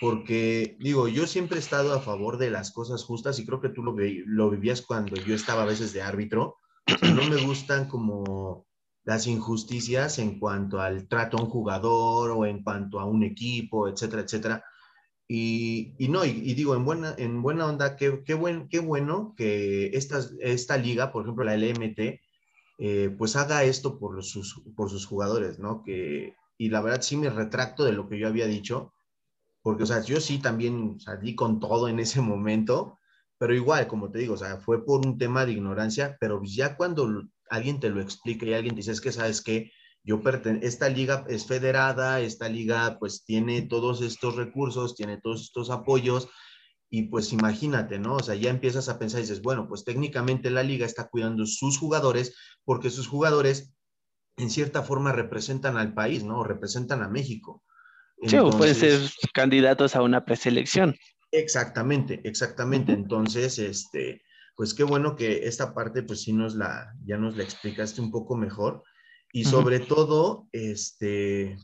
Porque, 0.00 0.76
digo, 0.80 1.08
yo 1.08 1.26
siempre 1.26 1.58
he 1.58 1.60
estado 1.60 1.92
a 1.94 2.00
favor 2.00 2.38
de 2.38 2.50
las 2.50 2.72
cosas 2.72 3.04
justas 3.04 3.38
y 3.38 3.46
creo 3.46 3.60
que 3.60 3.68
tú 3.68 3.82
lo, 3.82 3.94
lo 3.96 4.50
vivías 4.50 4.82
cuando 4.82 5.16
yo 5.16 5.34
estaba 5.34 5.62
a 5.62 5.66
veces 5.66 5.92
de 5.92 6.02
árbitro. 6.02 6.56
no 7.02 7.28
me 7.28 7.44
gustan 7.44 7.88
como 7.88 8.66
las 9.04 9.26
injusticias 9.26 10.18
en 10.18 10.38
cuanto 10.38 10.80
al 10.80 11.06
trato 11.08 11.36
a 11.36 11.42
un 11.42 11.50
jugador 11.50 12.30
o 12.30 12.46
en 12.46 12.62
cuanto 12.62 13.00
a 13.00 13.04
un 13.04 13.22
equipo, 13.22 13.88
etcétera, 13.88 14.22
etcétera. 14.22 14.64
Y, 15.28 15.94
y 15.98 16.08
no, 16.08 16.24
y, 16.24 16.54
digo, 16.54 16.74
en 16.74 16.84
buena, 16.84 17.14
en 17.16 17.42
buena 17.42 17.66
onda, 17.66 17.96
qué, 17.96 18.22
qué, 18.24 18.34
buen, 18.34 18.68
qué 18.68 18.80
bueno 18.80 19.34
que 19.36 19.86
esta, 19.96 20.20
esta 20.40 20.76
liga, 20.76 21.12
por 21.12 21.22
ejemplo, 21.22 21.44
la 21.44 21.56
LMT, 21.56 22.20
eh, 22.78 23.14
pues 23.16 23.36
haga 23.36 23.64
esto 23.64 23.98
por, 23.98 24.22
sus, 24.22 24.62
por 24.76 24.90
sus 24.90 25.06
jugadores, 25.06 25.58
¿no? 25.58 25.82
Que, 25.82 26.34
y 26.58 26.68
la 26.70 26.80
verdad 26.82 27.02
sí 27.02 27.16
me 27.16 27.30
retracto 27.30 27.84
de 27.84 27.92
lo 27.92 28.08
que 28.08 28.18
yo 28.18 28.28
había 28.28 28.46
dicho, 28.46 28.92
porque, 29.62 29.84
o 29.84 29.86
sea, 29.86 30.02
yo 30.02 30.20
sí 30.20 30.38
también 30.38 31.00
salí 31.00 31.34
con 31.34 31.60
todo 31.60 31.88
en 31.88 32.00
ese 32.00 32.20
momento, 32.20 32.98
pero 33.38 33.54
igual, 33.54 33.86
como 33.86 34.10
te 34.10 34.18
digo, 34.18 34.34
o 34.34 34.38
sea, 34.38 34.58
fue 34.58 34.84
por 34.84 35.06
un 35.06 35.18
tema 35.18 35.46
de 35.46 35.52
ignorancia, 35.52 36.16
pero 36.20 36.42
ya 36.44 36.76
cuando 36.76 37.24
alguien 37.50 37.80
te 37.80 37.90
lo 37.90 38.00
explica 38.00 38.46
y 38.46 38.54
alguien 38.54 38.74
te 38.74 38.80
dice, 38.80 38.92
es 38.92 39.00
que 39.00 39.12
sabes 39.12 39.40
que 39.40 39.72
yo 40.02 40.20
esta 40.60 40.88
liga 40.90 41.24
es 41.28 41.46
federada, 41.46 42.20
esta 42.20 42.48
liga 42.48 42.98
pues 42.98 43.24
tiene 43.24 43.62
todos 43.62 44.02
estos 44.02 44.36
recursos, 44.36 44.94
tiene 44.94 45.18
todos 45.18 45.42
estos 45.42 45.70
apoyos 45.70 46.28
y 46.90 47.04
pues 47.04 47.32
imagínate, 47.32 47.98
¿no? 47.98 48.16
O 48.16 48.22
sea, 48.22 48.34
ya 48.34 48.50
empiezas 48.50 48.88
a 48.88 48.98
pensar 48.98 49.20
y 49.20 49.22
dices, 49.22 49.40
bueno, 49.40 49.66
pues 49.66 49.84
técnicamente 49.84 50.50
la 50.50 50.62
liga 50.62 50.84
está 50.84 51.08
cuidando 51.08 51.46
sus 51.46 51.78
jugadores 51.78 52.36
porque 52.64 52.90
sus 52.90 53.08
jugadores 53.08 53.74
en 54.36 54.50
cierta 54.50 54.82
forma 54.82 55.12
representan 55.12 55.76
al 55.78 55.94
país, 55.94 56.22
¿no? 56.22 56.44
representan 56.44 57.02
a 57.02 57.08
México. 57.08 57.62
sí, 58.22 58.36
o 58.36 58.50
pueden 58.50 58.74
ser 58.74 59.00
candidatos 59.32 59.96
a 59.96 60.02
una 60.02 60.24
preselección. 60.24 60.96
Exactamente, 61.30 62.20
exactamente. 62.24 62.92
Entonces, 62.92 63.58
este, 63.58 64.22
pues 64.56 64.74
qué 64.74 64.84
bueno 64.84 65.16
que 65.16 65.46
esta 65.46 65.74
parte 65.74 66.02
pues 66.02 66.22
sí 66.22 66.32
nos 66.32 66.54
la, 66.54 66.94
ya 67.04 67.16
nos 67.16 67.36
la 67.36 67.42
explicaste 67.42 68.00
un 68.00 68.10
poco 68.10 68.36
mejor 68.36 68.82
y 69.34 69.46
sobre 69.46 69.80
todo, 69.80 70.46
este, 70.52 71.58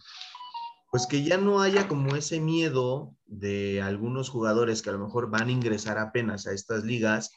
pues 0.90 1.06
que 1.06 1.22
ya 1.22 1.36
no 1.36 1.60
haya 1.60 1.86
como 1.86 2.16
ese 2.16 2.40
miedo 2.40 3.14
de 3.26 3.80
algunos 3.80 4.28
jugadores 4.28 4.82
que 4.82 4.90
a 4.90 4.94
lo 4.94 4.98
mejor 4.98 5.30
van 5.30 5.46
a 5.46 5.52
ingresar 5.52 5.96
apenas 5.96 6.48
a 6.48 6.52
estas 6.52 6.82
ligas 6.82 7.30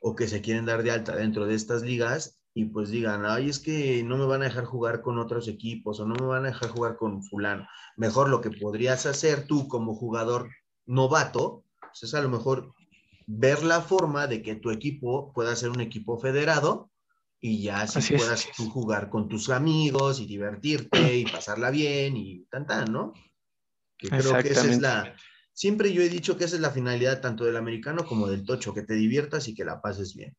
o 0.00 0.14
que 0.14 0.28
se 0.28 0.40
quieren 0.40 0.66
dar 0.66 0.84
de 0.84 0.92
alta 0.92 1.16
dentro 1.16 1.46
de 1.46 1.56
estas 1.56 1.82
ligas 1.82 2.38
y 2.54 2.66
pues 2.66 2.90
digan, 2.90 3.24
ay, 3.26 3.48
es 3.48 3.58
que 3.58 4.04
no 4.04 4.16
me 4.16 4.26
van 4.26 4.42
a 4.42 4.44
dejar 4.44 4.66
jugar 4.66 5.02
con 5.02 5.18
otros 5.18 5.48
equipos 5.48 5.98
o 5.98 6.06
no 6.06 6.14
me 6.14 6.26
van 6.26 6.44
a 6.44 6.50
dejar 6.50 6.70
jugar 6.70 6.96
con 6.96 7.24
fulano. 7.24 7.66
Mejor 7.96 8.28
lo 8.28 8.40
que 8.40 8.50
podrías 8.50 9.04
hacer 9.06 9.48
tú 9.48 9.66
como 9.66 9.96
jugador 9.96 10.48
novato, 10.86 11.64
pues 11.80 12.04
es 12.04 12.14
a 12.14 12.22
lo 12.22 12.28
mejor 12.28 12.72
ver 13.26 13.62
la 13.62 13.80
forma 13.80 14.26
de 14.26 14.42
que 14.42 14.54
tu 14.54 14.70
equipo 14.70 15.32
pueda 15.32 15.54
ser 15.56 15.70
un 15.70 15.80
equipo 15.80 16.18
federado 16.18 16.90
y 17.40 17.62
ya 17.62 17.82
así, 17.82 18.14
puedas 18.14 18.48
tú 18.56 18.70
jugar 18.70 19.10
con 19.10 19.28
tus 19.28 19.50
amigos 19.50 20.20
y 20.20 20.26
divertirte 20.26 21.16
y 21.18 21.24
pasarla 21.32 21.70
bien 21.70 22.16
y 22.16 22.44
tan 22.50 22.66
tan, 22.66 22.92
¿no? 22.92 23.12
Que 23.98 24.08
creo 24.08 24.42
que 24.42 24.48
esa 24.48 24.70
es 24.70 24.80
la, 24.80 25.16
siempre 25.52 25.92
yo 25.92 26.02
he 26.02 26.08
dicho 26.08 26.36
que 26.36 26.44
esa 26.44 26.56
es 26.56 26.62
la 26.62 26.70
finalidad 26.70 27.20
tanto 27.20 27.44
del 27.44 27.56
americano 27.56 28.04
como 28.06 28.28
del 28.28 28.44
tocho, 28.44 28.74
que 28.74 28.82
te 28.82 28.94
diviertas 28.94 29.48
y 29.48 29.54
que 29.54 29.64
la 29.64 29.80
pases 29.80 30.14
bien. 30.14 30.36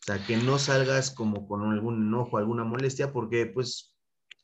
O 0.00 0.04
sea, 0.06 0.24
que 0.24 0.36
no 0.36 0.58
salgas 0.58 1.10
como 1.10 1.48
con 1.48 1.70
algún 1.72 2.06
enojo, 2.06 2.38
alguna 2.38 2.64
molestia, 2.64 3.12
porque 3.12 3.46
pues, 3.46 3.94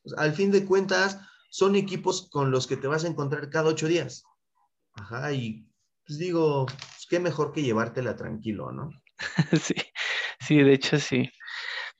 pues 0.02 0.16
al 0.18 0.32
fin 0.32 0.50
de 0.50 0.64
cuentas 0.64 1.18
son 1.50 1.76
equipos 1.76 2.28
con 2.30 2.50
los 2.50 2.66
que 2.66 2.76
te 2.76 2.88
vas 2.88 3.04
a 3.04 3.08
encontrar 3.08 3.48
cada 3.50 3.70
ocho 3.70 3.86
días. 3.86 4.24
Ajá, 4.94 5.32
y 5.32 5.66
pues 6.12 6.18
digo, 6.18 6.66
pues, 6.66 7.06
qué 7.08 7.20
mejor 7.20 7.52
que 7.52 7.62
llevártela 7.62 8.14
tranquilo, 8.16 8.70
¿no? 8.70 8.90
Sí, 9.62 9.74
sí, 10.40 10.62
de 10.62 10.74
hecho 10.74 10.98
sí. 10.98 11.30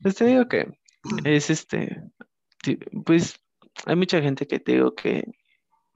Pues 0.03 0.17
te 0.17 0.27
digo 0.27 0.49
que 0.49 0.69
es 1.25 1.49
este, 1.49 2.03
pues 3.07 3.41
hay 3.87 3.97
mucha 3.97 4.21
gente 4.21 4.47
que 4.47 4.61
te 4.61 4.73
digo 4.73 4.95
que 4.95 5.25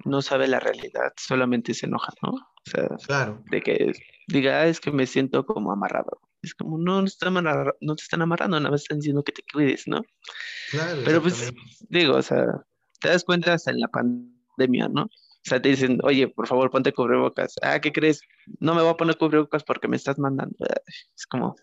no 0.07 0.23
sabe 0.23 0.49
la 0.49 0.61
realidad, 0.61 1.13
solamente 1.19 1.75
se 1.75 1.85
enoja, 1.85 2.15
¿no? 2.23 2.31
O 2.31 2.71
sea, 2.71 2.89
claro. 3.05 3.43
de 3.51 3.61
que 3.61 3.93
diga, 4.29 4.61
ah, 4.61 4.67
es 4.67 4.81
que 4.81 4.91
me 4.91 5.07
siento 5.07 5.45
como 5.45 5.73
amarrado. 5.73 6.23
Es 6.41 6.55
como, 6.55 6.79
no, 6.79 7.03
no, 7.03 7.65
no 7.81 7.97
te 7.97 8.03
están 8.03 8.23
amarrando, 8.23 8.59
nada 8.59 8.71
más 8.71 8.83
están 8.83 9.01
diciendo 9.01 9.23
que 9.25 9.33
te 9.33 9.43
cuides, 9.53 9.87
¿no? 9.87 10.01
Claro. 10.71 11.03
Pero 11.05 11.21
pues, 11.21 11.53
digo, 11.91 12.17
o 12.17 12.23
sea, 12.23 12.47
te 12.99 13.09
das 13.09 13.25
cuenta 13.25 13.53
hasta 13.53 13.73
en 13.73 13.81
la 13.81 13.89
pandemia, 13.89 14.89
¿no? 14.89 15.11
O 15.47 15.49
sea, 15.49 15.63
te 15.63 15.69
dicen, 15.69 16.01
oye, 16.03 16.27
por 16.27 16.49
favor, 16.49 16.73
ponte 16.73 16.93
cubrebocas. 16.93 17.55
Ah, 17.63 17.81
¿qué 17.81 17.93
crees? 17.93 18.21
No 18.59 18.75
me 18.75 18.83
voy 18.83 18.91
a 18.91 18.97
poner 18.97 19.17
cubrebocas 19.17 19.63
porque 19.63 19.87
me 19.87 19.95
estás 19.95 20.19
mandando. 20.19 20.57
Es 21.15 21.25
como, 21.25 21.55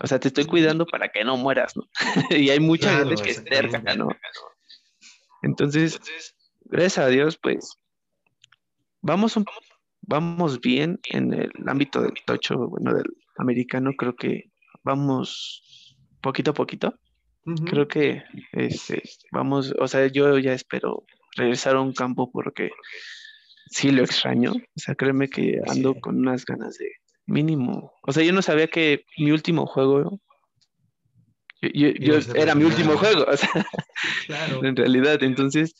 o 0.00 0.06
sea, 0.08 0.18
te 0.18 0.26
estoy 0.26 0.44
cuidando 0.44 0.84
para 0.86 1.08
que 1.08 1.22
no 1.22 1.36
mueras, 1.36 1.76
¿no? 1.76 1.88
y 2.36 2.50
hay 2.50 2.58
mucha 2.58 2.98
gente 2.98 3.22
que 3.22 3.34
cerca, 3.34 3.94
¿no? 3.94 4.08
Entonces, 5.42 6.00
gracias 6.64 6.98
a 6.98 7.06
Dios, 7.06 7.38
pues, 7.40 7.76
vamos, 9.02 9.38
vamos 10.00 10.60
bien 10.60 10.98
en 11.04 11.32
el 11.32 11.52
ámbito 11.68 12.02
del 12.02 12.14
tocho, 12.26 12.68
bueno, 12.68 12.92
del 12.92 13.06
americano, 13.36 13.92
creo 13.96 14.16
que 14.16 14.50
vamos 14.82 15.96
poquito 16.20 16.50
a 16.50 16.54
poquito. 16.54 16.98
Creo 17.66 17.86
que 17.86 18.24
este, 18.52 19.02
vamos, 19.30 19.72
o 19.78 19.86
sea, 19.86 20.08
yo 20.08 20.38
ya 20.38 20.52
espero 20.52 21.04
regresar 21.36 21.76
a 21.76 21.80
un 21.80 21.92
campo 21.92 22.30
porque 22.30 22.70
sí 23.70 23.90
lo 23.90 24.02
extraño. 24.02 24.52
O 24.52 24.80
sea, 24.80 24.94
créeme 24.94 25.28
que 25.28 25.60
ando 25.66 25.94
con 26.00 26.18
unas 26.18 26.44
ganas 26.44 26.76
de 26.78 26.90
mínimo. 27.26 27.92
O 28.02 28.12
sea, 28.12 28.24
yo 28.24 28.32
no 28.32 28.42
sabía 28.42 28.68
que 28.68 29.04
mi 29.18 29.30
último 29.30 29.66
juego, 29.66 30.20
yo, 31.60 32.18
era 32.34 32.54
mi 32.54 32.64
último 32.64 32.96
juego, 32.96 33.24
o 33.28 33.36
sea, 33.36 33.66
en 34.62 34.76
realidad. 34.76 35.22
Entonces, 35.22 35.74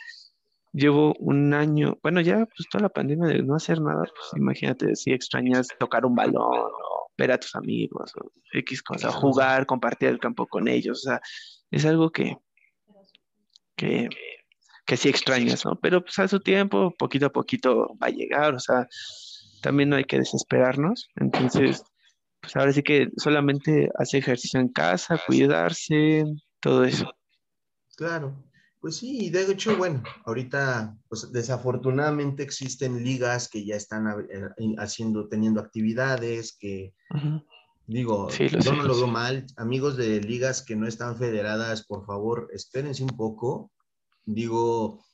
llevo 0.73 1.15
un 1.19 1.55
año, 1.55 1.99
bueno, 2.03 2.21
ya 2.21 2.47
pues 2.47 2.69
toda 2.71 2.83
la 2.83 2.89
pandemia 2.89 3.29
de 3.29 3.43
no 3.43 3.55
hacer 3.55 3.81
nada, 3.81 4.05
pues 4.05 4.29
imagínate 4.37 4.97
si 4.97 5.13
extrañas 5.13 5.69
tocar 5.79 6.07
un 6.07 6.15
balón 6.15 6.35
o 6.37 7.11
ver 7.19 7.33
a 7.33 7.39
tus 7.39 7.55
amigos 7.55 8.13
o 8.17 8.33
X 8.53 8.83
cosa, 8.83 9.13
jugar, 9.13 9.67
compartir 9.67 10.09
el 10.09 10.19
campo 10.19 10.47
con 10.47 10.69
ellos, 10.69 11.01
o 11.05 11.11
sea, 11.11 11.21
es 11.71 11.85
algo 11.85 12.11
que, 12.11 12.39
que, 13.77 14.09
que 14.85 14.97
sí 14.97 15.09
extrañas, 15.09 15.65
¿no? 15.65 15.79
Pero 15.81 16.03
pues 16.03 16.19
a 16.19 16.29
su 16.29 16.41
tiempo, 16.41 16.95
poquito 16.99 17.27
a 17.27 17.33
poquito 17.33 17.97
va 18.03 18.09
a 18.09 18.11
llegar, 18.11 18.55
o 18.55 18.61
sea, 18.61 18.87
también 19.63 19.89
no 19.89 19.97
hay 19.97 20.05
que 20.05 20.19
desesperarnos, 20.19 21.09
entonces, 21.17 21.83
pues 22.41 22.57
ahora 22.57 22.73
sí 22.73 22.83
que 22.83 23.09
solamente 23.17 23.91
hacer 23.99 24.21
ejercicio 24.21 24.61
en 24.61 24.69
casa, 24.69 25.21
cuidarse, 25.27 26.25
todo 26.61 26.85
eso. 26.85 27.13
Claro, 27.97 28.45
pues 28.83 28.97
sí, 28.97 29.31
de 29.31 29.51
hecho, 29.53 29.77
bueno, 29.77 30.03
ahorita, 30.25 30.99
pues 31.09 31.31
desafortunadamente 31.31 32.43
existen 32.43 33.05
ligas 33.05 33.49
que 33.49 33.65
ya 33.65 33.77
están 33.77 34.09
eh, 34.29 34.75
haciendo, 34.77 35.29
teniendo 35.29 35.61
actividades, 35.61 36.57
que 36.59 36.93
digo, 37.87 38.29
yo 38.29 38.73
no 38.73 38.83
lo 38.83 38.97
veo 38.97 39.07
mal. 39.07 39.47
Amigos 39.57 39.97
de 39.97 40.21
ligas 40.21 40.63
que 40.63 40.75
no 40.75 40.89
están 40.89 41.17
federadas, 41.17 41.87
por 41.87 42.05
favor, 42.05 42.49
espérense 42.53 43.05
un 43.05 43.11
poco. 43.11 43.71
Digo, 44.25 45.05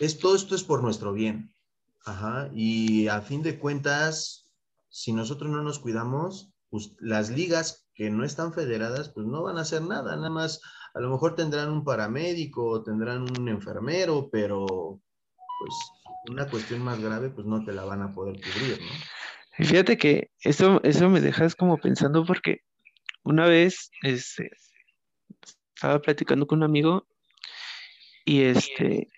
esto, 0.00 0.34
esto 0.34 0.54
es 0.54 0.64
por 0.64 0.82
nuestro 0.82 1.12
bien. 1.12 1.54
Ajá, 2.04 2.50
y 2.54 3.08
a 3.08 3.20
fin 3.20 3.42
de 3.42 3.58
cuentas, 3.58 4.48
si 4.88 5.12
nosotros 5.12 5.50
no 5.50 5.62
nos 5.62 5.78
cuidamos, 5.78 6.52
pues 6.70 6.92
las 7.00 7.30
ligas 7.30 7.88
que 7.94 8.10
no 8.10 8.24
están 8.24 8.52
federadas, 8.52 9.10
pues 9.10 9.26
no 9.26 9.42
van 9.42 9.58
a 9.58 9.62
hacer 9.62 9.82
nada, 9.82 10.16
nada 10.16 10.30
más 10.30 10.60
a 10.94 11.00
lo 11.00 11.10
mejor 11.10 11.34
tendrán 11.34 11.70
un 11.70 11.84
paramédico, 11.84 12.82
tendrán 12.82 13.22
un 13.22 13.48
enfermero, 13.48 14.30
pero 14.30 14.66
pues 14.66 15.74
una 16.30 16.48
cuestión 16.48 16.82
más 16.82 17.00
grave, 17.00 17.30
pues 17.30 17.46
no 17.46 17.64
te 17.64 17.72
la 17.72 17.84
van 17.84 18.02
a 18.02 18.12
poder 18.12 18.36
cubrir, 18.36 18.80
¿no? 18.80 19.64
Fíjate 19.64 19.98
que 19.98 20.30
eso, 20.40 20.80
eso 20.84 21.08
me 21.08 21.20
dejas 21.20 21.56
como 21.56 21.78
pensando 21.78 22.24
porque 22.24 22.60
una 23.24 23.46
vez 23.46 23.90
este, 24.02 24.50
estaba 25.74 26.00
platicando 26.00 26.46
con 26.46 26.58
un 26.58 26.64
amigo 26.64 27.08
y 28.28 28.42
este 28.42 29.08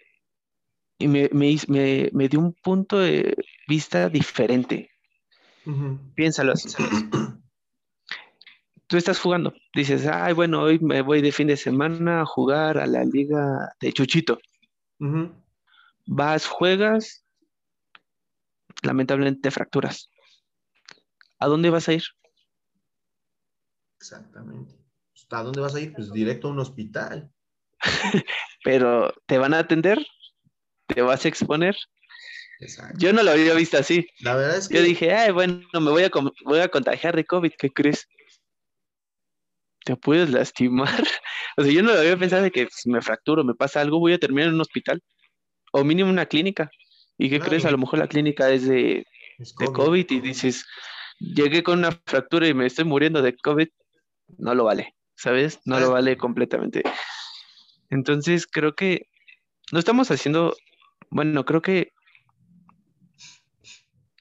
y 0.99 1.09
me, 1.09 1.29
me, 1.33 2.29
dio 2.29 2.39
un 2.39 2.53
punto 2.53 2.99
de 2.99 3.35
vista 3.67 4.09
diferente. 4.09 4.91
Piénsalo 6.15 6.53
así 6.53 6.69
tú 8.87 8.97
estás 8.97 9.19
jugando, 9.19 9.53
dices, 9.75 10.07
ay, 10.07 10.33
bueno, 10.33 10.63
hoy 10.63 10.79
me 10.81 11.03
voy 11.03 11.23
de 11.23 11.33
fin 11.33 11.47
de 11.47 11.57
semana 11.57 12.21
a 12.21 12.27
jugar 12.27 12.79
a 12.79 12.87
la 12.87 13.05
liga 13.05 13.73
de 13.81 13.93
Chuchito. 13.93 14.39
Vas, 16.07 16.47
juegas, 16.47 17.25
lamentablemente 18.83 19.43
te 19.43 19.51
fracturas. 19.51 20.11
¿A 21.39 21.47
dónde 21.47 21.71
vas 21.71 21.89
a 21.89 21.95
ir? 21.95 22.03
Exactamente. 23.97 24.75
¿A 25.31 25.43
dónde 25.43 25.61
vas 25.61 25.75
a 25.75 25.81
ir? 25.81 25.93
Pues 25.93 26.13
directo 26.13 26.49
a 26.49 26.51
un 26.51 26.59
hospital. 26.59 27.31
Pero, 28.65 29.13
¿te 29.27 29.39
van 29.39 29.55
a 29.55 29.61
atender? 29.61 30.05
¿Te 30.87 31.03
vas 31.03 31.25
a 31.25 31.29
exponer? 31.29 31.77
Exacto. 32.61 32.99
Yo 32.99 33.13
no 33.13 33.23
lo 33.23 33.31
había 33.31 33.55
visto 33.55 33.79
así. 33.79 34.07
La 34.21 34.37
verdad 34.37 34.59
es 34.59 34.69
que. 34.69 34.77
Yo 34.77 34.83
dije, 34.83 35.15
ay, 35.15 35.33
bueno, 35.33 35.63
me 35.73 35.91
voy 35.91 36.05
a, 36.05 36.11
voy 36.45 36.61
a 36.61 36.69
contagiar 36.69 37.17
de 37.17 37.25
COVID, 37.25 37.53
¿qué 37.59 37.71
crees? 37.71 38.07
te 39.85 39.97
puedes 39.97 40.31
lastimar. 40.31 40.89
O 41.57 41.63
sea, 41.65 41.73
yo 41.73 41.83
no 41.83 41.93
lo 41.93 41.99
había 41.99 42.17
pensado 42.17 42.43
de 42.45 42.53
que 42.53 42.69
si 42.71 42.89
me 42.89 43.03
fracturo, 43.03 43.43
me 43.43 43.55
pasa 43.55 43.81
algo, 43.81 43.99
voy 43.99 44.13
a 44.13 44.19
terminar 44.19 44.49
en 44.49 44.55
un 44.55 44.61
hospital 44.61 45.03
o 45.73 45.85
mínimo 45.85 46.09
una 46.09 46.25
clínica. 46.25 46.71
¿Y 47.19 47.29
qué 47.29 47.41
crees? 47.41 47.65
A 47.65 47.71
lo 47.73 47.77
mejor 47.77 47.99
la 47.99 48.07
clínica 48.07 48.51
es 48.51 48.67
de, 48.67 49.05
COVID. 49.57 50.07
y 50.11 50.21
dices, 50.21 50.65
llegué 51.19 51.63
con 51.63 51.81
una 51.81 51.91
fractura 52.07 52.47
y 52.47 52.55
me 52.55 52.67
estoy 52.67 52.85
muriendo 52.85 53.21
de 53.21 53.37
COVID. 53.37 53.69
No 54.39 54.55
lo 54.55 54.65
vale, 54.65 54.95
¿sabes? 55.17 55.59
No 55.65 55.81
lo 55.81 55.91
vale 55.91 56.17
completamente. 56.17 56.83
Entonces, 57.91 58.47
creo 58.47 58.75
que 58.75 59.09
no 59.73 59.79
estamos 59.79 60.11
haciendo, 60.11 60.57
bueno, 61.11 61.45
creo 61.45 61.61
que 61.61 61.93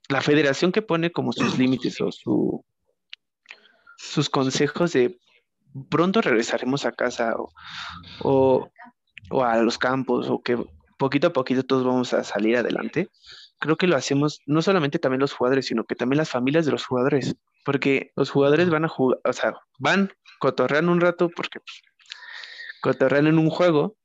la 0.10 0.22
federación 0.22 0.72
que 0.72 0.82
pone 0.82 1.12
como 1.12 1.32
sus 1.32 1.58
límites 1.58 2.02
o 2.02 2.12
su, 2.12 2.66
sus 3.98 4.30
consejos 4.30 4.94
de 4.94 5.20
pronto 5.90 6.22
regresaremos 6.22 6.86
a 6.86 6.92
casa 6.92 7.36
o, 8.22 8.70
a 9.44 9.58
los 9.58 9.78
campos 9.78 10.30
o 10.30 10.42
que 10.42 10.58
poquito 10.98 11.28
a 11.28 11.34
poquito 11.34 11.64
todos 11.64 11.86
vamos 11.86 12.14
a 12.14 12.24
salir 12.24 12.58
adelante, 12.58 13.10
creo 13.60 13.78
que 13.78 13.88
lo 13.88 13.96
hacemos 13.96 14.42
no 14.48 14.62
solamente 14.62 15.00
también 15.00 15.22
los 15.22 15.34
jugadores, 15.34 15.68
sino 15.68 15.84
que 15.84 15.96
también 15.96 16.18
las 16.18 16.30
familias 16.30 16.66
de 16.66 16.72
los 16.72 16.86
jugadores, 16.86 17.36
porque 17.64 18.12
los 18.16 18.32
jugadores 18.32 18.70
van 18.70 18.86
a 18.86 18.90
jugar, 18.90 19.20
o 19.24 19.34
sea, 19.34 19.54
van, 19.78 20.12
cotorrean 20.40 20.90
un 20.90 21.02
rato 21.02 21.30
porque 21.30 21.60
pues, 21.60 21.82
cotorrean 22.82 23.28
en 23.28 23.38
un 23.38 23.50
juego 23.50 23.96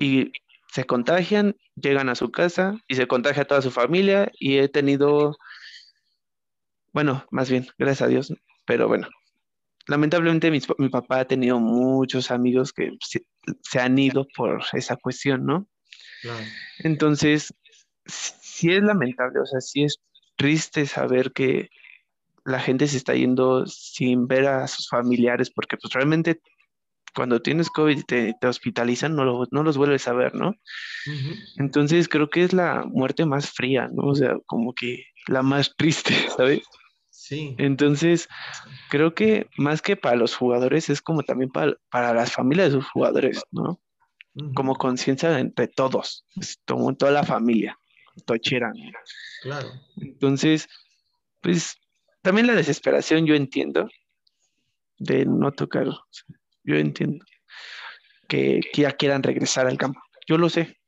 y 0.00 0.32
se 0.72 0.84
contagian, 0.84 1.56
llegan 1.76 2.08
a 2.08 2.14
su 2.14 2.30
casa 2.30 2.78
y 2.88 2.94
se 2.94 3.06
contagia 3.06 3.42
a 3.42 3.46
toda 3.46 3.62
su 3.62 3.70
familia 3.70 4.30
y 4.38 4.58
he 4.58 4.68
tenido, 4.68 5.36
bueno, 6.92 7.24
más 7.30 7.50
bien, 7.50 7.66
gracias 7.78 8.02
a 8.02 8.08
Dios, 8.08 8.32
pero 8.66 8.88
bueno, 8.88 9.08
lamentablemente 9.86 10.50
mi, 10.50 10.88
papá 10.88 11.20
ha 11.20 11.24
tenido 11.24 11.58
muchos 11.58 12.30
amigos 12.30 12.72
que 12.72 12.90
se, 13.00 13.80
han 13.80 13.98
ido 13.98 14.26
por 14.36 14.62
esa 14.72 14.96
cuestión, 14.96 15.44
¿no? 15.44 15.66
Entonces, 16.78 17.54
sí 18.06 18.72
es 18.72 18.82
lamentable, 18.82 19.40
o 19.40 19.46
sea, 19.46 19.60
sí 19.60 19.84
es 19.84 20.00
triste 20.36 20.86
saber 20.86 21.32
que 21.32 21.70
la 22.44 22.60
gente 22.60 22.86
se 22.86 22.96
está 22.96 23.14
yendo 23.14 23.66
sin 23.66 24.26
ver 24.26 24.46
a 24.46 24.66
sus 24.66 24.88
familiares, 24.88 25.50
porque 25.50 25.76
pues 25.76 25.92
realmente 25.92 26.40
cuando 27.14 27.40
tienes 27.40 27.70
COVID 27.70 27.98
y 27.98 28.02
te, 28.02 28.36
hospitalizan, 28.42 29.14
no, 29.14 29.44
no, 29.50 29.62
los 29.62 29.76
vuelves 29.76 30.06
a 30.08 30.12
ver, 30.12 30.34
¿no? 30.34 30.54
Entonces 31.56 32.08
creo 32.08 32.30
que 32.30 32.42
es 32.42 32.52
la 32.52 32.84
muerte 32.86 33.26
más 33.26 33.50
fría, 33.50 33.88
¿no? 33.92 34.08
O 34.08 34.14
sea, 34.14 34.36
como 34.46 34.74
que 34.74 35.04
la 35.26 35.42
más 35.42 35.74
triste, 35.76 36.14
¿sabes? 36.36 36.62
Sí. 37.10 37.54
Entonces, 37.58 38.28
creo 38.88 39.14
que 39.14 39.46
más 39.56 39.82
que 39.82 39.96
para 39.96 40.16
los 40.16 40.34
jugadores, 40.34 40.88
es 40.88 41.02
como 41.02 41.22
también 41.22 41.50
para, 41.50 41.76
para 41.90 42.14
las 42.14 42.32
familias 42.32 42.68
de 42.68 42.80
sus 42.80 42.90
jugadores, 42.90 43.42
¿no? 43.50 43.80
Como 44.54 44.76
conciencia 44.76 45.38
entre 45.38 45.68
todos, 45.68 46.24
como 46.66 46.94
toda 46.94 47.12
la 47.12 47.24
familia, 47.24 47.76
tochera. 48.24 48.72
Claro. 49.42 49.68
Entonces, 50.00 50.68
pues 51.40 51.76
también 52.22 52.46
la 52.46 52.54
desesperación 52.54 53.26
yo 53.26 53.34
entiendo 53.34 53.88
de 54.98 55.24
no 55.24 55.50
tocar. 55.52 55.88
Yo 56.70 56.76
entiendo 56.76 57.24
que, 58.28 58.60
ya 58.74 58.92
quieran 58.92 59.24
regresar 59.24 59.66
al 59.66 59.76
campo. 59.76 60.00
Yo 60.28 60.38
lo 60.38 60.48
sé. 60.48 60.78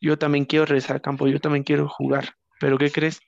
Yo 0.00 0.16
también 0.16 0.46
quiero 0.46 0.64
regresar 0.64 0.96
al 0.96 1.02
campo, 1.02 1.28
yo 1.28 1.40
también 1.40 1.62
quiero 1.62 1.90
jugar. 1.90 2.36
Pero 2.58 2.78
¿qué 2.78 2.90
crees? 2.90 3.20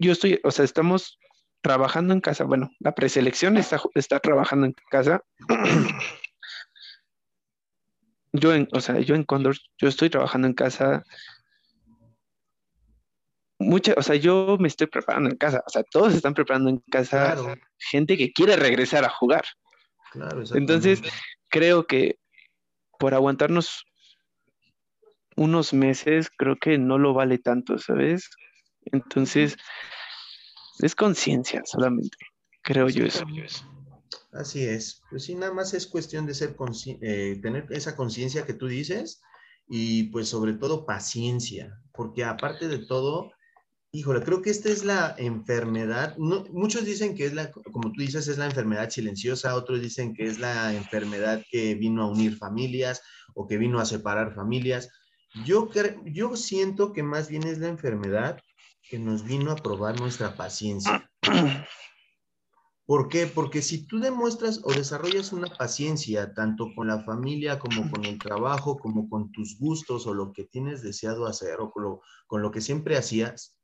Yo 0.00 0.10
estoy, 0.10 0.40
o 0.42 0.50
sea, 0.50 0.64
estamos 0.64 1.20
trabajando 1.62 2.12
en 2.12 2.20
casa. 2.20 2.42
Bueno, 2.42 2.72
la 2.80 2.96
preselección 2.96 3.56
está, 3.56 3.80
está 3.94 4.18
trabajando 4.18 4.66
en 4.66 4.74
casa. 4.90 5.22
yo 8.32 8.54
en, 8.54 8.66
o 8.72 8.80
sea, 8.80 8.98
yo 8.98 9.14
en 9.14 9.22
Condor, 9.22 9.56
yo 9.78 9.86
estoy 9.86 10.10
trabajando 10.10 10.48
en 10.48 10.54
casa. 10.54 11.04
Mucha, 13.60 13.92
o 13.96 14.02
sea, 14.02 14.16
yo 14.16 14.56
me 14.58 14.68
estoy 14.68 14.86
preparando 14.86 15.28
en 15.28 15.36
casa, 15.36 15.62
o 15.66 15.70
sea, 15.70 15.82
todos 15.82 16.14
están 16.14 16.32
preparando 16.32 16.70
en 16.70 16.78
casa, 16.90 17.36
gente 17.78 18.16
que 18.16 18.32
quiere 18.32 18.56
regresar 18.56 19.04
a 19.04 19.10
jugar. 19.10 19.44
Claro, 20.12 20.42
Entonces, 20.54 21.02
creo 21.50 21.86
que 21.86 22.18
por 22.98 23.12
aguantarnos 23.12 23.84
unos 25.36 25.74
meses, 25.74 26.30
creo 26.36 26.56
que 26.56 26.78
no 26.78 26.96
lo 26.96 27.12
vale 27.12 27.36
tanto, 27.36 27.78
¿sabes? 27.78 28.30
Entonces, 28.86 29.56
es 30.80 30.94
conciencia 30.94 31.60
solamente, 31.66 32.16
creo 32.62 32.88
yo 32.88 33.04
eso. 33.04 33.26
Así 34.32 34.64
es. 34.64 35.02
Pues 35.10 35.24
sí, 35.24 35.34
nada 35.34 35.52
más 35.52 35.74
es 35.74 35.86
cuestión 35.86 36.24
de 36.24 36.32
ser 36.32 36.56
eh, 37.02 37.38
tener 37.42 37.66
esa 37.70 37.94
conciencia 37.94 38.46
que 38.46 38.54
tú 38.54 38.68
dices 38.68 39.20
y 39.68 40.04
pues 40.04 40.28
sobre 40.28 40.54
todo 40.54 40.86
paciencia, 40.86 41.78
porque 41.92 42.24
aparte 42.24 42.68
de 42.68 42.78
todo, 42.78 43.32
híjole, 43.92 44.22
creo 44.22 44.42
que 44.42 44.50
esta 44.50 44.68
es 44.68 44.84
la 44.84 45.14
enfermedad, 45.18 46.16
muchos 46.18 46.84
dicen 46.84 47.16
que 47.16 47.26
es 47.26 47.34
la, 47.34 47.50
como 47.50 47.92
tú 47.92 48.00
dices, 48.00 48.28
es 48.28 48.38
la 48.38 48.46
enfermedad 48.46 48.90
silenciosa, 48.90 49.54
otros 49.56 49.80
dicen 49.80 50.14
que 50.14 50.26
es 50.26 50.38
la 50.38 50.74
enfermedad 50.74 51.42
que 51.50 51.74
vino 51.74 52.02
a 52.02 52.10
unir 52.10 52.36
familias 52.36 53.02
o 53.34 53.46
que 53.46 53.58
vino 53.58 53.80
a 53.80 53.86
separar 53.86 54.34
familias. 54.34 54.88
Yo, 55.44 55.68
yo 56.04 56.36
siento 56.36 56.92
que 56.92 57.02
más 57.02 57.28
bien 57.28 57.44
es 57.46 57.58
la 57.58 57.68
enfermedad 57.68 58.40
que 58.88 58.98
nos 58.98 59.24
vino 59.24 59.52
a 59.52 59.56
probar 59.56 59.98
nuestra 60.00 60.34
paciencia. 60.34 61.08
¿Por 62.90 63.08
qué? 63.08 63.28
Porque 63.28 63.62
si 63.62 63.86
tú 63.86 64.00
demuestras 64.00 64.62
o 64.64 64.72
desarrollas 64.72 65.32
una 65.32 65.46
paciencia 65.46 66.34
tanto 66.34 66.74
con 66.74 66.88
la 66.88 67.04
familia 67.04 67.60
como 67.60 67.88
con 67.88 68.04
el 68.04 68.18
trabajo, 68.18 68.78
como 68.78 69.08
con 69.08 69.30
tus 69.30 69.60
gustos 69.60 70.08
o 70.08 70.14
lo 70.14 70.32
que 70.32 70.42
tienes 70.42 70.82
deseado 70.82 71.26
hacer 71.26 71.60
o 71.60 71.70
con 71.70 72.42
lo, 72.42 72.50
que 72.50 72.60
siempre 72.60 72.96
hacías, 72.96 73.59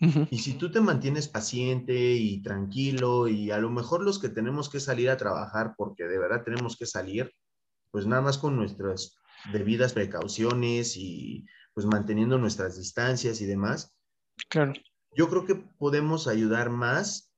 y 0.00 0.38
si 0.38 0.54
tú 0.54 0.70
te 0.70 0.80
mantienes 0.80 1.28
paciente 1.28 2.12
y 2.12 2.42
tranquilo 2.42 3.28
y 3.28 3.50
a 3.50 3.58
lo 3.58 3.70
mejor 3.70 4.02
los 4.02 4.18
que 4.18 4.28
tenemos 4.28 4.68
que 4.68 4.80
salir 4.80 5.08
a 5.10 5.16
trabajar 5.16 5.74
porque 5.76 6.04
de 6.04 6.18
verdad 6.18 6.42
tenemos 6.44 6.76
que 6.76 6.86
salir, 6.86 7.32
pues 7.90 8.06
nada 8.06 8.22
más 8.22 8.38
con 8.38 8.56
nuestras 8.56 9.16
debidas 9.52 9.92
precauciones 9.92 10.96
y 10.96 11.46
pues 11.72 11.86
manteniendo 11.86 12.38
nuestras 12.38 12.76
distancias 12.76 13.40
y 13.40 13.46
demás, 13.46 13.96
Claro. 14.48 14.72
Yo 15.14 15.28
creo 15.28 15.46
que 15.46 15.54
podemos 15.54 16.28
ayudar 16.28 16.70
más 16.70 17.32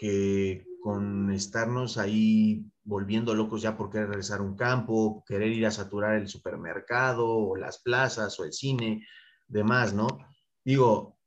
que 0.00 0.64
con 0.80 1.30
estarnos 1.32 1.98
ahí 1.98 2.64
volviendo 2.84 3.34
locos 3.34 3.60
ya 3.60 3.76
por 3.76 3.90
querer 3.90 4.08
regresar 4.08 4.40
a 4.40 4.44
un 4.44 4.56
campo, 4.56 5.22
querer 5.26 5.52
ir 5.52 5.66
a 5.66 5.70
saturar 5.70 6.16
el 6.16 6.28
supermercado 6.28 7.28
o 7.28 7.56
las 7.56 7.82
plazas 7.82 8.38
o 8.40 8.44
el 8.44 8.52
cine, 8.52 9.06
demás, 9.46 9.92
¿no? 9.92 10.06
Digo, 10.64 11.17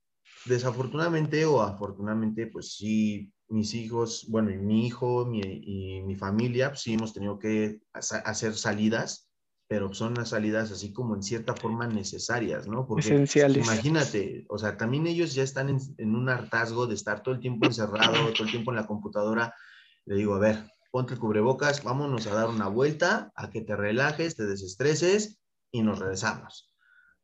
desafortunadamente 0.46 1.46
o 1.46 1.62
afortunadamente, 1.62 2.48
pues 2.48 2.76
sí, 2.76 3.32
mis 3.48 3.74
hijos, 3.74 4.26
bueno, 4.30 4.52
y 4.52 4.58
mi 4.58 4.88
hijo 4.88 5.30
y 5.34 6.02
mi 6.02 6.16
familia, 6.16 6.70
pues 6.70 6.82
sí 6.82 6.94
hemos 6.94 7.14
tenido 7.14 7.38
que 7.40 7.82
hacer 7.94 8.56
salidas 8.56 9.32
pero 9.72 9.94
son 9.94 10.16
las 10.16 10.28
salidas 10.28 10.70
así 10.70 10.92
como 10.92 11.16
en 11.16 11.24
cierta 11.24 11.56
forma 11.56 11.88
necesarias, 11.88 12.68
¿no? 12.68 12.86
Porque 12.86 13.06
Esenciales. 13.06 13.66
Imagínate, 13.66 14.46
o 14.50 14.58
sea, 14.58 14.76
también 14.76 15.08
ellos 15.08 15.34
ya 15.34 15.44
están 15.44 15.70
en, 15.70 16.14
un 16.14 16.28
hartazgo 16.28 16.88
de 16.88 16.96
estar 16.96 17.24
todo 17.24 17.36
el 17.36 17.40
tiempo 17.40 17.68
encerrado, 17.68 18.34
todo 18.34 18.44
el 18.44 18.52
tiempo 18.52 18.72
en 18.72 18.76
la 18.76 18.86
computadora. 18.86 19.56
Le 20.04 20.16
digo, 20.16 20.36
a 20.36 20.40
ver, 20.40 20.70
ponte 20.92 21.14
el 21.14 21.22
cubrebocas, 21.22 21.86
vámonos 21.86 22.28
a 22.28 22.34
dar 22.34 22.50
una 22.50 22.68
vuelta, 22.68 23.32
a 23.34 23.50
que 23.50 23.62
te 23.62 23.78
relajes, 23.78 24.36
te 24.36 24.46
desestreses 24.46 25.40
y 25.72 25.84
nos 25.84 26.00
regresamos. 26.00 26.71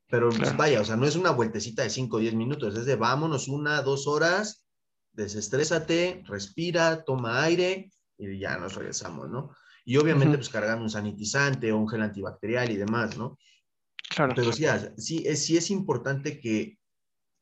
Pero 0.10 0.30
pues, 0.30 0.56
vaya, 0.56 0.82
o 0.82 0.86
sea, 0.86 0.96
no 0.96 1.06
es 1.06 1.16
una 1.16 1.32
vueltecita 1.32 1.84
de 1.84 1.90
5 1.90 2.18
o 2.18 2.20
10 2.20 2.34
minutos, 2.36 2.78
es 2.78 2.86
de 2.86 2.96
vámonos 2.96 3.48
una, 3.48 3.82
dos 3.82 4.08
horas, 4.08 4.66
desestrésate, 5.12 6.24
respira, 6.26 7.04
toma 7.04 7.44
aire 7.44 7.92
y 8.18 8.40
ya 8.40 8.58
nos 8.58 8.76
regresamos, 8.76 9.30
¿no? 9.30 9.52
Y 9.84 9.98
obviamente, 9.98 10.38
pues 10.38 10.50
cargar 10.50 10.80
un 10.80 10.90
sanitizante 10.90 11.72
o 11.72 11.78
un 11.78 11.88
gel 11.88 12.02
antibacterial 12.02 12.72
y 12.72 12.78
demás, 12.78 13.18
¿no? 13.18 13.38
Claro. 14.10 14.34
Pero 14.36 14.54
sí, 14.54 14.66
sí, 14.98 15.24
es, 15.26 15.46
sí 15.46 15.58
es 15.58 15.72
importante 15.72 16.40
que 16.40 16.78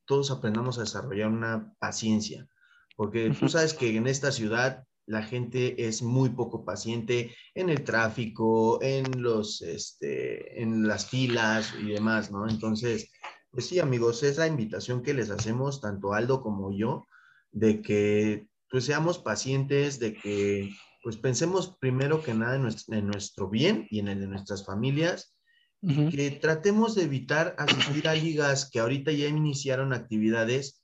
todos 0.06 0.32
aprendamos 0.32 0.78
a 0.78 0.82
desarrollar 0.82 1.30
una 1.30 1.74
paciencia, 1.80 2.48
porque 2.96 3.30
tú 3.32 3.50
sabes 3.50 3.74
que 3.74 3.96
en 3.96 4.08
esta 4.08 4.32
ciudad 4.32 4.84
la 5.08 5.24
gente 5.24 5.88
es 5.88 6.02
muy 6.02 6.30
poco 6.30 6.66
paciente 6.66 7.36
en 7.54 7.70
el 7.70 7.84
tráfico, 7.84 8.82
en 8.82 9.22
los, 9.22 9.62
este, 9.62 10.62
en 10.62 10.88
las 10.88 11.08
filas 11.08 11.74
y 11.80 11.92
demás, 11.92 12.32
¿no? 12.32 12.50
Entonces, 12.50 13.12
pues 13.52 13.68
sí, 13.68 13.80
amigos, 13.80 14.24
es 14.24 14.38
la 14.38 14.48
invitación 14.48 15.04
que 15.04 15.14
les 15.14 15.30
hacemos, 15.30 15.80
tanto 15.80 16.14
Aldo 16.14 16.42
como 16.42 16.76
yo, 16.76 17.06
de 17.52 17.82
que 17.82 18.48
pues 18.70 18.86
seamos 18.86 19.20
pacientes, 19.20 20.00
de 20.00 20.14
que 20.14 20.72
pues 21.04 21.18
pensemos 21.18 21.78
primero 21.80 22.24
que 22.24 22.34
nada 22.34 22.56
en 22.56 23.08
nuestro, 23.08 23.48
bien 23.48 23.88
y 23.92 24.00
en 24.00 24.08
el 24.08 24.20
de 24.20 24.28
nuestras 24.28 24.66
familias 24.66 25.36
y 25.82 26.10
que 26.10 26.32
tratemos 26.32 26.96
de 26.96 27.04
evitar 27.04 27.56
asistir 27.60 28.08
a 28.08 28.16
ligas 28.16 28.72
que 28.72 28.80
ahorita 28.80 29.12
ya 29.12 29.28
iniciaron 29.28 29.94
actividades 29.94 30.84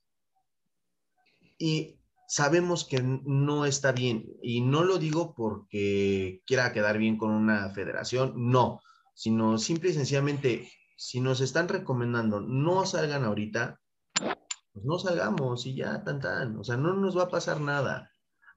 y 1.57 2.00
sabemos 2.31 2.85
que 2.85 3.01
no 3.03 3.65
está 3.65 3.91
bien. 3.91 4.25
Y 4.41 4.61
no 4.61 4.85
lo 4.85 4.97
digo 4.97 5.35
porque 5.35 6.41
quiera 6.45 6.71
quedar 6.71 6.97
bien 6.97 7.17
con 7.17 7.31
una 7.31 7.69
federación, 7.71 8.33
no, 8.37 8.79
sino 9.13 9.57
simple 9.57 9.89
y 9.89 9.93
sencillamente, 9.93 10.71
si 10.95 11.19
nos 11.19 11.41
están 11.41 11.67
recomendando 11.67 12.39
no 12.39 12.85
salgan 12.85 13.25
ahorita, 13.25 13.81
pues 14.13 14.85
no 14.85 14.97
salgamos 14.97 15.65
y 15.65 15.75
ya, 15.75 16.05
tan, 16.05 16.21
tan. 16.21 16.57
O 16.57 16.63
sea, 16.63 16.77
no 16.77 16.93
nos 16.93 17.17
va 17.17 17.23
a 17.23 17.29
pasar 17.29 17.59
nada. 17.59 18.09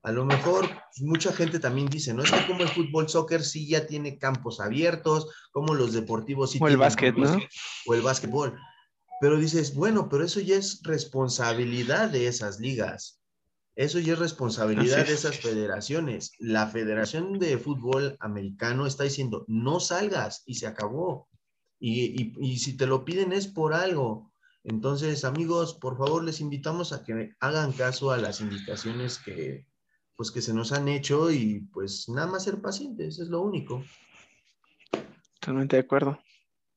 A 0.05 0.12
lo 0.12 0.25
mejor 0.25 0.68
pues, 0.68 1.01
mucha 1.01 1.33
gente 1.33 1.59
también 1.59 1.89
dice, 1.89 2.14
¿no? 2.14 2.22
Es 2.22 2.31
que 2.31 2.47
como 2.47 2.61
el 2.61 2.68
fútbol, 2.68 3.09
soccer 3.09 3.43
sí 3.43 3.66
ya 3.66 3.89
tiene 3.89 4.18
campos 4.18 4.61
abiertos, 4.61 5.35
como 5.51 5.75
los 5.75 5.93
deportivos 5.93 6.53
sí 6.53 6.61
O 6.62 6.68
el 6.68 6.77
básquet, 6.77 7.16
¿no? 7.16 7.39
O 7.87 7.95
el 7.95 8.03
básquetbol. 8.03 8.57
Pero 9.20 9.37
dices, 9.37 9.75
bueno, 9.75 10.09
pero 10.09 10.22
eso 10.22 10.39
ya 10.39 10.55
es 10.55 10.81
responsabilidad 10.85 12.11
de 12.11 12.29
esas 12.29 12.61
ligas. 12.61 13.24
Eso 13.77 13.99
ya 13.99 14.12
es 14.12 14.18
responsabilidad 14.18 15.07
de 15.07 15.14
esas 15.14 15.39
federaciones. 15.39 16.33
La 16.39 16.68
Federación 16.68 17.39
de 17.39 17.59
Fútbol 17.59 18.16
Americano 18.20 18.87
está 18.87 19.05
diciendo, 19.05 19.45
no 19.49 19.81
salgas 19.81 20.43
y 20.47 20.55
se 20.55 20.66
acabó. 20.66 21.29
Y, 21.81 22.33
y 22.39 22.59
si 22.59 22.77
te 22.77 22.87
lo 22.87 23.05
piden 23.05 23.33
es 23.33 23.49
por 23.49 23.75
algo. 23.75 24.33
Entonces, 24.62 25.25
amigos, 25.25 25.75
por 25.75 25.99
favor, 25.99 26.25
les 26.25 26.41
invitamos 26.41 26.93
a 26.93 27.05
que 27.05 27.35
hagan 27.41 27.72
caso 27.72 28.12
a 28.12 28.16
las 28.16 28.41
indicaciones 28.41 29.18
que, 29.18 29.66
pues 30.16 30.31
que 30.31 30.41
se 30.41 30.55
nos 30.55 30.72
han 30.72 30.89
hecho 30.89 31.31
y 31.31 31.61
pues 31.72 32.09
nada 32.09 32.27
más 32.27 32.45
ser 32.45 32.61
pacientes, 32.61 33.18
es 33.18 33.29
lo 33.29 33.43
único. 33.43 33.85
Totalmente 35.41 35.77
de 35.77 35.83
acuerdo. 35.83 36.18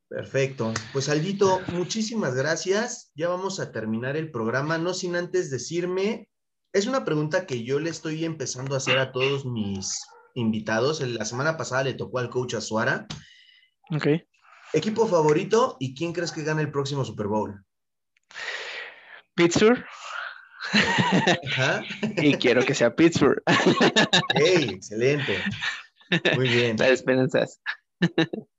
Perfecto. 0.09 0.73
Pues 0.93 1.09
Aldito, 1.09 1.61
muchísimas 1.73 2.33
gracias. 2.35 3.11
Ya 3.15 3.29
vamos 3.29 3.59
a 3.59 3.71
terminar 3.71 4.17
el 4.17 4.31
programa, 4.31 4.77
no 4.77 4.93
sin 4.93 5.15
antes 5.15 5.49
decirme, 5.51 6.29
es 6.73 6.87
una 6.87 7.05
pregunta 7.05 7.45
que 7.45 7.63
yo 7.63 7.79
le 7.79 7.89
estoy 7.89 8.25
empezando 8.25 8.73
a 8.73 8.77
hacer 8.77 8.97
a 8.99 9.11
todos 9.11 9.45
mis 9.45 10.01
invitados. 10.35 11.01
La 11.01 11.25
semana 11.25 11.57
pasada 11.57 11.83
le 11.83 11.93
tocó 11.93 12.19
al 12.19 12.29
coach 12.29 12.55
Azuara. 12.55 13.07
Ok. 13.89 14.07
Equipo 14.73 15.07
favorito 15.07 15.77
y 15.79 15.95
quién 15.95 16.13
crees 16.13 16.31
que 16.31 16.43
gane 16.43 16.61
el 16.61 16.71
próximo 16.71 17.05
Super 17.05 17.27
Bowl? 17.27 17.63
Pittsburgh 19.35 19.83
y 22.17 22.33
quiero 22.35 22.65
que 22.65 22.75
sea 22.75 22.95
Pittsburgh. 22.95 23.41
¡Hey! 24.35 24.71
Excelente. 24.73 25.41
Muy 26.35 26.49
bien. 26.49 26.77
Las 26.77 26.89
esperanzas. 26.89 27.61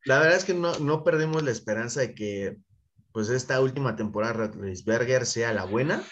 La 0.04 0.18
verdad 0.18 0.36
es 0.36 0.44
que 0.44 0.54
no, 0.54 0.78
no 0.78 1.04
perdemos 1.04 1.42
la 1.42 1.50
esperanza 1.50 2.00
de 2.00 2.14
que 2.14 2.56
pues 3.12 3.28
esta 3.30 3.60
última 3.60 3.96
temporada 3.96 4.50
Berger 4.84 5.26
sea 5.26 5.52
la 5.52 5.64
buena 5.64 6.02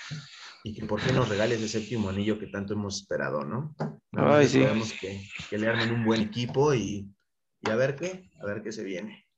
y 0.67 0.75
que 0.75 0.85
por 0.85 1.01
fin 1.01 1.15
nos 1.15 1.29
regales 1.29 1.61
ese 1.61 1.79
séptimo 1.79 2.09
anillo 2.09 2.41
que 2.41 2.49
tanto 2.49 2.73
hemos 2.73 3.03
esperado, 3.03 3.45
¿no? 3.45 3.77
Ay, 4.11 4.49
sí. 4.49 4.65
que, 5.01 5.23
que, 5.49 5.59
le 5.59 5.69
armen 5.69 5.93
un 5.93 6.05
buen 6.05 6.21
equipo 6.21 6.75
y, 6.75 7.09
y, 7.61 7.71
a 7.71 7.77
ver 7.77 7.95
qué, 7.95 8.29
a 8.41 8.47
ver 8.47 8.65
qué 8.65 8.73
se 8.73 8.83
viene, 8.83 9.29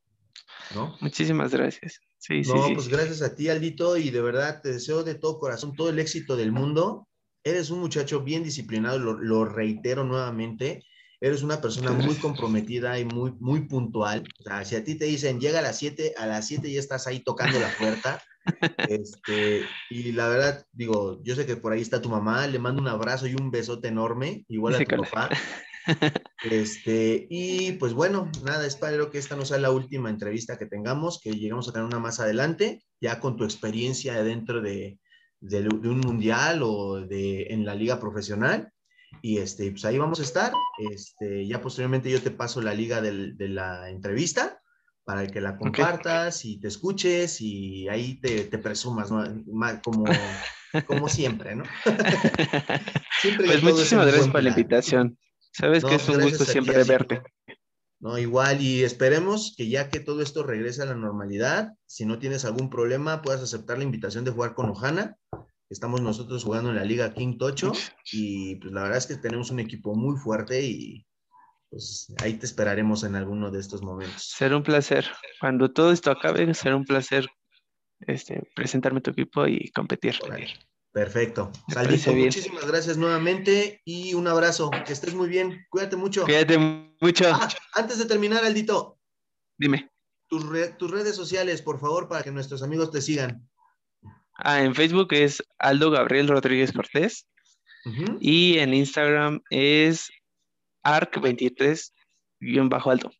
¿no? 0.74 0.96
Muchísimas 1.02 1.52
gracias. 1.52 2.00
Sí, 2.16 2.40
no, 2.40 2.66
sí, 2.66 2.74
pues 2.74 2.88
gracias 2.88 3.20
a 3.20 3.34
ti, 3.34 3.50
Aldito, 3.50 3.98
y 3.98 4.08
de 4.08 4.22
verdad 4.22 4.62
te 4.62 4.72
deseo 4.72 5.04
de 5.04 5.16
todo 5.16 5.38
corazón 5.38 5.76
todo 5.76 5.90
el 5.90 5.98
éxito 5.98 6.34
del 6.34 6.50
mundo. 6.50 7.06
Eres 7.44 7.68
un 7.68 7.80
muchacho 7.80 8.22
bien 8.22 8.42
disciplinado, 8.42 8.98
lo, 8.98 9.18
lo 9.18 9.44
reitero 9.44 10.04
nuevamente 10.04 10.82
eres 11.20 11.42
una 11.42 11.60
persona 11.60 11.90
muy 11.92 12.14
comprometida 12.14 12.98
y 12.98 13.04
muy, 13.04 13.32
muy 13.40 13.66
puntual. 13.66 14.24
O 14.38 14.42
sea, 14.44 14.64
si 14.64 14.76
a 14.76 14.84
ti 14.84 14.94
te 14.94 15.06
dicen, 15.06 15.40
llega 15.40 15.58
a 15.58 15.62
las 15.62 15.78
7, 15.78 16.14
a 16.16 16.26
las 16.26 16.46
7 16.46 16.72
ya 16.72 16.78
estás 16.78 17.06
ahí 17.06 17.20
tocando 17.20 17.58
la 17.58 17.76
puerta. 17.76 18.22
Este, 18.88 19.62
y 19.90 20.12
la 20.12 20.28
verdad, 20.28 20.66
digo, 20.72 21.20
yo 21.22 21.34
sé 21.34 21.46
que 21.46 21.56
por 21.56 21.72
ahí 21.72 21.80
está 21.80 22.00
tu 22.00 22.08
mamá, 22.08 22.46
le 22.46 22.58
mando 22.58 22.80
un 22.80 22.88
abrazo 22.88 23.26
y 23.26 23.34
un 23.34 23.50
besote 23.50 23.88
enorme, 23.88 24.44
igual 24.48 24.74
a 24.74 24.78
tu 24.78 24.96
papá. 24.96 25.30
Este, 26.44 27.26
y 27.30 27.72
pues 27.72 27.94
bueno, 27.94 28.30
nada, 28.44 28.66
espero 28.66 29.10
que 29.10 29.16
esta 29.16 29.36
no 29.36 29.46
sea 29.46 29.56
la 29.56 29.70
última 29.70 30.10
entrevista 30.10 30.58
que 30.58 30.66
tengamos, 30.66 31.18
que 31.18 31.32
llegamos 31.32 31.66
a 31.66 31.72
tener 31.72 31.86
una 31.86 31.98
más 31.98 32.20
adelante, 32.20 32.84
ya 33.00 33.20
con 33.20 33.38
tu 33.38 33.44
experiencia 33.44 34.22
dentro 34.22 34.60
de, 34.60 34.98
de, 35.40 35.62
de 35.62 35.88
un 35.88 36.00
mundial 36.00 36.60
o 36.62 37.00
de, 37.00 37.46
en 37.48 37.64
la 37.64 37.74
liga 37.74 37.98
profesional. 37.98 38.70
Y 39.22 39.38
este, 39.38 39.70
pues 39.70 39.86
ahí 39.86 39.96
vamos 39.96 40.20
a 40.20 40.24
estar. 40.24 40.52
Este, 40.92 41.46
ya 41.46 41.62
posteriormente 41.62 42.10
yo 42.10 42.20
te 42.20 42.30
paso 42.30 42.60
la 42.60 42.74
liga 42.74 43.00
del, 43.00 43.38
de 43.38 43.48
la 43.48 43.88
entrevista 43.88 44.60
para 45.08 45.26
que 45.26 45.40
la 45.40 45.56
compartas 45.56 46.44
y 46.44 46.60
te 46.60 46.68
escuches 46.68 47.40
y 47.40 47.88
ahí 47.88 48.20
te, 48.20 48.44
te 48.44 48.58
presumas, 48.58 49.10
¿no? 49.10 49.24
como, 49.82 50.04
como 50.86 51.08
siempre, 51.08 51.56
¿no? 51.56 51.64
siempre 53.22 53.46
pues 53.46 53.62
muchísimas 53.62 54.06
gracias 54.06 54.28
por 54.28 54.42
la 54.42 54.50
invitación. 54.50 55.18
Sabes 55.50 55.82
que 55.82 55.94
es 55.94 56.06
un 56.10 56.20
gusto 56.20 56.44
siempre 56.44 56.84
verte. 56.84 57.22
No, 58.00 58.18
igual, 58.18 58.60
y 58.60 58.84
esperemos 58.84 59.54
que 59.56 59.70
ya 59.70 59.88
que 59.88 60.00
todo 60.00 60.20
esto 60.20 60.42
regrese 60.42 60.82
a 60.82 60.86
la 60.86 60.94
normalidad, 60.94 61.72
si 61.86 62.04
no 62.04 62.18
tienes 62.18 62.44
algún 62.44 62.68
problema, 62.68 63.22
puedas 63.22 63.40
aceptar 63.40 63.78
la 63.78 63.84
invitación 63.84 64.26
de 64.26 64.32
jugar 64.32 64.52
con 64.52 64.68
Ojana 64.68 65.16
Estamos 65.70 66.00
nosotros 66.00 66.44
jugando 66.44 66.70
en 66.70 66.76
la 66.76 66.84
Liga 66.84 67.12
King 67.12 67.36
Tocho 67.36 67.72
y 68.10 68.56
pues 68.56 68.72
la 68.72 68.82
verdad 68.84 68.98
es 68.98 69.06
que 69.06 69.16
tenemos 69.16 69.50
un 69.50 69.60
equipo 69.60 69.94
muy 69.94 70.16
fuerte 70.16 70.62
y 70.62 71.06
pues 71.70 72.12
ahí 72.22 72.34
te 72.34 72.46
esperaremos 72.46 73.04
en 73.04 73.14
alguno 73.14 73.50
de 73.50 73.60
estos 73.60 73.82
momentos. 73.82 74.22
Será 74.22 74.56
un 74.56 74.62
placer. 74.62 75.06
Cuando 75.40 75.70
todo 75.70 75.92
esto 75.92 76.10
acabe, 76.10 76.52
será 76.54 76.76
un 76.76 76.84
placer 76.84 77.28
este, 78.00 78.42
presentarme 78.54 79.00
tu 79.00 79.10
equipo 79.10 79.46
y 79.46 79.70
competir. 79.70 80.16
Perfecto. 80.92 81.52
Saldito, 81.68 82.12
muchísimas 82.12 82.66
gracias 82.66 82.96
nuevamente 82.96 83.82
y 83.84 84.14
un 84.14 84.26
abrazo. 84.26 84.70
Que 84.86 84.92
estés 84.92 85.14
muy 85.14 85.28
bien. 85.28 85.66
Cuídate 85.68 85.96
mucho. 85.96 86.24
Cuídate 86.24 86.58
mucho. 86.58 87.30
Ah, 87.32 87.48
antes 87.74 87.98
de 87.98 88.06
terminar, 88.06 88.44
Aldito. 88.44 88.98
Dime. 89.58 89.90
Tus, 90.28 90.44
tus 90.78 90.90
redes 90.90 91.14
sociales, 91.14 91.62
por 91.62 91.78
favor, 91.78 92.08
para 92.08 92.22
que 92.22 92.30
nuestros 92.30 92.62
amigos 92.62 92.90
te 92.90 93.00
sigan. 93.00 93.48
Ah, 94.34 94.62
en 94.62 94.74
Facebook 94.74 95.12
es 95.12 95.42
Aldo 95.58 95.90
Gabriel 95.90 96.28
Rodríguez 96.28 96.72
Cortés. 96.72 97.26
Y 98.20 98.58
en 98.58 98.74
Instagram 98.74 99.40
es 99.48 100.10
arc23-alto. 100.96 103.10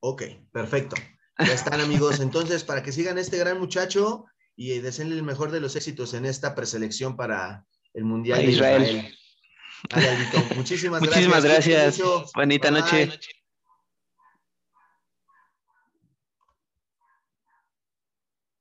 Ok, 0.00 0.22
perfecto. 0.52 0.94
Ya 1.38 1.52
están 1.52 1.80
amigos. 1.80 2.20
Entonces, 2.20 2.64
para 2.64 2.82
que 2.82 2.92
sigan 2.92 3.18
este 3.18 3.38
gran 3.38 3.58
muchacho 3.58 4.26
y 4.56 4.78
deseenle 4.80 5.16
el 5.16 5.22
mejor 5.22 5.50
de 5.50 5.60
los 5.60 5.76
éxitos 5.76 6.14
en 6.14 6.26
esta 6.26 6.54
preselección 6.54 7.16
para 7.16 7.64
el 7.94 8.04
Mundial 8.04 8.40
de 8.40 8.52
Israel. 8.52 9.14
Muchísimas, 10.56 11.00
Muchísimas 11.00 11.44
gracias. 11.44 12.00
Bonita 12.34 12.70
noche. 12.70 13.10